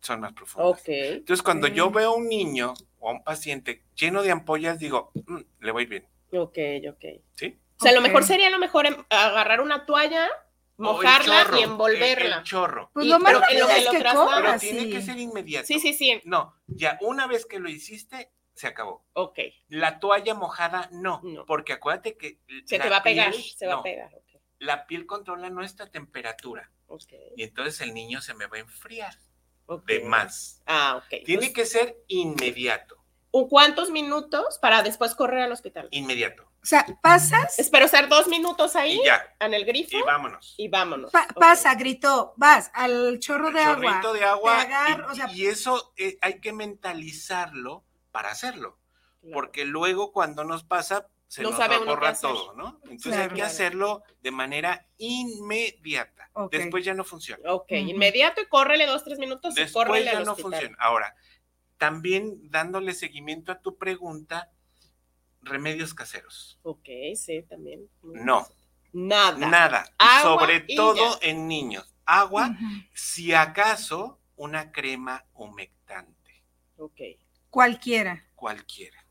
son 0.01 0.21
más 0.21 0.33
profundas. 0.33 0.83
Entonces, 0.87 1.43
cuando 1.43 1.69
yo 1.69 1.91
veo 1.91 2.11
a 2.11 2.17
un 2.17 2.29
niño 2.29 2.75
o 2.99 3.09
a 3.09 3.13
un 3.13 3.25
paciente 3.25 3.85
lleno 3.95 4.23
de 4.23 4.33
ampollas, 4.33 4.79
digo, 4.79 5.13
mm, 5.15 5.41
le 5.61 5.73
voy 5.73 5.87
bien. 5.87 6.07
Ok, 6.33 6.59
ok. 6.91 7.05
¿Sí? 7.35 7.59
O 7.79 7.83
sea, 7.83 7.93
lo 7.93 8.01
mejor 8.01 8.25
sería 8.25 8.51
lo 8.51 8.59
mejor 8.59 8.87
em, 8.87 8.97
agarrar 9.11 9.61
una 9.61 9.87
toalla, 9.87 10.29
mojarla 10.77 11.47
y 11.59 11.63
envolverla. 11.63 12.37
El, 12.39 12.43
chorro. 12.43 12.91
Pues 12.93 13.07
lo 13.07 13.19
más 13.19 13.33
pero, 13.49 13.69
es 13.69 13.89
que, 13.89 13.99
pero 13.99 14.59
tiene 14.59 14.91
que 14.91 15.03
ser 15.03 15.19
inmediato. 15.19 15.67
Sí, 15.67 15.79
sí, 15.79 15.93
sí. 15.93 16.21
No, 16.25 16.55
ya 16.67 16.99
una 17.03 17.27
vez 17.27 17.47
que 17.47 17.59
lo 17.59 17.69
hiciste, 17.69 18.33
se 18.55 18.67
acabó. 18.67 19.07
Ok. 19.15 19.39
La 19.69 20.01
toalla 20.01 20.35
mojada, 20.35 20.89
no, 20.93 21.23
porque 21.47 21.73
acuérdate 21.73 22.17
que... 22.17 22.39
Se 22.65 22.79
te 22.79 22.89
va 22.89 22.99
a 22.99 23.03
pegar, 23.03 23.35
se 23.35 23.67
va 23.67 23.75
a 23.75 23.83
pegar. 23.83 24.11
La 24.59 24.87
piel 24.87 25.07
controla 25.07 25.51
nuestra 25.51 25.91
temperatura. 25.91 26.71
Okay. 26.87 27.33
Y 27.37 27.43
entonces 27.43 27.81
el 27.81 27.95
niño 27.95 28.21
se 28.21 28.35
me 28.35 28.47
va 28.47 28.59
a 28.59 28.61
enfriar 28.61 29.15
de 29.87 30.01
más. 30.01 30.63
Ah, 30.67 30.97
ok. 30.97 31.25
Tiene 31.25 31.43
pues 31.43 31.55
que 31.55 31.67
ser 31.67 31.97
inmediato. 32.09 32.97
¿Cuántos 33.49 33.91
minutos 33.91 34.59
para 34.61 34.83
después 34.83 35.15
correr 35.15 35.41
al 35.41 35.53
hospital? 35.53 35.89
Inmediato. 35.91 36.52
O 36.63 36.67
sea, 36.67 36.87
pasas. 37.03 37.59
Espero 37.59 37.89
ser 37.89 38.09
dos 38.09 38.29
minutos 38.29 38.77
ahí. 38.77 39.01
ya. 39.05 39.21
En 39.41 39.53
el 39.53 39.65
grifo. 39.65 39.97
Y 39.97 40.03
vámonos. 40.03 40.55
Y 40.57 40.69
vámonos. 40.69 41.11
Pasa, 41.35 41.75
gritó, 41.75 42.35
vas 42.37 42.71
al 42.73 43.19
chorro 43.19 43.51
de 43.51 43.61
agua. 43.61 44.01
de 44.13 44.25
agua. 44.25 44.67
y, 45.35 45.47
eso 45.47 45.93
eh, 45.97 46.19
hay 46.21 46.41
que 46.41 46.53
mentalizarlo 46.53 47.85
para 48.13 48.31
hacerlo. 48.31 48.79
Porque 49.33 49.65
luego 49.65 50.13
cuando 50.13 50.45
nos 50.45 50.63
pasa, 50.65 51.09
se 51.27 51.43
nos 51.43 51.57
borra 51.57 52.15
todo, 52.15 52.55
¿no? 52.55 52.81
Entonces 52.85 53.17
hay 53.17 53.31
que 53.31 53.43
hacerlo 53.43 54.03
de 54.21 54.31
manera 54.31 54.87
inmediata. 54.99 56.31
Después 56.51 56.85
ya 56.85 56.95
no 56.95 57.05
funciona. 57.05 57.43
Ok, 57.53 57.73
inmediato 57.73 58.41
y 58.41 58.47
córrele 58.47 58.87
dos, 58.87 59.03
tres 59.03 59.19
minutos 59.19 59.55
Después 59.55 59.85
y 59.85 59.89
córrele 59.89 60.13
ya 60.13 60.21
no 60.21 60.37
funciona. 60.37 60.77
Ahora, 60.79 61.15
también 61.77 62.39
dándole 62.51 62.95
seguimiento 62.95 63.51
a 63.51 63.61
tu 63.61 63.77
pregunta, 63.77 64.51
remedios 65.43 65.95
caseros. 65.95 66.59
Ok, 66.63 66.89
sí, 67.15 67.43
también. 67.43 67.89
No. 68.03 68.47
Nada. 68.93 69.49
Nada. 69.49 69.85
Sobre 70.23 70.61
todo 70.61 71.19
en 71.23 71.49
niños. 71.49 71.95
Agua, 72.05 72.57
si 72.93 73.33
acaso, 73.33 74.19
una 74.37 74.73
crema 74.73 75.25
humectante. 75.35 76.45
Ok. 76.77 77.01
Cualquiera. 77.49 78.25
Cualquiera. 78.35 79.03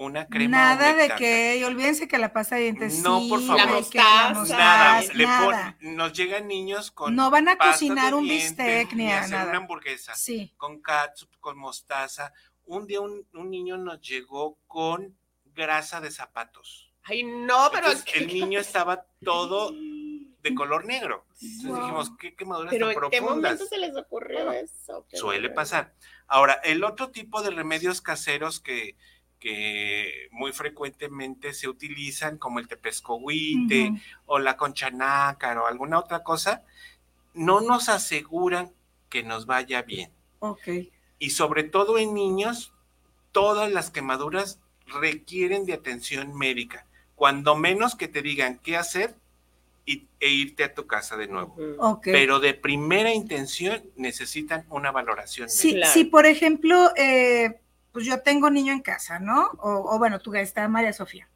Una 0.00 0.26
crema 0.28 0.56
Nada 0.56 0.94
de 0.94 1.14
que, 1.16 1.62
olvídense 1.66 2.08
que 2.08 2.16
la 2.16 2.32
pasta 2.32 2.56
de 2.56 2.62
dientes 2.62 3.02
No, 3.02 3.20
por 3.28 3.38
favor. 3.42 3.58
La 3.58 3.66
mostaza, 3.66 4.56
nada. 4.56 5.76
nos 5.80 6.14
llegan 6.14 6.48
niños 6.48 6.90
con 6.90 7.14
No 7.14 7.30
van 7.30 7.48
a 7.50 7.58
cocinar 7.58 8.14
un 8.14 8.26
bistec 8.26 8.94
ni, 8.94 9.12
a 9.12 9.26
una 9.26 9.58
hamburguesa. 9.58 10.14
Sí. 10.14 10.54
Con 10.56 10.80
catsup, 10.80 11.28
con 11.38 11.58
mostaza. 11.58 12.32
Un 12.64 12.86
día 12.86 13.02
un, 13.02 13.26
niño 13.50 13.76
nos 13.76 14.00
llegó 14.00 14.56
con 14.66 15.18
grasa 15.60 16.00
de 16.00 16.10
zapatos. 16.10 16.90
Ay, 17.04 17.22
no, 17.22 17.70
pero... 17.72 17.88
el 18.14 18.26
niño 18.26 18.58
estaba 18.58 19.04
todo 19.24 19.72
de 20.42 20.54
color 20.54 20.86
negro. 20.86 21.24
Entonces 21.40 21.74
dijimos, 21.74 22.10
¿qué 22.18 22.34
quemaduras 22.34 22.70
Pero 22.70 22.86
tan 22.86 22.94
profundas? 22.94 23.20
¿en 23.20 23.26
qué 23.26 23.34
momento 23.34 23.66
se 23.66 23.78
les 23.78 23.96
ocurrió 23.96 24.52
eso? 24.52 25.06
Suele 25.12 25.50
pasar. 25.50 25.94
Ahora, 26.26 26.54
el 26.64 26.84
otro 26.84 27.10
tipo 27.10 27.42
de 27.42 27.50
remedios 27.50 28.00
caseros 28.00 28.60
que, 28.60 28.96
que 29.38 30.28
muy 30.30 30.52
frecuentemente 30.52 31.52
se 31.52 31.68
utilizan, 31.68 32.38
como 32.38 32.58
el 32.58 32.68
tepescohuite 32.68 33.92
o 34.26 34.38
la 34.38 34.56
concha 34.56 34.90
o 34.90 35.66
alguna 35.66 35.98
otra 35.98 36.22
cosa, 36.22 36.64
no 37.34 37.60
nos 37.60 37.88
aseguran 37.88 38.72
que 39.08 39.22
nos 39.22 39.46
vaya 39.46 39.82
bien. 39.82 40.10
Ok. 40.38 40.68
Y 41.18 41.30
sobre 41.30 41.64
todo 41.64 41.98
en 41.98 42.14
niños, 42.14 42.72
todas 43.32 43.70
las 43.70 43.90
quemaduras 43.90 44.60
requieren 44.90 45.64
de 45.66 45.74
atención 45.74 46.36
médica. 46.36 46.86
Cuando 47.14 47.56
menos 47.56 47.94
que 47.94 48.08
te 48.08 48.22
digan 48.22 48.58
qué 48.62 48.76
hacer, 48.76 49.14
e 50.20 50.28
irte 50.28 50.64
a 50.64 50.74
tu 50.74 50.86
casa 50.86 51.16
de 51.16 51.26
nuevo. 51.26 51.56
Pero 52.02 52.40
de 52.40 52.54
primera 52.54 53.12
intención 53.12 53.82
necesitan 53.96 54.64
una 54.68 54.92
valoración. 54.92 55.48
Sí, 55.48 55.80
sí 55.92 56.04
por 56.04 56.26
ejemplo, 56.26 56.92
eh, 56.96 57.60
pues 57.92 58.04
yo 58.04 58.20
tengo 58.20 58.50
niño 58.50 58.72
en 58.72 58.80
casa, 58.80 59.18
¿no? 59.18 59.50
O, 59.58 59.98
bueno, 59.98 60.20
tú 60.20 60.34
está 60.34 60.68
María 60.68 60.92
Sofía. 60.92 61.28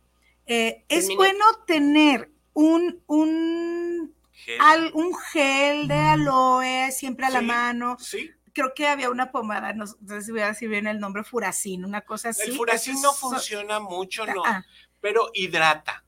Eh, 0.47 0.85
es 0.89 1.09
bueno 1.17 1.45
tener 1.67 2.31
un, 2.53 3.01
un, 3.07 4.15
gel. 4.33 4.91
un 4.93 5.15
gel 5.33 5.89
de 5.89 5.95
aloe 5.95 6.93
siempre 6.93 7.27
a 7.27 7.31
la 7.31 7.41
mano. 7.41 7.97
Sí. 7.99 8.31
Creo 8.55 8.73
que 8.73 8.87
había 8.87 9.11
una 9.11 9.31
pomada, 9.31 9.75
no, 9.75 9.87
sé 9.87 10.23
si 10.23 10.31
voy 10.31 10.41
a 10.41 10.47
decir 10.47 10.69
bien 10.69 10.87
el 10.87 11.01
nombre, 11.01 11.25
furacín, 11.25 11.85
una 11.85 12.01
cosa 12.03 12.31
así. 12.31 12.51
El 12.51 12.57
furacín 12.57 13.03
no 13.03 13.13
funciona 13.13 13.81
mucho, 13.81 14.25
no, 14.25 14.43
ah. 14.47 14.65
pero 15.01 15.31
hidrata 15.35 16.05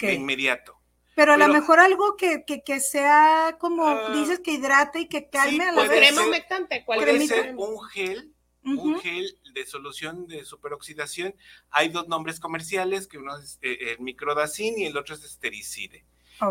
de 0.00 0.14
inmediato. 0.14 0.82
Pero 1.14 1.34
a 1.34 1.36
lo 1.36 1.48
mejor 1.48 1.78
algo 1.78 2.16
que, 2.16 2.44
que, 2.44 2.80
sea 2.80 3.56
como 3.60 3.86
ah, 3.86 4.14
dices 4.14 4.40
que 4.40 4.52
hidrate 4.52 5.00
y 5.00 5.08
que 5.08 5.28
calme 5.28 5.64
a 5.64 5.72
la 5.72 5.82
vez. 5.82 5.90
Crema 5.90 6.26
humectante, 6.26 6.84
¿cuál 6.84 7.00
puede 7.00 7.26
ser 7.26 7.54
un 7.54 7.78
gel, 7.90 8.32
un 8.64 8.98
gel 8.98 9.38
de 9.52 9.66
solución 9.66 10.26
de 10.26 10.44
superoxidación. 10.44 11.34
Hay 11.70 11.90
dos 11.90 12.08
nombres 12.08 12.40
comerciales, 12.40 13.06
que 13.06 13.18
uno 13.18 13.36
es 13.36 13.58
eh, 13.60 13.92
el 13.92 14.00
microdacin 14.00 14.78
y 14.78 14.86
el 14.86 14.96
otro 14.96 15.14
es 15.14 15.24
estericide. 15.24 16.04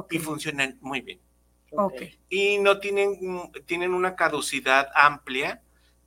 Y 0.09 0.19
funcionan 0.19 0.77
muy 0.81 1.01
bien. 1.01 1.19
Okay. 1.71 2.19
Y 2.29 2.57
no 2.57 2.79
tienen, 2.79 3.17
tienen 3.65 3.93
una 3.93 4.15
caducidad 4.15 4.89
amplia 4.93 5.61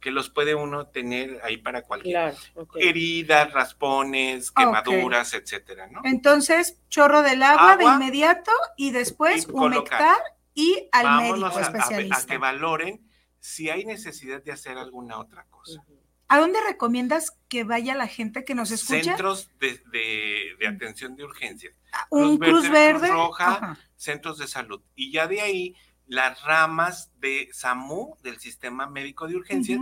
que 0.04 0.10
los 0.10 0.28
puede 0.28 0.54
uno 0.54 0.86
tener 0.88 1.40
ahí 1.42 1.56
para 1.56 1.80
cualquier 1.80 2.34
heridas, 2.74 3.50
raspones, 3.54 4.50
quemaduras, 4.50 5.32
etcétera, 5.32 5.86
¿no? 5.86 6.02
Entonces, 6.04 6.78
chorro 6.90 7.22
del 7.22 7.42
agua, 7.42 7.78
de 7.78 7.84
inmediato 7.84 8.52
y 8.76 8.90
después 8.90 9.48
humectar 9.50 10.18
y 10.52 10.90
al 10.92 11.22
médico 11.22 11.58
especialista. 11.58 12.18
A, 12.18 12.26
que 12.26 12.36
valoren 12.36 13.08
si 13.40 13.70
hay 13.70 13.86
necesidad 13.86 14.42
de 14.42 14.52
hacer 14.52 14.76
alguna 14.76 15.18
otra 15.18 15.46
cosa. 15.48 15.82
¿A 16.28 16.38
dónde 16.38 16.58
recomiendas 16.66 17.36
que 17.48 17.64
vaya 17.64 17.94
la 17.94 18.06
gente 18.06 18.44
que 18.44 18.54
nos 18.54 18.70
escucha? 18.70 19.04
Centros 19.04 19.50
de, 19.58 20.56
atención 20.68 21.16
de 21.16 21.24
urgencia. 21.24 21.70
Un 22.10 22.38
Cruz 22.38 22.70
Verde, 22.70 23.08
Roja, 23.08 23.78
centros 23.96 24.38
de 24.38 24.46
salud. 24.46 24.82
Y 24.94 25.12
ya 25.12 25.26
de 25.26 25.40
ahí 25.40 25.76
las 26.06 26.42
ramas 26.42 27.12
de 27.18 27.48
SAMU, 27.52 28.16
del 28.22 28.38
Sistema 28.38 28.86
Médico 28.86 29.26
de 29.26 29.36
Urgencias, 29.36 29.80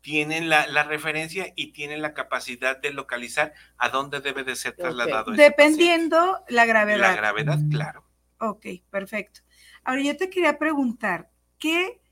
tienen 0.00 0.50
la, 0.50 0.82
referencia 0.82 1.52
y 1.56 1.72
tienen 1.72 2.02
la 2.02 2.12
capacidad 2.12 2.76
de 2.78 2.92
localizar 2.92 3.54
a 3.78 3.88
dónde 3.88 4.20
debe 4.20 4.44
de 4.44 4.54
ser 4.54 4.76
trasladado. 4.76 5.32
Dependiendo 5.32 6.44
la 6.48 6.66
gravedad. 6.66 6.98
La 6.98 7.16
gravedad, 7.16 7.58
claro. 7.70 8.04
Ok, 8.38 8.66
perfecto. 8.90 9.40
Ahora 9.82 10.02
yo 10.02 10.14
te 10.16 10.28
quería 10.28 10.58
preguntar, 10.58 11.30
¿qué, 11.58 12.02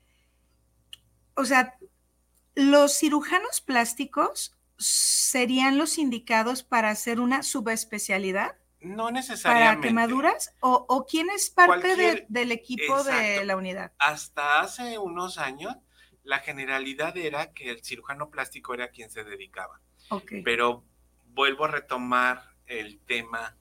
o 1.35 1.45
sea, 1.45 1.77
los 2.55 2.97
cirujanos 2.97 3.61
plásticos 3.61 4.57
serían 4.77 5.77
los 5.77 5.99
indicados 5.99 6.63
para 6.63 6.89
hacer 6.89 7.19
una 7.19 7.43
subespecialidad? 7.43 8.55
No 8.83 9.11
necesariamente. 9.11 9.87
¿Para 9.87 9.87
quemaduras? 9.87 10.53
¿O, 10.59 11.05
quién 11.09 11.29
es 11.29 11.49
parte 11.49 12.25
del 12.27 12.51
equipo 12.51 13.03
de 13.03 13.45
la 13.45 13.55
unidad? 13.55 13.91
Hasta 13.97 14.59
hace 14.59 14.97
unos 14.97 15.37
años, 15.37 15.75
la 16.23 16.39
generalidad 16.39 17.17
era 17.17 17.53
que 17.53 17.69
el 17.69 17.83
cirujano 17.83 18.29
plástico 18.29 18.73
era 18.73 18.89
quien 18.89 19.09
se 19.09 19.23
dedicaba. 19.23 19.79
Okay. 20.09 20.43
Pero 20.43 20.83
vuelvo 21.27 21.65
a 21.65 21.69
retomar 21.69 22.43
el 22.67 22.99
tema 22.99 23.55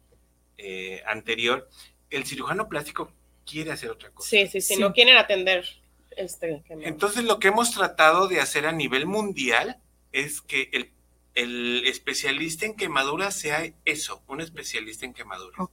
eh, 0.59 1.03
anterior. 1.07 1.69
El 2.11 2.27
cirujano 2.27 2.69
plástico 2.69 3.13
quiere 3.47 3.73
hacer 3.73 3.91
otra 3.91 4.11
cosa. 4.11 4.29
Sí, 4.29 4.47
sí, 4.47 4.61
sí, 4.61 4.77
no 4.77 4.93
quieren 4.93 5.17
atender 5.17 5.67
este. 6.11 6.63
Entonces 6.69 7.25
lo 7.25 7.39
que 7.39 7.49
hemos 7.49 7.73
tratado 7.73 8.29
de 8.29 8.41
hacer 8.41 8.67
a 8.67 8.73
nivel 8.73 9.07
mundial 9.07 9.81
es 10.13 10.43
que 10.43 10.69
el, 10.73 10.92
el 11.35 11.83
especialista 11.87 12.67
en 12.67 12.77
quemaduras 12.77 13.35
sea 13.35 13.73
eso, 13.85 14.23
un 14.27 14.41
especialista 14.41 15.07
en 15.07 15.15
quemaduras. 15.15 15.69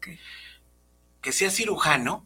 Que 1.22 1.32
sea 1.32 1.50
cirujano, 1.50 2.26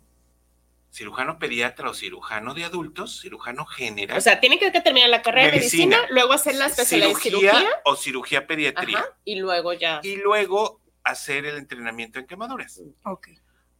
cirujano 0.91 1.39
pediatra 1.39 1.89
o 1.89 1.93
cirujano 1.93 2.53
de 2.53 2.65
adultos, 2.65 3.21
cirujano 3.21 3.65
general. 3.65 4.17
O 4.17 4.21
sea, 4.21 4.39
tiene 4.39 4.59
que 4.59 4.69
terminar 4.69 5.09
la 5.09 5.21
carrera 5.21 5.47
de 5.47 5.57
medicina, 5.57 5.97
luego 6.09 6.33
hacer 6.33 6.55
la 6.55 6.67
especialidad 6.67 7.15
cirugía, 7.17 7.51
en 7.51 7.57
cirugía 7.57 7.81
o 7.85 7.95
cirugía 7.95 8.47
pediatría. 8.47 9.05
y 9.25 9.35
luego 9.35 9.73
ya. 9.73 9.99
Y 10.03 10.17
luego 10.17 10.81
hacer 11.03 11.45
el 11.45 11.57
entrenamiento 11.57 12.19
en 12.19 12.27
quemaduras. 12.27 12.81
Ok. 13.03 13.29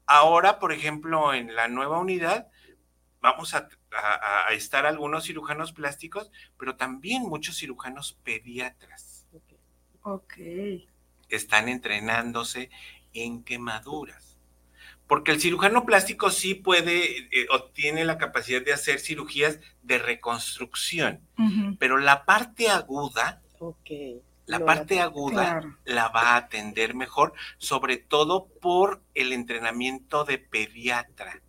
Ahora, 0.06 0.60
por 0.60 0.74
ejemplo, 0.74 1.34
en 1.34 1.56
la 1.56 1.68
nueva 1.68 1.99
unidad 1.99 2.47
vamos 3.24 3.54
a, 3.54 3.70
estar 4.51 4.86
algunos 4.86 5.26
cirujanos 5.26 5.72
plásticos, 5.72 6.30
pero 6.58 6.76
también 6.76 7.24
muchos 7.24 7.58
cirujanos 7.58 8.18
pediatras. 8.24 9.12
Ok. 10.04 10.34
Están 11.30 11.68
entrenándose 11.68 12.70
en 13.14 13.43
quemaduras 13.43 14.34
porque 15.14 15.30
el 15.30 15.39
cirujano 15.39 15.86
plástico 15.86 16.32
sí 16.32 16.56
puede 16.56 17.20
eh, 17.20 17.45
o 17.51 17.66
tiene 17.66 18.04
la 18.04 18.18
capacidad 18.18 18.64
de 18.64 18.74
hacer 18.74 18.99
cirugías 18.99 19.60
de 19.84 19.99
reconstrucción, 19.99 21.22
pero 21.78 21.99
la 21.99 22.26
parte 22.26 22.68
aguda, 22.70 23.43
la 24.47 24.66
parte 24.66 25.01
aguda 25.01 25.78
la 25.86 26.08
va 26.08 26.32
a 26.32 26.38
atender 26.38 26.95
mejor, 26.95 27.34
sobre 27.60 27.97
todo 27.97 28.47
por 28.60 29.04
el 29.14 29.34
entrenamiento 29.34 30.24
de 30.24 30.39
pediatra. 30.39 31.42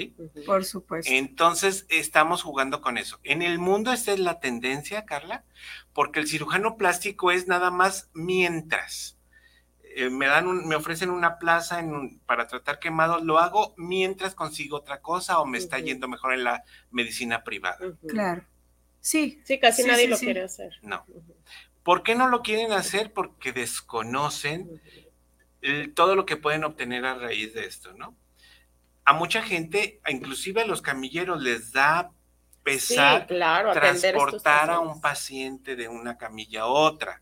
¿Sí? 0.00 0.16
Por 0.46 0.64
supuesto. 0.64 1.12
Entonces 1.12 1.86
estamos 1.88 2.42
jugando 2.42 2.80
con 2.80 2.98
eso. 2.98 3.20
En 3.22 3.42
el 3.42 3.58
mundo 3.58 3.92
esta 3.92 4.12
es 4.12 4.20
la 4.20 4.40
tendencia, 4.40 5.04
Carla, 5.04 5.44
porque 5.92 6.20
el 6.20 6.26
cirujano 6.26 6.76
plástico 6.76 7.30
es 7.30 7.46
nada 7.46 7.70
más 7.70 8.10
mientras 8.14 9.18
eh, 9.94 10.08
me 10.08 10.26
dan 10.26 10.66
me 10.68 10.76
ofrecen 10.76 11.10
una 11.10 11.38
plaza 11.38 11.84
para 12.24 12.46
tratar 12.46 12.78
quemados, 12.78 13.22
lo 13.22 13.38
hago 13.38 13.74
mientras 13.76 14.34
consigo 14.34 14.76
otra 14.76 15.00
cosa 15.00 15.40
o 15.40 15.46
me 15.46 15.58
está 15.58 15.78
yendo 15.78 16.06
mejor 16.08 16.32
en 16.32 16.44
la 16.44 16.64
medicina 16.90 17.42
privada. 17.42 17.78
Claro. 18.06 18.44
Sí. 19.00 19.40
Sí, 19.44 19.58
casi 19.58 19.82
nadie 19.84 20.08
lo 20.08 20.16
quiere 20.16 20.42
hacer. 20.42 20.72
No. 20.82 21.04
¿Por 21.82 22.02
qué 22.02 22.14
no 22.14 22.28
lo 22.28 22.42
quieren 22.42 22.72
hacer? 22.72 23.12
Porque 23.12 23.52
desconocen 23.52 24.80
todo 25.94 26.14
lo 26.14 26.24
que 26.24 26.36
pueden 26.36 26.64
obtener 26.64 27.04
a 27.04 27.14
raíz 27.14 27.52
de 27.54 27.66
esto, 27.66 27.92
¿no? 27.94 28.16
A 29.04 29.12
mucha 29.12 29.42
gente, 29.42 30.00
inclusive 30.08 30.62
a 30.62 30.66
los 30.66 30.82
camilleros, 30.82 31.42
les 31.42 31.72
da 31.72 32.12
pesar 32.62 33.26
transportar 33.26 34.70
a 34.70 34.80
un 34.80 35.00
paciente 35.00 35.76
de 35.76 35.88
una 35.88 36.18
camilla 36.18 36.62
a 36.62 36.66
otra, 36.66 37.20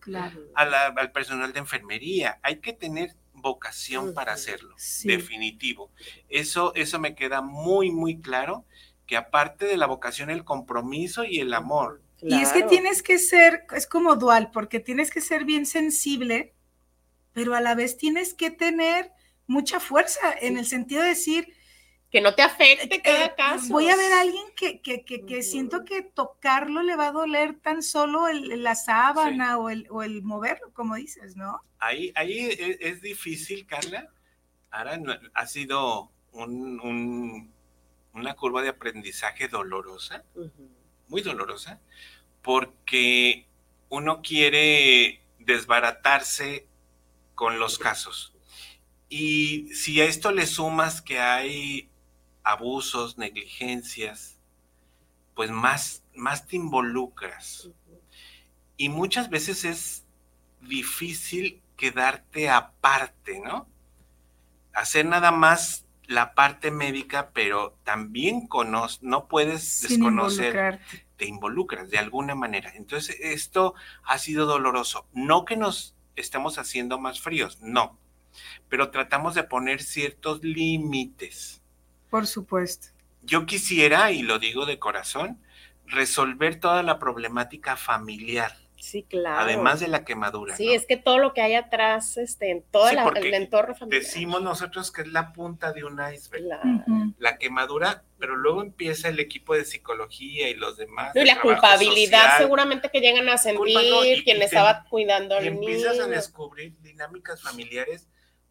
al 0.55 1.13
personal 1.13 1.53
de 1.53 1.61
enfermería. 1.61 2.39
Hay 2.43 2.61
que 2.61 2.73
tener 2.73 3.15
vocación 3.33 4.15
para 4.15 4.33
hacerlo, 4.33 4.75
definitivo. 5.05 5.91
Eso, 6.29 6.75
eso 6.75 6.99
me 6.99 7.15
queda 7.15 7.41
muy, 7.41 7.91
muy 7.91 8.21
claro, 8.21 8.65
que 9.07 9.17
aparte 9.17 9.67
de 9.67 9.77
la 9.77 9.87
vocación, 9.87 10.29
el 10.31 10.45
compromiso 10.45 11.25
y 11.25 11.41
el 11.41 11.55
amor. 11.55 12.03
Y 12.21 12.35
es 12.35 12.53
que 12.53 12.65
tienes 12.65 13.03
que 13.03 13.19
ser, 13.19 13.65
es 13.75 13.87
como 13.87 14.17
dual, 14.17 14.51
porque 14.51 14.81
tienes 14.81 15.11
que 15.11 15.21
ser 15.21 15.45
bien 15.45 15.67
sensible, 15.67 16.53
pero 17.33 17.55
a 17.55 17.61
la 17.61 17.75
vez 17.75 17.97
tienes 17.97 18.35
que 18.35 18.51
tener 18.51 19.13
mucha 19.47 19.81
fuerza 19.81 20.35
en 20.41 20.59
el 20.59 20.67
sentido 20.67 21.03
de 21.03 21.09
decir, 21.11 21.55
que 22.11 22.21
no 22.21 22.35
te 22.35 22.43
afecte 22.43 22.97
eh, 22.97 23.03
cada 23.03 23.35
caso. 23.35 23.69
Voy 23.69 23.89
a 23.89 23.97
ver 23.97 24.13
a 24.13 24.21
alguien 24.23 24.47
que, 24.57 24.81
que, 24.81 25.05
que, 25.05 25.43
siento 25.43 25.85
que 25.85 26.03
tocarlo 26.03 26.83
le 26.83 26.97
va 26.97 27.09
a 27.09 27.13
doler 27.13 27.59
tan 27.61 27.83
solo 27.83 28.29
el, 28.29 28.63
la 28.63 28.75
sábana 28.75 29.59
o, 29.59 29.69
el, 29.69 29.87
o 29.91 30.03
el 30.03 30.23
moverlo, 30.23 30.73
como 30.73 30.95
dices, 30.95 31.37
¿no? 31.37 31.61
Ahí, 31.79 32.13
ahí 32.15 32.39
e, 32.39 32.79
es, 32.81 33.03
difícil, 33.03 33.67
Carla. 33.67 34.09
Ahora 34.71 34.99
ha 35.35 35.47
sido 35.47 36.11
un, 36.33 37.53
una 38.15 38.35
curva 38.35 38.63
de 38.63 38.71
aprendizaje 38.71 39.49
dolorosa, 39.49 40.25
muy 41.09 41.23
dolorosa, 41.23 41.81
porque 42.43 43.47
uno 43.89 44.23
quiere 44.23 45.23
desbaratarse 45.39 46.67
con 47.35 47.59
los 47.59 47.79
casos. 47.79 48.35
Y 49.09 49.73
si 49.75 50.01
a 50.01 50.05
esto 50.05 50.33
le 50.33 50.47
sumas 50.47 51.01
que 51.01 51.19
hay 51.19 51.89
abusos, 52.49 53.19
negligencias, 53.19 54.39
pues 55.35 55.51
más, 55.51 56.03
más 56.15 56.47
te 56.47 56.57
involucras. 56.57 57.71
Y 58.79 58.89
muchas 58.89 59.29
veces 59.29 59.65
es 59.65 60.07
difícil 60.63 61.61
quedarte 61.77 62.49
aparte, 62.49 63.41
¿no? 63.41 63.69
Hacer 64.73 65.05
nada 65.05 65.31
más 65.31 65.85
la 66.07 66.35
parte 66.35 66.71
médica, 66.71 67.33
pero 67.35 67.79
también 67.85 68.47
conoce, 68.47 68.99
no 69.03 69.29
puedes 69.29 69.83
desconocer, 69.83 70.81
te 71.19 71.27
involucras 71.27 71.91
de 71.91 71.99
alguna 71.99 72.35
manera. 72.35 72.73
Entonces, 72.75 73.19
esto 73.21 73.75
ha 74.05 74.17
sido 74.17 74.47
doloroso. 74.47 75.07
No 75.13 75.45
que 75.45 75.57
nos 75.57 75.95
estemos 76.17 76.57
haciendo 76.57 76.99
más 76.99 77.21
fríos, 77.21 77.61
no, 77.61 77.99
pero 78.71 78.91
tratamos 78.91 79.35
de 79.35 79.45
poner 79.45 79.83
ciertos 79.83 80.43
límites. 80.43 81.63
Por 82.11 82.27
supuesto. 82.27 82.89
Yo 83.23 83.47
quisiera, 83.47 84.11
y 84.13 84.23
lo 84.23 84.39
digo 84.39 84.67
de 84.67 84.79
corazón, 84.79 85.39
resolver 85.87 86.61
toda 86.61 86.83
la 86.83 86.99
problemática 86.99 87.77
familiar. 87.77 88.57
Sí, 88.81 89.03
claro. 89.03 89.41
Además 89.41 89.81
de 89.81 89.89
la 89.89 90.05
quemadura. 90.05 90.57
Sí, 90.57 90.73
es 90.73 90.87
que 90.87 90.97
todo 90.97 91.19
lo 91.19 91.35
que 91.35 91.41
hay 91.41 91.55
atrás, 91.55 92.17
este, 92.17 92.51
en 92.51 92.63
todo 92.63 92.89
el 92.89 93.35
entorno 93.35 93.75
familiar. 93.75 94.03
Decimos 94.03 94.41
nosotros 94.41 94.93
que 94.93 95.03
es 95.03 95.09
la 95.09 95.33
punta 95.33 95.73
de 95.73 95.85
un 95.85 95.99
iceberg. 96.13 96.45
La 97.19 97.39
quemadura, 97.39 98.05
pero 98.19 98.37
luego 98.37 98.63
empieza 98.63 99.09
el 99.09 99.19
equipo 99.19 99.55
de 99.55 99.65
psicología 99.65 100.49
y 100.49 100.55
los 100.55 100.77
demás. 100.77 101.15
y 101.17 101.25
la 101.25 101.41
culpabilidad 101.41 102.39
seguramente 102.39 102.89
que 102.91 103.01
llegan 103.01 103.29
a 103.29 103.37
sentir 103.37 104.23
quien 104.23 104.43
estaba 104.43 104.85
cuidando 104.89 105.37
al 105.37 105.45
y 105.45 105.49
empiezas 105.49 105.99
a 105.99 106.07
descubrir 106.07 106.81
dinámicas 106.81 107.43
familiares 107.43 108.07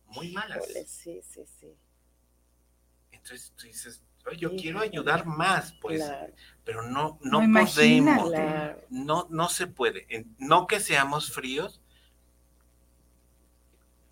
muy 0.08 0.32
malas. 0.32 0.66
Sí, 0.88 1.22
sí, 1.24 1.45
sí. 1.60 1.74
Entonces 3.28 3.53
tú 3.57 3.65
dices, 3.65 4.03
yo 4.38 4.55
quiero 4.55 4.80
ayudar 4.80 5.25
más, 5.25 5.73
pues, 5.82 6.01
pero 6.63 6.82
no, 6.82 7.19
no, 7.21 7.39
podemos, 7.39 8.32
no, 8.89 9.28
no 9.30 9.49
se 9.49 9.67
puede. 9.67 10.07
No 10.38 10.65
que 10.65 10.80
seamos 10.80 11.32
fríos, 11.32 11.82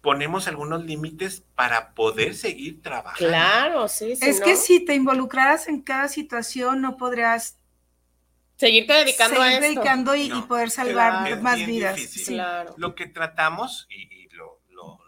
ponemos 0.02 0.48
algunos 0.50 0.84
límites 0.84 1.46
para 1.56 1.94
poder 1.94 2.36
seguir 2.36 2.82
trabajando. 2.82 3.28
Claro, 3.28 3.88
sí. 3.88 4.18
es 4.20 4.42
que 4.42 4.58
si 4.58 4.84
te 4.84 4.96
involucraras 4.96 5.70
en 5.70 5.82
cada 5.82 6.10
situación, 6.10 6.82
no 6.82 6.98
podrías 6.98 7.58
seguirte 8.58 8.94
dedicando 8.94 9.42
a 9.42 9.54
esto. 9.54 9.62
dedicando 9.62 10.16
y, 10.16 10.30
poder 10.44 10.72
salvar 10.72 11.42
más 11.42 11.66
vidas. 11.66 11.98
Lo 12.76 12.96
que 12.96 13.08
tratamos, 13.08 13.88
y, 13.90 14.25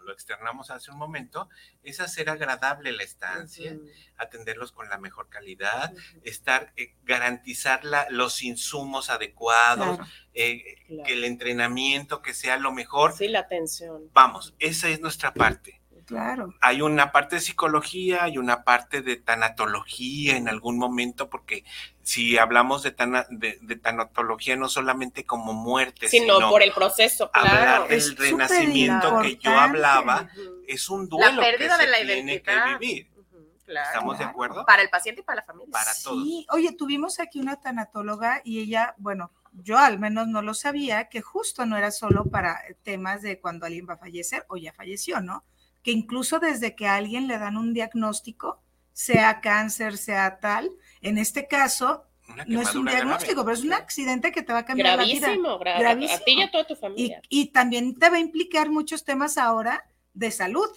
lo 0.08 0.14
externamos 0.14 0.70
hace 0.70 0.90
un 0.90 0.96
momento, 0.96 1.48
es 1.82 2.00
hacer 2.00 2.30
agradable 2.30 2.92
la 2.92 3.02
estancia, 3.02 3.76
atenderlos 4.16 4.72
con 4.72 4.88
la 4.88 4.96
mejor 4.98 5.28
calidad, 5.28 5.92
estar, 6.24 6.72
eh, 6.76 6.94
garantizar 7.04 7.82
los 8.08 8.42
insumos 8.42 9.10
adecuados, 9.10 10.00
eh, 10.32 10.76
que 11.04 11.12
el 11.12 11.24
entrenamiento 11.24 12.22
que 12.22 12.32
sea 12.32 12.56
lo 12.56 12.72
mejor. 12.72 13.12
Sí, 13.12 13.28
la 13.28 13.40
atención. 13.40 14.10
Vamos, 14.14 14.54
esa 14.58 14.88
es 14.88 15.00
nuestra 15.00 15.34
parte. 15.34 15.77
Claro. 16.08 16.54
Hay 16.62 16.80
una 16.80 17.12
parte 17.12 17.36
de 17.36 17.42
psicología, 17.42 18.24
hay 18.24 18.38
una 18.38 18.64
parte 18.64 19.02
de 19.02 19.16
tanatología 19.16 20.38
en 20.38 20.48
algún 20.48 20.78
momento, 20.78 21.28
porque 21.28 21.64
si 22.02 22.38
hablamos 22.38 22.82
de, 22.82 22.94
de, 23.28 23.76
tanatología 23.76 24.56
no 24.56 24.70
solamente 24.70 25.26
como 25.26 25.52
muerte, 25.52 26.08
sino, 26.08 26.48
por 26.48 26.62
el 26.62 26.72
proceso, 26.72 27.30
claro. 27.30 27.50
Hablar 27.50 27.88
del 27.88 28.16
renacimiento 28.16 29.20
que 29.20 29.36
yo 29.36 29.50
hablaba 29.50 30.30
es 30.66 30.88
un 30.88 31.10
duelo 31.10 31.42
que 31.42 31.68
se 31.68 32.06
tiene 32.06 32.40
que 32.40 32.52
vivir. 32.78 33.10
¿Estamos 33.66 34.18
de 34.18 34.24
acuerdo? 34.24 34.64
Para 34.64 34.80
el 34.80 34.88
paciente 34.88 35.20
y 35.20 35.24
para 35.24 35.42
la 35.42 35.42
familia. 35.42 35.72
Para 35.72 35.92
todos. 36.02 36.24
Sí, 36.24 36.46
oye, 36.48 36.72
tuvimos 36.72 37.20
aquí 37.20 37.38
una 37.38 37.60
tanatóloga 37.60 38.40
y 38.44 38.60
ella, 38.60 38.94
bueno, 38.96 39.30
yo 39.52 39.76
al 39.76 39.98
menos 39.98 40.26
no 40.26 40.40
lo 40.40 40.54
sabía, 40.54 41.10
que 41.10 41.20
justo 41.20 41.66
no 41.66 41.76
era 41.76 41.90
solo 41.90 42.24
para 42.24 42.62
temas 42.82 43.20
de 43.20 43.40
cuando 43.40 43.66
alguien 43.66 43.86
va 43.86 43.94
a 43.94 43.98
fallecer 43.98 44.46
o 44.48 44.56
ya 44.56 44.72
falleció, 44.72 45.20
¿no? 45.20 45.44
Que 45.82 45.90
incluso 45.90 46.38
desde 46.38 46.74
que 46.74 46.86
a 46.86 46.96
alguien 46.96 47.28
le 47.28 47.38
dan 47.38 47.56
un 47.56 47.74
diagnóstico, 47.74 48.62
sea 48.92 49.40
cáncer, 49.40 49.96
sea 49.96 50.40
tal, 50.40 50.70
en 51.02 51.18
este 51.18 51.46
caso 51.46 52.08
no 52.46 52.60
es 52.60 52.74
un 52.74 52.84
diagnóstico, 52.84 53.44
pero 53.44 53.56
es 53.56 53.64
un 53.64 53.72
accidente 53.72 54.32
que 54.32 54.42
te 54.42 54.52
va 54.52 54.60
a 54.60 54.64
cambiar 54.64 54.98
la 54.98 55.04
vida. 55.04 55.28
Gravísimo, 55.78 56.14
a 56.14 56.24
ti 56.24 56.34
y 56.38 56.42
a 56.42 56.50
toda 56.50 56.64
tu 56.64 56.76
familia. 56.76 57.22
Y, 57.28 57.46
también 57.46 57.98
te 57.98 58.10
va 58.10 58.16
a 58.16 58.20
implicar 58.20 58.70
muchos 58.70 59.04
temas 59.04 59.38
ahora 59.38 59.84
de 60.14 60.30
salud. 60.30 60.68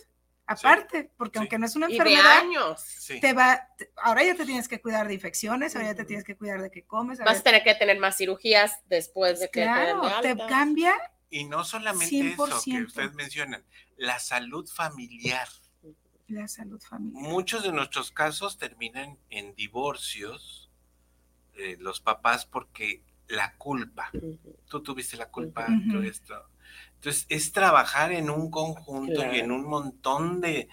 aparte, 0.45 1.09
porque 1.17 1.39
aunque 1.39 1.57
no 1.57 1.65
es 1.65 1.75
una 1.77 1.87
enfermedad, 1.87 2.39
años. 2.39 2.83
te 3.21 3.31
va, 3.31 3.69
ahora 3.95 4.23
ya 4.23 4.35
te 4.35 4.45
tienes 4.45 4.67
que 4.67 4.81
cuidar 4.81 5.07
de 5.07 5.13
infecciones, 5.13 5.75
ahora 5.75 5.89
ya 5.89 5.95
te 5.95 6.03
tienes 6.03 6.25
que 6.25 6.35
cuidar 6.35 6.61
de 6.61 6.69
qué 6.69 6.83
comes. 6.83 7.19
Vas 7.19 7.39
a 7.39 7.43
tener 7.43 7.63
que 7.63 7.73
tener 7.75 7.99
más 7.99 8.17
cirugías 8.17 8.79
después 8.87 9.39
de 9.39 9.49
que 9.49 9.63
claro, 9.63 10.01
te, 10.21 10.35
cambia. 10.47 10.93
Y 11.31 11.45
no 11.45 11.63
solamente 11.63 12.33
eso 12.33 12.61
que 12.63 12.83
ustedes 12.83 13.13
mencionan, 13.13 13.63
la 13.97 14.19
salud 14.19 14.69
familiar. 14.69 15.47
La 16.27 16.47
salud 16.47 16.79
familiar. 16.81 17.23
Muchos 17.23 17.63
de 17.63 17.71
nuestros 17.71 18.11
casos 18.11 18.57
terminan 18.57 19.17
en 19.29 19.55
divorcios, 19.55 20.69
eh, 21.55 21.77
los 21.79 21.99
papás, 21.99 22.45
porque 22.45 23.01
la 23.27 23.55
culpa. 23.55 24.11
Tú 24.67 24.83
tuviste 24.83 25.17
la 25.17 25.29
culpa, 25.29 25.65
de 25.67 26.07
esto 26.07 26.51
entonces, 27.01 27.25
es 27.29 27.51
trabajar 27.51 28.11
en 28.11 28.29
un 28.29 28.51
conjunto 28.51 29.25
y 29.33 29.39
en 29.39 29.51
un 29.51 29.65
montón 29.65 30.39
de, 30.39 30.69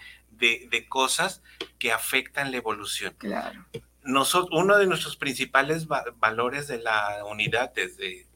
cosas 0.87 1.41
que 1.79 1.91
afectan 1.91 2.51
la 2.51 2.57
evolución. 2.57 3.15
Claro. 3.17 3.65
Nosotros, 4.03 4.51
uno 4.51 4.77
de 4.77 4.85
nuestros 4.85 5.17
principales 5.17 5.87
valores 5.87 6.67
de 6.67 6.77
la 6.77 7.25
unidad 7.25 7.73
desde 7.73 8.27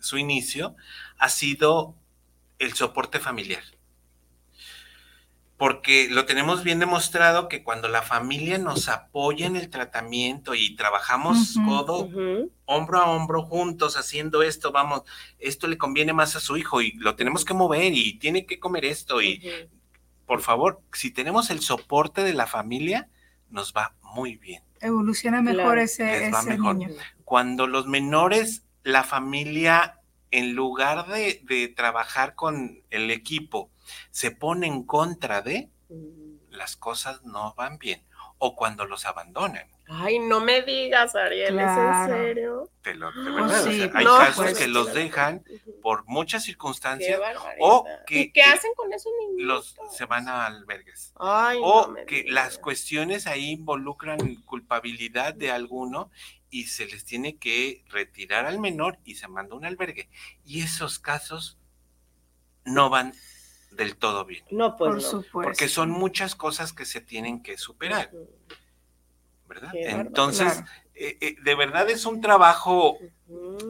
su 0.00 0.18
inicio 0.18 0.76
ha 1.18 1.28
sido 1.28 1.94
el 2.58 2.74
soporte 2.74 3.20
familiar. 3.20 3.62
Porque 5.56 6.08
lo 6.08 6.24
tenemos 6.24 6.62
bien 6.62 6.78
demostrado 6.78 7.48
que 7.48 7.64
cuando 7.64 7.88
la 7.88 8.02
familia 8.02 8.58
nos 8.58 8.88
apoya 8.88 9.46
en 9.46 9.56
el 9.56 9.70
tratamiento 9.70 10.54
y 10.54 10.76
trabajamos 10.76 11.56
codo, 11.66 12.08
hombro 12.64 12.98
a 12.98 13.10
hombro 13.10 13.42
juntos 13.42 13.96
haciendo 13.96 14.42
esto, 14.44 14.70
vamos, 14.70 15.02
esto 15.40 15.66
le 15.66 15.76
conviene 15.76 16.12
más 16.12 16.36
a 16.36 16.40
su 16.40 16.56
hijo 16.56 16.80
y 16.80 16.92
lo 16.92 17.16
tenemos 17.16 17.44
que 17.44 17.54
mover 17.54 17.92
y 17.92 18.18
tiene 18.18 18.46
que 18.46 18.60
comer 18.60 18.84
esto 18.84 19.20
y 19.20 19.42
por 20.28 20.42
favor, 20.42 20.82
si 20.92 21.10
tenemos 21.10 21.48
el 21.48 21.60
soporte 21.60 22.22
de 22.22 22.34
la 22.34 22.46
familia, 22.46 23.08
nos 23.48 23.72
va 23.72 23.94
muy 24.02 24.36
bien. 24.36 24.62
Evoluciona 24.80 25.40
mejor 25.40 25.78
ese, 25.78 26.30
Niño. 26.58 26.90
Cuando 27.24 27.66
los 27.66 27.86
menores, 27.86 28.62
la 28.82 29.04
familia, 29.04 30.00
en 30.30 30.54
lugar 30.54 31.06
de, 31.08 31.40
de 31.44 31.68
trabajar 31.68 32.34
con 32.34 32.82
el 32.90 33.10
equipo, 33.10 33.70
se 34.10 34.30
pone 34.30 34.66
en 34.66 34.84
contra 34.84 35.42
de, 35.42 35.70
mm. 35.88 36.50
las 36.50 36.76
cosas 36.76 37.22
no 37.24 37.54
van 37.54 37.78
bien. 37.78 38.02
O 38.40 38.54
cuando 38.54 38.84
los 38.84 39.04
abandonan. 39.04 39.66
Ay, 39.90 40.18
no 40.18 40.40
me 40.40 40.62
digas, 40.62 41.14
Ariel, 41.16 41.58
¿es 41.58 41.66
en 41.66 42.06
serio? 42.06 42.70
de 42.84 42.94
verdad, 42.94 43.66
hay 43.66 44.04
casos 44.04 44.36
pues, 44.36 44.58
que 44.58 44.66
los 44.66 44.92
dejan 44.94 45.42
por 45.82 46.06
muchas 46.06 46.44
circunstancias 46.44 47.20
o 47.58 47.86
que, 48.06 48.30
qué 48.32 48.42
hacen 48.42 48.72
con 48.74 48.92
esos 48.92 49.12
niños? 49.18 49.46
Los 49.46 49.76
se 49.90 50.04
van 50.04 50.28
a 50.28 50.46
albergues. 50.46 51.12
o 51.18 51.94
que 52.06 52.24
las 52.28 52.58
cuestiones 52.58 53.26
ahí 53.26 53.50
involucran 53.52 54.36
culpabilidad 54.44 55.34
de 55.34 55.50
alguno 55.50 56.10
y 56.50 56.64
se 56.66 56.86
les 56.86 57.04
tiene 57.04 57.36
que 57.36 57.84
retirar 57.88 58.46
al 58.46 58.58
menor 58.58 58.98
y 59.04 59.16
se 59.16 59.28
manda 59.28 59.54
un 59.54 59.64
albergue. 59.64 60.08
Y 60.44 60.62
esos 60.62 60.98
casos 60.98 61.58
no 62.64 62.90
van 62.90 63.14
del 63.70 63.96
todo 63.96 64.24
bien. 64.24 64.44
No, 64.50 64.76
pues 64.76 64.90
Por 64.90 65.02
supuesto. 65.02 65.30
Porque 65.32 65.68
son 65.68 65.90
muchas 65.90 66.34
cosas 66.34 66.72
que 66.72 66.84
se 66.84 67.00
tienen 67.00 67.42
que 67.42 67.58
superar. 67.58 68.10
¿Verdad? 69.46 69.70
Entonces, 69.74 70.62
eh, 70.94 71.16
eh, 71.20 71.36
de 71.42 71.54
verdad 71.54 71.88
es 71.88 72.04
un 72.04 72.20
trabajo 72.20 72.98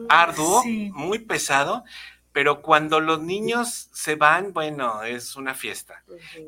arduo, 0.09 0.63
muy 0.65 1.19
pesado, 1.19 1.85
pero 2.33 2.61
cuando 2.61 2.99
los 2.99 3.21
niños 3.21 3.89
se 3.93 4.15
van, 4.15 4.51
bueno, 4.51 5.03
es 5.03 5.35
una 5.35 5.55
fiesta. 5.55 6.03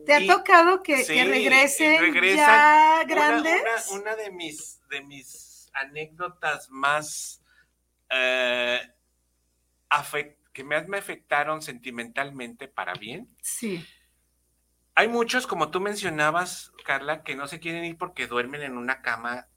¿Te 0.06 0.14
ha 0.14 0.28
tocado 0.28 0.84
que, 0.84 1.04
regresen 1.06 2.14
ya 2.36 3.04
grandes? 3.06 3.62
Una, 3.92 4.16
de, 4.16 4.32
mis, 4.32 4.80
de 4.90 5.02
mis 5.02 5.51
anécdotas 5.74 6.70
más 6.70 7.44
eh, 8.10 8.80
que 10.54 10.64
me, 10.64 10.82
me 10.84 10.98
afectaron 10.98 11.62
sentimentalmente 11.62 12.68
para 12.68 12.94
bien. 12.94 13.30
Sí. 13.42 13.86
Hay 14.96 15.08
muchos, 15.08 15.48
como 15.48 15.72
tú 15.72 15.80
mencionabas, 15.80 16.74
Carla, 16.86 17.24
que 17.24 17.36
no 17.36 17.48
se 17.48 17.60
quieren 17.60 17.86
ir 17.86 17.98
porque 17.98 18.28
duermen 18.28 18.62
en 18.62 18.78
una 18.78 19.02
cama 19.02 19.48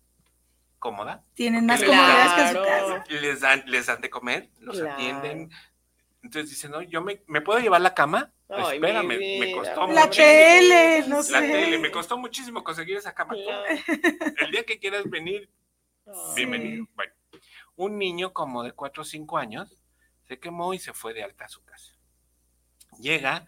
cómoda. 0.78 1.24
Tienen 1.34 1.66
más 1.66 1.82
comodidades 1.82 2.32
que 2.32 2.58
su 2.58 2.64
casa. 2.64 3.04
Les 3.08 3.40
dan, 3.40 3.64
les 3.66 3.86
dan 3.86 4.00
de 4.00 4.10
comer, 4.10 4.50
los 4.60 4.80
atienden. 4.80 5.50
Entonces 6.22 6.50
dicen, 6.50 6.70
no, 6.70 6.82
yo 6.82 7.02
me, 7.02 7.22
¿me 7.26 7.40
puedo 7.40 7.58
llevar 7.58 7.80
la 7.80 7.94
cama? 7.94 8.32
Espérame, 8.48 9.18
me 9.40 9.52
costó 9.52 9.86
la 9.88 10.08
tele, 10.08 11.04
no 11.08 11.22
sé. 11.22 11.32
La 11.32 11.40
tele, 11.40 11.78
me 11.78 11.90
costó 11.90 12.16
muchísimo 12.16 12.62
conseguir 12.62 12.96
esa 12.96 13.14
cama. 13.14 13.34
El 13.34 14.50
día 14.50 14.64
que 14.64 14.78
quieras 14.78 15.08
venir, 15.08 15.50
bienvenido. 16.34 16.86
Bueno, 16.94 17.12
un 17.76 17.98
niño 17.98 18.32
como 18.32 18.62
de 18.62 18.72
4 18.72 19.02
o 19.02 19.04
5 19.04 19.38
años 19.38 19.78
se 20.28 20.38
quemó 20.38 20.74
y 20.74 20.78
se 20.78 20.92
fue 20.92 21.14
de 21.14 21.22
alta 21.22 21.46
a 21.46 21.48
su 21.48 21.64
casa. 21.64 21.94
Llega 22.98 23.46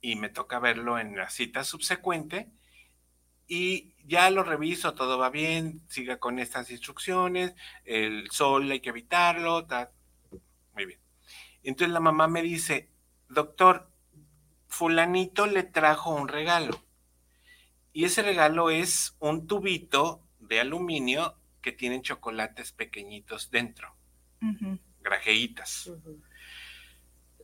y 0.00 0.16
me 0.16 0.30
toca 0.30 0.58
verlo 0.58 0.98
en 0.98 1.16
la 1.16 1.28
cita 1.30 1.64
subsecuente 1.64 2.50
y 3.46 3.94
ya 4.04 4.30
lo 4.30 4.44
reviso, 4.44 4.94
todo 4.94 5.18
va 5.18 5.30
bien, 5.30 5.82
siga 5.88 6.18
con 6.18 6.38
estas 6.38 6.70
instrucciones, 6.70 7.54
el 7.84 8.30
sol 8.30 8.70
hay 8.70 8.80
que 8.80 8.90
evitarlo, 8.90 9.66
muy 10.74 10.86
bien. 10.86 11.00
Entonces 11.62 11.92
la 11.92 12.00
mamá 12.00 12.28
me 12.28 12.42
dice, 12.42 12.88
doctor, 13.28 13.90
fulanito 14.68 15.46
le 15.46 15.64
trajo 15.64 16.10
un 16.10 16.28
regalo. 16.28 16.80
Y 17.92 18.04
ese 18.04 18.22
regalo 18.22 18.70
es 18.70 19.16
un 19.18 19.48
tubito 19.48 20.22
de 20.38 20.60
aluminio 20.60 21.39
que 21.60 21.72
tienen 21.72 22.02
chocolates 22.02 22.72
pequeñitos 22.72 23.50
dentro 23.50 23.94
grajeitas. 25.02 25.90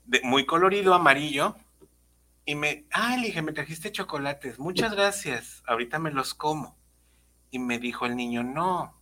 de, 0.04 0.20
muy 0.22 0.46
colorido, 0.46 0.94
amarillo. 0.94 1.56
Y 2.44 2.54
me, 2.54 2.86
ah, 2.92 3.16
le 3.16 3.26
dije, 3.26 3.42
me 3.42 3.52
trajiste 3.52 3.90
chocolates, 3.90 4.58
muchas 4.58 4.94
gracias, 4.94 5.64
ahorita 5.66 5.98
me 5.98 6.12
los 6.12 6.32
como. 6.32 6.76
Y 7.50 7.58
me 7.58 7.78
dijo 7.78 8.06
el 8.06 8.14
niño, 8.14 8.44
no, 8.44 8.94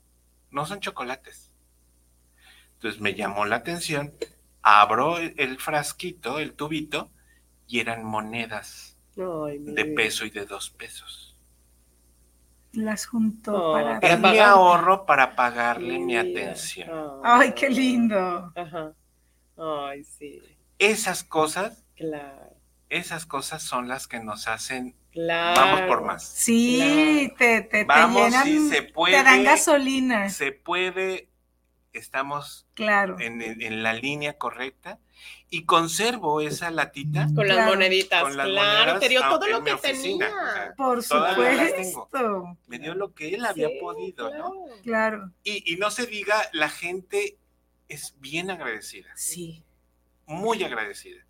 no 0.50 0.64
son 0.64 0.80
chocolates. 0.80 1.52
Entonces 2.74 3.00
me 3.00 3.14
llamó 3.14 3.44
la 3.44 3.56
atención, 3.56 4.14
abro 4.62 5.18
el, 5.18 5.58
frasquito, 5.58 6.38
el 6.38 6.54
tubito, 6.54 7.10
y 7.66 7.80
eran 7.80 8.04
monedas 8.04 8.96
de 9.14 9.84
peso 9.96 10.24
y 10.24 10.30
de 10.30 10.46
dos 10.46 10.70
pesos. 10.70 11.33
Las 12.74 13.06
juntó 13.06 13.72
para... 13.72 14.18
Mi 14.18 14.38
ahorro 14.38 15.06
para 15.06 15.34
pagarle 15.36 15.98
mi 15.98 16.16
atención. 16.16 16.88
Ay, 17.22 17.52
qué 17.52 17.68
lindo. 17.68 18.52
Ajá. 18.54 18.92
Ay, 19.56 20.04
sí. 20.04 20.42
Esas 20.78 21.22
cosas, 21.24 21.84
claro. 21.94 22.56
esas 22.88 23.26
cosas 23.26 23.62
son 23.62 23.88
las 23.88 24.08
que 24.08 24.20
nos 24.20 24.48
hacen 24.48 24.94
Claro. 25.14 25.60
Vamos 25.60 25.80
por 25.82 26.02
más. 26.02 26.24
Sí, 26.24 27.32
te, 27.38 27.62
te, 27.62 27.84
Vamos, 27.84 28.20
llenan, 28.20 28.68
se 28.68 28.82
puede, 28.82 29.16
te 29.16 29.22
dan 29.22 29.44
gasolina. 29.44 30.28
Se 30.28 30.50
puede, 30.50 31.28
estamos 31.92 32.66
claro. 32.74 33.16
en, 33.20 33.82
la 33.84 33.92
línea 33.92 34.36
correcta 34.38 34.98
y 35.54 35.64
conservo 35.64 36.40
esa 36.40 36.72
latita. 36.72 37.28
Con 37.32 37.46
las 37.46 37.68
moneditas, 37.68 38.24
claro, 38.24 38.98
te 38.98 39.08
dio 39.08 39.20
todo 39.20 39.46
lo 39.46 39.62
que 39.62 39.76
tenía. 39.76 40.74
Por 40.76 41.00
supuesto. 41.00 42.58
Me 42.66 42.80
dio 42.80 42.96
lo 42.96 43.14
que 43.14 43.32
él 43.36 43.44
había 43.44 43.68
podido, 43.80 44.36
¿no? 44.36 44.52
Claro. 44.82 45.30
Y, 45.44 45.72
y 45.72 45.76
no 45.76 45.92
se 45.92 46.06
diga, 46.06 46.34
la 46.52 46.68
gente 46.68 47.38
es 47.88 48.16
bien 48.18 48.50
agradecida. 48.50 49.10
Sí. 49.14 49.62
Muy 50.26 50.64
agradecida. 50.64 51.24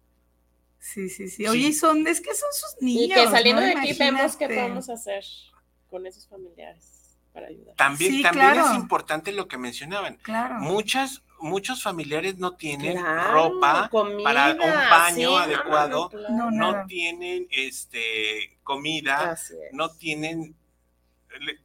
Sí, 0.78 1.10
sí, 1.10 1.28
sí. 1.28 1.46
Oye, 1.46 1.74
son, 1.74 2.06
es 2.06 2.22
que 2.22 2.34
son 2.34 2.48
sus 2.52 2.80
niños. 2.80 3.18
Y 3.18 3.20
que 3.20 3.28
saliendo 3.28 3.60
de 3.60 3.72
aquí 3.72 3.92
vemos 3.92 4.36
qué 4.36 4.46
podemos 4.46 4.88
hacer 4.88 5.22
con 5.90 6.06
esos 6.06 6.26
familiares. 6.26 6.94
También, 7.76 8.22
también 8.22 8.58
es 8.58 8.74
importante 8.74 9.32
lo 9.32 9.48
que 9.48 9.58
mencionaban. 9.58 10.18
Muchas, 10.60 11.22
muchos 11.44 11.82
familiares 11.82 12.38
no 12.38 12.56
tienen 12.56 12.96
ropa 12.96 13.90
para 14.22 14.52
un 14.52 14.90
baño 14.90 15.36
adecuado, 15.36 16.10
no, 16.50 16.86
tienen 16.86 17.46
este 17.50 18.58
comida, 18.62 19.38
no 19.72 19.90
tienen 19.90 20.56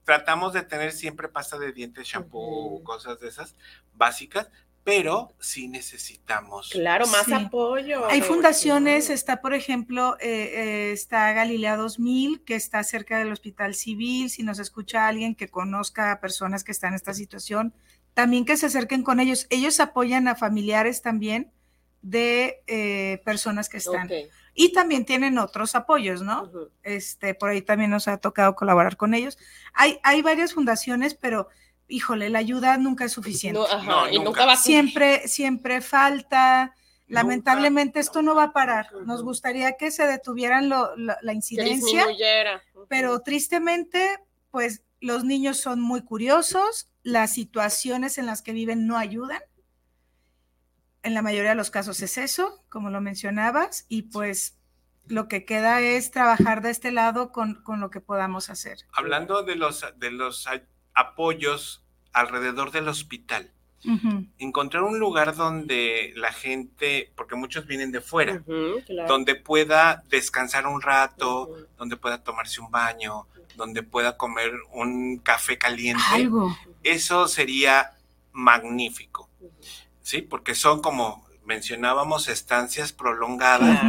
tratamos 0.03 0.53
de 0.53 0.63
tener 0.63 0.91
siempre 0.91 1.29
pasta 1.29 1.57
de 1.57 1.71
dientes, 1.71 2.07
shampoo, 2.07 2.83
cosas 2.83 3.19
de 3.19 3.29
esas 3.29 3.55
básicas, 3.93 4.49
pero 4.83 5.31
sí 5.39 5.67
necesitamos. 5.67 6.69
Claro, 6.71 7.05
más 7.07 7.31
apoyo. 7.31 8.07
Hay 8.07 8.21
fundaciones, 8.21 9.09
está 9.09 9.39
por 9.39 9.53
ejemplo, 9.53 10.17
eh, 10.19 10.27
eh, 10.27 10.91
está 10.91 11.31
Galilea 11.33 11.77
2000, 11.77 12.41
que 12.43 12.55
está 12.55 12.83
cerca 12.83 13.19
del 13.19 13.31
Hospital 13.31 13.75
Civil, 13.75 14.29
si 14.29 14.43
nos 14.43 14.59
escucha 14.59 15.07
alguien 15.07 15.35
que 15.35 15.47
conozca 15.47 16.11
a 16.11 16.19
personas 16.19 16.63
que 16.63 16.71
están 16.71 16.89
en 16.89 16.95
esta 16.95 17.13
situación, 17.13 17.73
también 18.13 18.45
que 18.45 18.57
se 18.57 18.67
acerquen 18.67 19.03
con 19.03 19.19
ellos. 19.19 19.47
Ellos 19.49 19.79
apoyan 19.79 20.27
a 20.27 20.35
familiares 20.35 21.01
también 21.01 21.51
de 22.01 22.63
eh, 22.67 23.21
personas 23.25 23.69
que 23.69 23.77
están. 23.77 24.09
Y 24.53 24.73
también 24.73 25.05
tienen 25.05 25.37
otros 25.37 25.75
apoyos, 25.75 26.21
¿no? 26.21 26.51
Este, 26.83 27.33
por 27.33 27.49
ahí 27.49 27.61
también 27.61 27.91
nos 27.91 28.07
ha 28.07 28.17
tocado 28.17 28.55
colaborar 28.55 28.97
con 28.97 29.13
ellos. 29.13 29.37
Hay, 29.73 29.99
hay 30.03 30.21
varias 30.21 30.53
fundaciones, 30.53 31.13
pero 31.15 31.47
híjole, 31.87 32.29
la 32.29 32.39
ayuda 32.39 32.77
nunca 32.77 33.05
es 33.05 33.13
suficiente. 33.13 33.59
y 34.11 34.19
nunca. 34.19 34.45
va 34.45 34.53
a 34.53 34.57
siempre, 34.57 35.27
siempre 35.27 35.81
falta. 35.81 36.75
Lamentablemente 37.07 37.99
esto 37.99 38.21
no 38.21 38.35
va 38.35 38.43
a 38.43 38.53
parar. 38.53 38.87
Nos 39.05 39.23
gustaría 39.23 39.73
que 39.77 39.91
se 39.91 40.05
detuvieran 40.05 40.69
la 40.69 41.33
incidencia, 41.33 42.05
pero 42.87 43.19
tristemente, 43.21 44.19
pues 44.51 44.83
los 45.01 45.23
niños 45.23 45.59
son 45.59 45.79
muy 45.79 46.01
curiosos, 46.03 46.89
las 47.03 47.33
situaciones 47.33 48.17
en 48.17 48.25
las 48.25 48.41
que 48.41 48.53
viven 48.53 48.87
no 48.87 48.97
ayudan. 48.97 49.41
En 51.03 51.13
la 51.13 51.21
mayoría 51.21 51.51
de 51.51 51.55
los 51.55 51.71
casos 51.71 52.01
es 52.01 52.17
eso, 52.17 52.63
como 52.69 52.89
lo 52.89 52.99
mencionabas, 52.99 53.85
y 53.87 54.03
pues 54.03 54.57
lo 55.07 55.27
que 55.27 55.45
queda 55.45 55.81
es 55.81 56.11
trabajar 56.11 56.61
de 56.61 56.69
este 56.71 56.91
lado 56.91 57.31
con, 57.31 57.63
lo 57.65 57.89
que 57.89 58.01
podamos 58.01 58.49
hacer. 58.49 58.79
Hablando 58.91 59.43
de 59.43 59.55
los, 59.55 59.85
de 59.97 60.11
los 60.11 60.47
apoyos 60.93 61.83
alrededor 62.11 62.71
del 62.71 62.87
hospital, 62.89 63.53
encontrar 64.37 64.83
un 64.83 64.99
lugar 64.99 65.35
donde 65.35 66.13
la 66.15 66.31
gente, 66.31 67.11
porque 67.15 67.35
muchos 67.35 67.65
vienen 67.65 67.91
de 67.91 68.01
fuera, 68.01 68.43
donde 69.07 69.35
pueda 69.35 70.03
descansar 70.09 70.67
un 70.67 70.81
rato, 70.81 71.55
donde 71.77 71.97
pueda 71.97 72.23
tomarse 72.23 72.61
un 72.61 72.71
baño, 72.71 73.27
donde 73.55 73.83
pueda 73.83 74.17
comer 74.17 74.53
un 74.73 75.17
café 75.17 75.57
caliente. 75.57 76.03
Algo. 76.11 76.55
Eso 76.83 77.27
sería 77.27 77.91
magnífico. 78.31 79.29
Sí, 80.01 80.21
porque 80.21 80.55
son 80.55 80.81
como 80.81 81.27
mencionábamos 81.45 82.27
estancias 82.27 82.93
prolongadas 82.93 83.81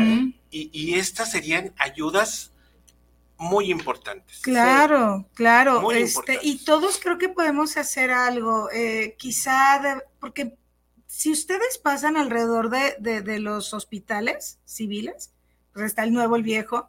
y, 0.51 0.95
estas 0.95 1.30
serían 1.30 1.72
ayudas 1.78 2.53
muy 3.41 3.70
importantes. 3.70 4.38
Claro, 4.41 5.26
claro. 5.34 5.91
este, 5.93 6.38
y 6.43 6.62
todos 6.62 7.01
creo 7.03 7.16
que 7.16 7.30
podemos 7.30 7.78
hacer 7.78 8.11
algo, 8.11 8.70
eh, 8.70 9.16
quizá, 9.18 10.03
porque 10.20 10.59
si 11.07 11.32
ustedes 11.32 11.78
pasan 11.78 12.18
alrededor 12.18 12.68
de, 12.68 13.38
los 13.41 13.72
hospitales 13.72 14.59
civiles, 14.66 15.32
pues 15.72 15.86
está 15.86 16.05
el 16.05 16.12
nuevo, 16.12 16.36
el 16.36 16.43
viejo, 16.43 16.88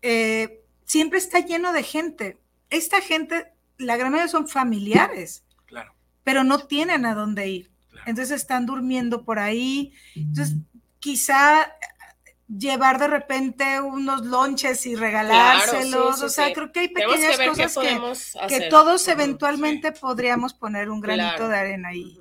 eh, 0.00 0.62
siempre 0.84 1.18
está 1.18 1.40
lleno 1.40 1.72
de 1.72 1.82
gente. 1.82 2.38
Esta 2.70 3.00
gente, 3.00 3.52
la 3.76 3.96
gran 3.96 4.12
mayoría 4.12 4.30
son 4.30 4.46
familiares, 4.46 5.42
claro. 5.66 5.92
pero 6.22 6.44
no 6.44 6.60
tienen 6.60 7.06
a 7.06 7.14
dónde 7.16 7.48
ir. 7.48 7.70
Entonces 8.06 8.40
están 8.40 8.66
durmiendo 8.66 9.24
por 9.24 9.40
ahí. 9.40 9.92
Entonces, 10.14 10.58
quizá 11.00 11.72
llevar 12.48 12.98
de 12.98 13.08
repente 13.08 13.80
unos 13.80 14.24
lonches 14.24 14.86
y 14.86 14.96
regalárselos. 14.96 16.22
o 16.22 16.28
sea, 16.28 16.52
creo 16.52 16.72
que 16.72 16.80
hay 16.80 16.88
pequeñas 16.88 17.38
cosas 17.38 17.78
que, 18.48 18.68
todos 18.68 19.06
eventualmente 19.08 19.92
podríamos 19.92 20.54
poner 20.54 20.90
un 20.90 21.00
granito 21.00 21.48
de 21.48 21.56
arena 21.56 21.88
ahí 21.90 22.18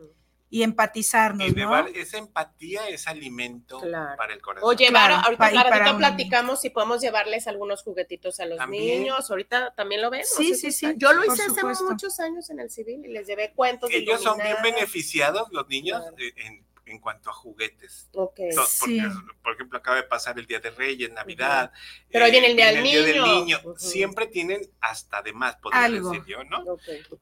y 0.50 0.64
empatizarnos. 0.64 1.48
Y 1.48 1.54
llevar 1.54 1.90
esa 1.90 2.18
empatía, 2.18 2.88
ese 2.88 3.10
alimento 3.10 3.82
para 4.18 4.34
el 4.34 4.42
corazón. 4.42 4.70
O 4.70 4.74
llevar, 4.74 5.12
ahorita 5.12 5.98
platicamos 5.98 6.62
si 6.62 6.70
podemos 6.70 7.02
llevarles 7.02 7.48
algunos 7.48 7.84
juguetitos 7.84 8.40
a 8.40 8.46
los 8.46 8.68
niños, 8.70 9.30
ahorita 9.30 9.74
también 9.76 10.02
lo 10.02 10.10
vemos. 10.10 10.30
Sí, 10.30 10.56
sí, 10.56 10.72
sí. 10.72 10.94
Yo 10.98 11.14
lo 11.14 11.26
hice 11.26 11.44
hace 11.44 11.84
muchos 11.84 12.20
años 12.20 12.50
en 12.50 12.60
el 12.60 12.70
civil 12.70 13.06
y 13.06 13.10
les 13.10 13.28
llevé 13.28 13.52
cuentos. 13.54 13.90
Ellos 13.92 14.22
son 14.22 14.38
bien 14.38 14.58
beneficiados, 14.64 15.50
los 15.52 15.68
niños, 15.68 16.02
eh, 16.18 16.34
en, 16.38 16.67
en, 16.88 17.00
cuanto 17.00 17.30
a 17.30 17.34
juguetes. 17.34 18.10
Okay. 18.14 18.50
porque, 18.80 19.04
Por 19.44 19.54
ejemplo, 19.54 19.80
acaba 19.80 19.98
de 19.98 20.04
pasar 20.04 20.38
el 20.40 20.46
Día 20.46 20.60
de 20.60 20.72
Reyes, 20.72 21.12
Navidad. 21.12 21.72
Pero 22.12 22.26
hoy 22.26 22.32
viene 22.32 22.48
el 22.48 22.56
Día, 22.56 22.72
del, 22.72 22.84
niño. 22.84 23.04
del 23.04 23.22
Niño. 23.22 23.60
Siempre 23.78 24.28
tienen 24.28 24.62
hasta 24.80 25.22
de 25.22 25.34
más, 25.34 25.56
podría 25.58 25.90
decir 25.90 26.24
yo, 26.26 26.44
¿no? 26.44 26.64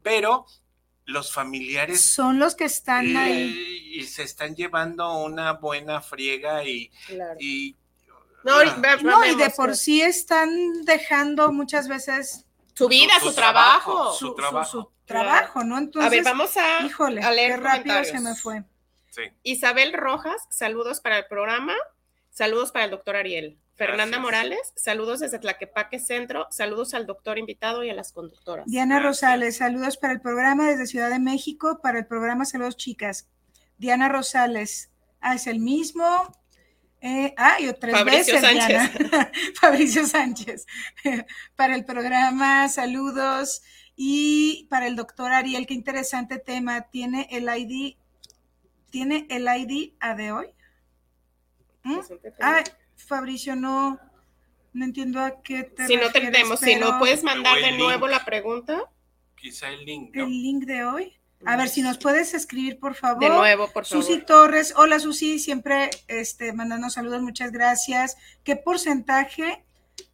Pero 0.02 0.46
los 1.06 1.32
familiares 1.32 2.02
son 2.02 2.40
los 2.40 2.56
que 2.56 2.66
están 2.66 3.16
ahí 3.16 3.94
y 3.94 4.04
se 4.04 4.24
están 4.24 4.56
llevando 4.56 5.18
una 5.20 5.54
buena 5.54 6.02
friega 6.02 6.64
y, 6.64 6.92
no, 8.44 8.64
y, 9.26 9.36
de 9.36 9.50
por 9.52 9.76
sí 9.76 10.02
están 10.02 10.84
dejando 10.84 11.52
muchas 11.52 11.88
veces 11.88 12.46
su 12.74 12.88
vida, 12.88 13.14
su, 13.22 13.34
trabajo, 13.34 14.14
su, 14.14 14.36
trabajo, 15.06 15.64
¿no? 15.64 15.78
Entonces, 15.78 16.08
a 16.08 16.10
ver, 16.10 16.24
vamos 16.24 16.58
a, 16.58 16.86
híjole, 16.86 17.22
leer 17.22 17.54
qué 17.54 17.58
rápido 17.58 18.04
se 18.04 18.20
me 18.20 18.36
fue. 18.36 18.64
Isabel 19.44 19.94
Rojas, 19.94 20.48
saludos 20.50 21.02
para 21.02 21.18
el 21.20 21.26
programa, 21.26 21.74
saludos 22.30 22.72
para 22.72 22.86
el 22.86 22.92
doctor 22.92 23.16
Ariel. 23.16 23.58
Fernanda 23.76 24.20
Morales, 24.20 24.72
saludos 24.78 25.20
desde 25.20 25.38
Tlaquepaque 25.38 26.00
Centro, 26.00 26.48
saludos 26.50 26.94
al 26.94 27.06
doctor 27.06 27.38
invitado 27.38 27.84
y 27.84 27.90
a 27.90 27.94
las 27.94 28.14
conductoras. 28.14 28.66
Diana 28.68 29.02
Rosales, 29.02 29.58
saludos 29.58 29.98
para 29.98 30.14
el 30.14 30.22
programa 30.22 30.70
desde 30.70 30.88
Ciudad 30.88 31.10
de 31.10 31.20
México, 31.20 31.80
para 31.84 32.00
el 32.00 32.06
programa 32.06 32.46
Saludos 32.46 32.78
Chicas. 32.78 33.28
Diana 33.78 34.08
Rosales, 34.08 34.92
ah, 35.20 35.36
es 35.36 35.48
el 35.48 35.60
mismo. 35.60 36.06
Eh, 37.02 37.34
ah, 37.38 37.60
y 37.60 37.68
otras 37.68 37.94
Fabricio 37.94 38.40
Sánchez. 38.40 38.92
Fabricio 39.60 40.08
Sánchez. 40.08 40.66
para 41.58 41.76
el 41.76 41.84
programa, 41.84 42.70
saludos. 42.70 43.62
Y 43.98 44.68
para 44.70 44.88
el 44.88 44.96
doctor 44.96 45.34
Ariel, 45.34 45.68
qué 45.68 45.74
interesante 45.74 46.40
tema. 46.40 46.90
¿Tiene 46.90 47.28
el 47.30 47.50
ID? 47.50 47.98
¿Tiene 48.96 49.28
el 49.30 49.46
ID 49.46 49.92
a 50.00 50.16
de 50.16 50.32
hoy? 50.32 50.48
¿Mm? 51.84 52.00
Ah, 52.40 52.64
Fabricio, 52.96 53.54
no, 53.54 54.00
no 54.72 54.86
entiendo 54.86 55.20
a 55.20 55.42
qué 55.42 55.64
te 55.64 55.86
Si 55.86 55.98
no 55.98 56.10
tenemos, 56.14 56.62
si 56.62 56.78
no 56.78 56.98
puedes 56.98 57.22
mandar 57.22 57.58
de 57.58 57.74
nuevo 57.74 58.08
la 58.08 58.24
pregunta. 58.24 58.90
Quizá 59.36 59.68
el 59.68 59.84
link. 59.84 60.16
El 60.16 60.30
link 60.30 60.64
de 60.64 60.86
hoy. 60.86 61.14
A 61.46 61.58
ver, 61.58 61.68
si 61.68 61.82
nos 61.82 61.98
puedes 61.98 62.34
escribir, 62.34 62.80
por 62.80 62.96
favor. 62.96 63.22
De 63.22 63.28
nuevo, 63.28 63.70
por 63.70 63.86
favor. 63.86 64.06
Susi 64.06 64.22
Torres. 64.22 64.74
Hola, 64.78 64.98
Susi, 65.00 65.40
siempre 65.40 65.90
este, 66.08 66.54
mandando 66.54 66.90
saludos, 66.90 67.22
muchas 67.22 67.52
gracias. 67.52 68.16
¿Qué 68.46 68.56
porcentaje 68.56 69.66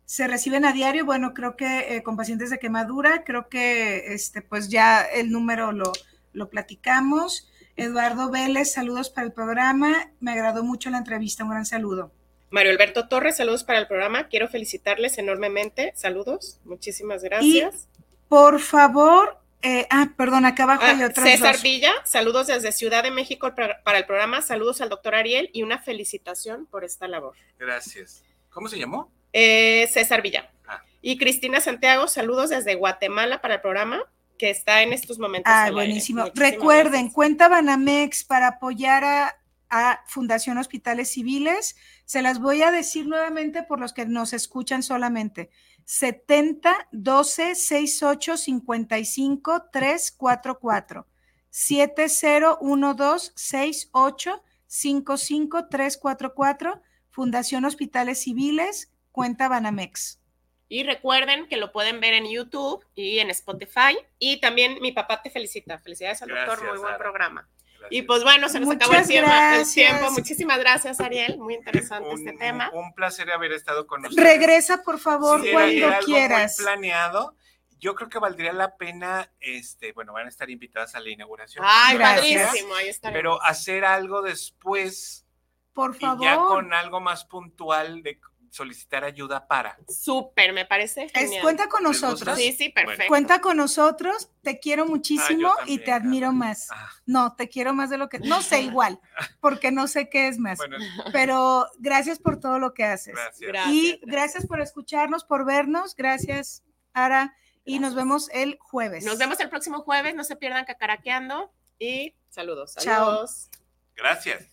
se 0.06 0.28
reciben 0.28 0.66
a 0.66 0.74
diario? 0.74 1.06
Bueno, 1.06 1.36
creo 1.36 1.56
que 1.56 1.98
eh, 1.98 2.02
con 2.02 2.18
pacientes 2.18 2.50
de 2.50 2.58
quemadura, 2.58 3.24
creo 3.26 3.48
que 3.48 4.16
este, 4.16 4.42
pues 4.42 4.70
ya 4.70 5.04
el 5.04 5.30
número 5.30 5.72
lo, 5.72 5.94
lo 6.34 6.50
platicamos. 6.50 7.48
Eduardo 7.76 8.30
Vélez, 8.30 8.74
saludos 8.74 9.10
para 9.10 9.28
el 9.28 9.34
programa. 9.34 10.12
Me 10.20 10.32
agradó 10.32 10.64
mucho 10.64 10.90
la 10.90 10.98
entrevista, 10.98 11.44
un 11.44 11.52
gran 11.52 11.66
saludo. 11.66 12.12
Mario 12.50 12.72
Alberto 12.72 13.08
Torres, 13.08 13.38
saludos 13.38 13.64
para 13.64 13.80
el 13.80 13.88
programa. 13.88 14.28
Quiero 14.28 14.50
felicitarles 14.50 15.18
enormemente. 15.18 15.94
Saludos, 15.96 16.60
muchísimas 16.66 17.24
gracias. 17.24 17.88
por 18.28 18.60
favor, 18.60 19.38
eh, 19.62 19.88
ah, 19.90 20.10
perdón, 20.18 20.46
acá 20.46 20.64
abajo 20.64 20.84
hay 20.84 21.02
ah, 21.02 21.08
otro. 21.08 21.24
César 21.24 21.62
Villa, 21.62 21.94
saludos 22.04 22.48
desde 22.48 22.72
Ciudad 22.72 23.04
de 23.04 23.12
México 23.12 23.54
para, 23.56 23.98
el 23.98 24.06
programa. 24.06 24.42
Saludos 24.42 24.82
al 24.82 24.90
doctor 24.90 25.16
Ariel 25.16 25.50
y 25.54 25.64
una 25.64 25.80
felicitación 25.80 26.66
por 26.66 26.84
esta 26.84 27.08
labor. 27.08 27.36
Gracias. 27.58 28.24
¿Cómo 28.50 28.68
se 28.68 28.78
llamó? 28.78 29.12
Eh, 29.32 29.88
César 29.92 30.22
Villa. 30.22 30.52
Ah. 30.68 30.82
Y 31.02 31.18
Cristina 31.18 31.62
Santiago, 31.62 32.08
saludos 32.08 32.50
desde 32.50 32.76
Guatemala 32.76 33.42
para 33.42 33.56
el 33.56 33.62
programa 33.62 34.04
que 34.42 34.50
está 34.50 34.82
en 34.82 34.92
estos 34.92 35.20
momentos. 35.20 35.54
Ah, 35.56 35.70
buenísimo. 35.72 36.24
Recuerden, 36.34 37.12
cuenta 37.12 37.48
Banamex 37.48 38.24
para 38.24 38.48
apoyar 38.48 39.04
a, 39.04 39.36
a 39.70 40.04
Fundación 40.08 40.58
Hospitales 40.58 41.12
Civiles. 41.12 41.76
Se 42.06 42.24
las 42.24 42.40
voy 42.40 42.64
a 42.64 42.72
decir 42.72 43.06
nuevamente 43.06 43.62
por 43.62 43.80
los 43.80 43.94
que 43.94 44.08
nos 44.08 44.34
escuchan 44.34 44.82
solamente. 44.82 45.52
70 45.86 46.88
12 46.92 47.54
68 47.54 48.38
55 48.38 49.66
344 49.72 51.08
7012 51.52 53.32
68 53.36 54.44
55 54.66 55.68
344 55.68 56.82
Fundación 57.12 57.66
Hospitales 57.66 58.24
Civiles, 58.24 58.92
cuenta 59.12 59.48
Banamex. 59.50 60.21
Y 60.72 60.84
recuerden 60.84 61.50
que 61.50 61.58
lo 61.58 61.74
pueden 61.74 62.00
ver 62.00 62.14
en 62.14 62.32
YouTube 62.32 62.82
y 62.96 63.20
en 63.20 63.30
Spotify. 63.30 63.98
Y 64.20 64.40
también 64.40 64.78
mi 64.80 64.94
papá 64.94 65.22
te 65.22 65.30
felicita. 65.30 65.78
Felicidades 65.80 66.22
al 66.22 66.30
doctor, 66.30 66.66
muy 66.66 66.78
buen 66.80 66.98
programa. 66.98 67.46
Y 67.90 68.04
pues 68.04 68.24
bueno, 68.24 68.48
se 68.48 68.62
nos 68.62 68.74
acabó 68.74 68.94
el 68.94 69.06
tiempo, 69.06 70.12
Muchísimas 70.12 70.60
gracias, 70.60 71.02
Ariel. 71.02 71.38
Muy 71.40 71.56
interesante 71.56 72.14
este 72.14 72.32
tema. 72.38 72.72
Un 72.72 72.94
placer 72.94 73.30
haber 73.32 73.52
estado 73.52 73.86
con 73.86 74.02
nosotros. 74.02 74.26
Regresa, 74.26 74.82
por 74.82 74.98
favor, 74.98 75.42
cuando 75.52 75.90
quieras. 76.06 76.56
planeado. 76.56 77.36
Yo 77.78 77.94
creo 77.94 78.08
que 78.08 78.20
valdría 78.20 78.54
la 78.54 78.78
pena, 78.78 79.30
este, 79.42 79.92
bueno, 79.92 80.14
van 80.14 80.28
a 80.28 80.30
estar 80.30 80.50
invitadas 80.50 80.96
a 80.96 81.02
la 81.02 81.10
inauguración. 81.10 81.66
Ay, 81.68 81.98
padrísimo, 81.98 82.76
ahí 82.76 82.88
estaremos. 82.88 83.20
Pero 83.20 83.44
hacer 83.44 83.84
algo 83.84 84.22
después. 84.22 85.26
Por 85.74 85.96
favor. 85.96 86.22
Y 86.22 86.26
ya 86.30 86.38
con 86.38 86.74
algo 86.74 87.02
más 87.02 87.26
puntual 87.26 88.04
de 88.04 88.22
solicitar 88.52 89.06
ayuda 89.06 89.48
para. 89.48 89.78
Súper, 89.88 90.52
me 90.52 90.66
parece 90.66 91.08
genial. 91.10 91.42
cuenta 91.42 91.70
con 91.70 91.84
nosotros. 91.84 92.38
Sí, 92.38 92.52
sí, 92.52 92.70
perfecto. 92.70 93.08
Cuenta 93.08 93.40
con 93.40 93.56
nosotros, 93.56 94.30
te 94.42 94.60
quiero 94.60 94.86
muchísimo 94.86 95.54
ah, 95.58 95.64
y 95.66 95.80
te 95.80 95.94
admiro 95.94 96.34
más. 96.34 96.68
Ah. 96.70 96.90
No, 97.06 97.34
te 97.36 97.48
quiero 97.48 97.74
más 97.74 97.90
de 97.90 97.98
lo 97.98 98.10
que, 98.10 98.20
no 98.20 98.42
sé 98.42 98.62
igual, 98.62 99.00
porque 99.40 99.72
no 99.72 99.88
sé 99.88 100.10
qué 100.10 100.28
es 100.28 100.38
más, 100.38 100.60
pero 101.14 101.66
gracias 101.80 102.20
por 102.20 102.40
todo 102.40 102.60
lo 102.60 102.74
que 102.74 102.84
haces. 102.84 103.16
Gracias. 103.16 103.68
Y 103.70 104.00
gracias 104.04 104.46
por 104.46 104.60
escucharnos, 104.60 105.24
por 105.24 105.46
vernos, 105.46 105.96
gracias, 105.96 106.64
Ara, 106.94 107.34
y 107.64 107.80
nos 107.80 107.96
vemos 107.96 108.30
el 108.34 108.58
jueves. 108.60 109.06
Nos 109.06 109.18
vemos 109.18 109.40
el 109.40 109.50
próximo 109.50 109.82
jueves, 109.82 110.14
no 110.14 110.26
se 110.26 110.36
pierdan 110.36 110.66
cacaraqueando 110.66 111.54
y 111.80 112.16
saludos. 112.30 112.74
Saludos. 112.74 113.50
Gracias. 113.96 114.46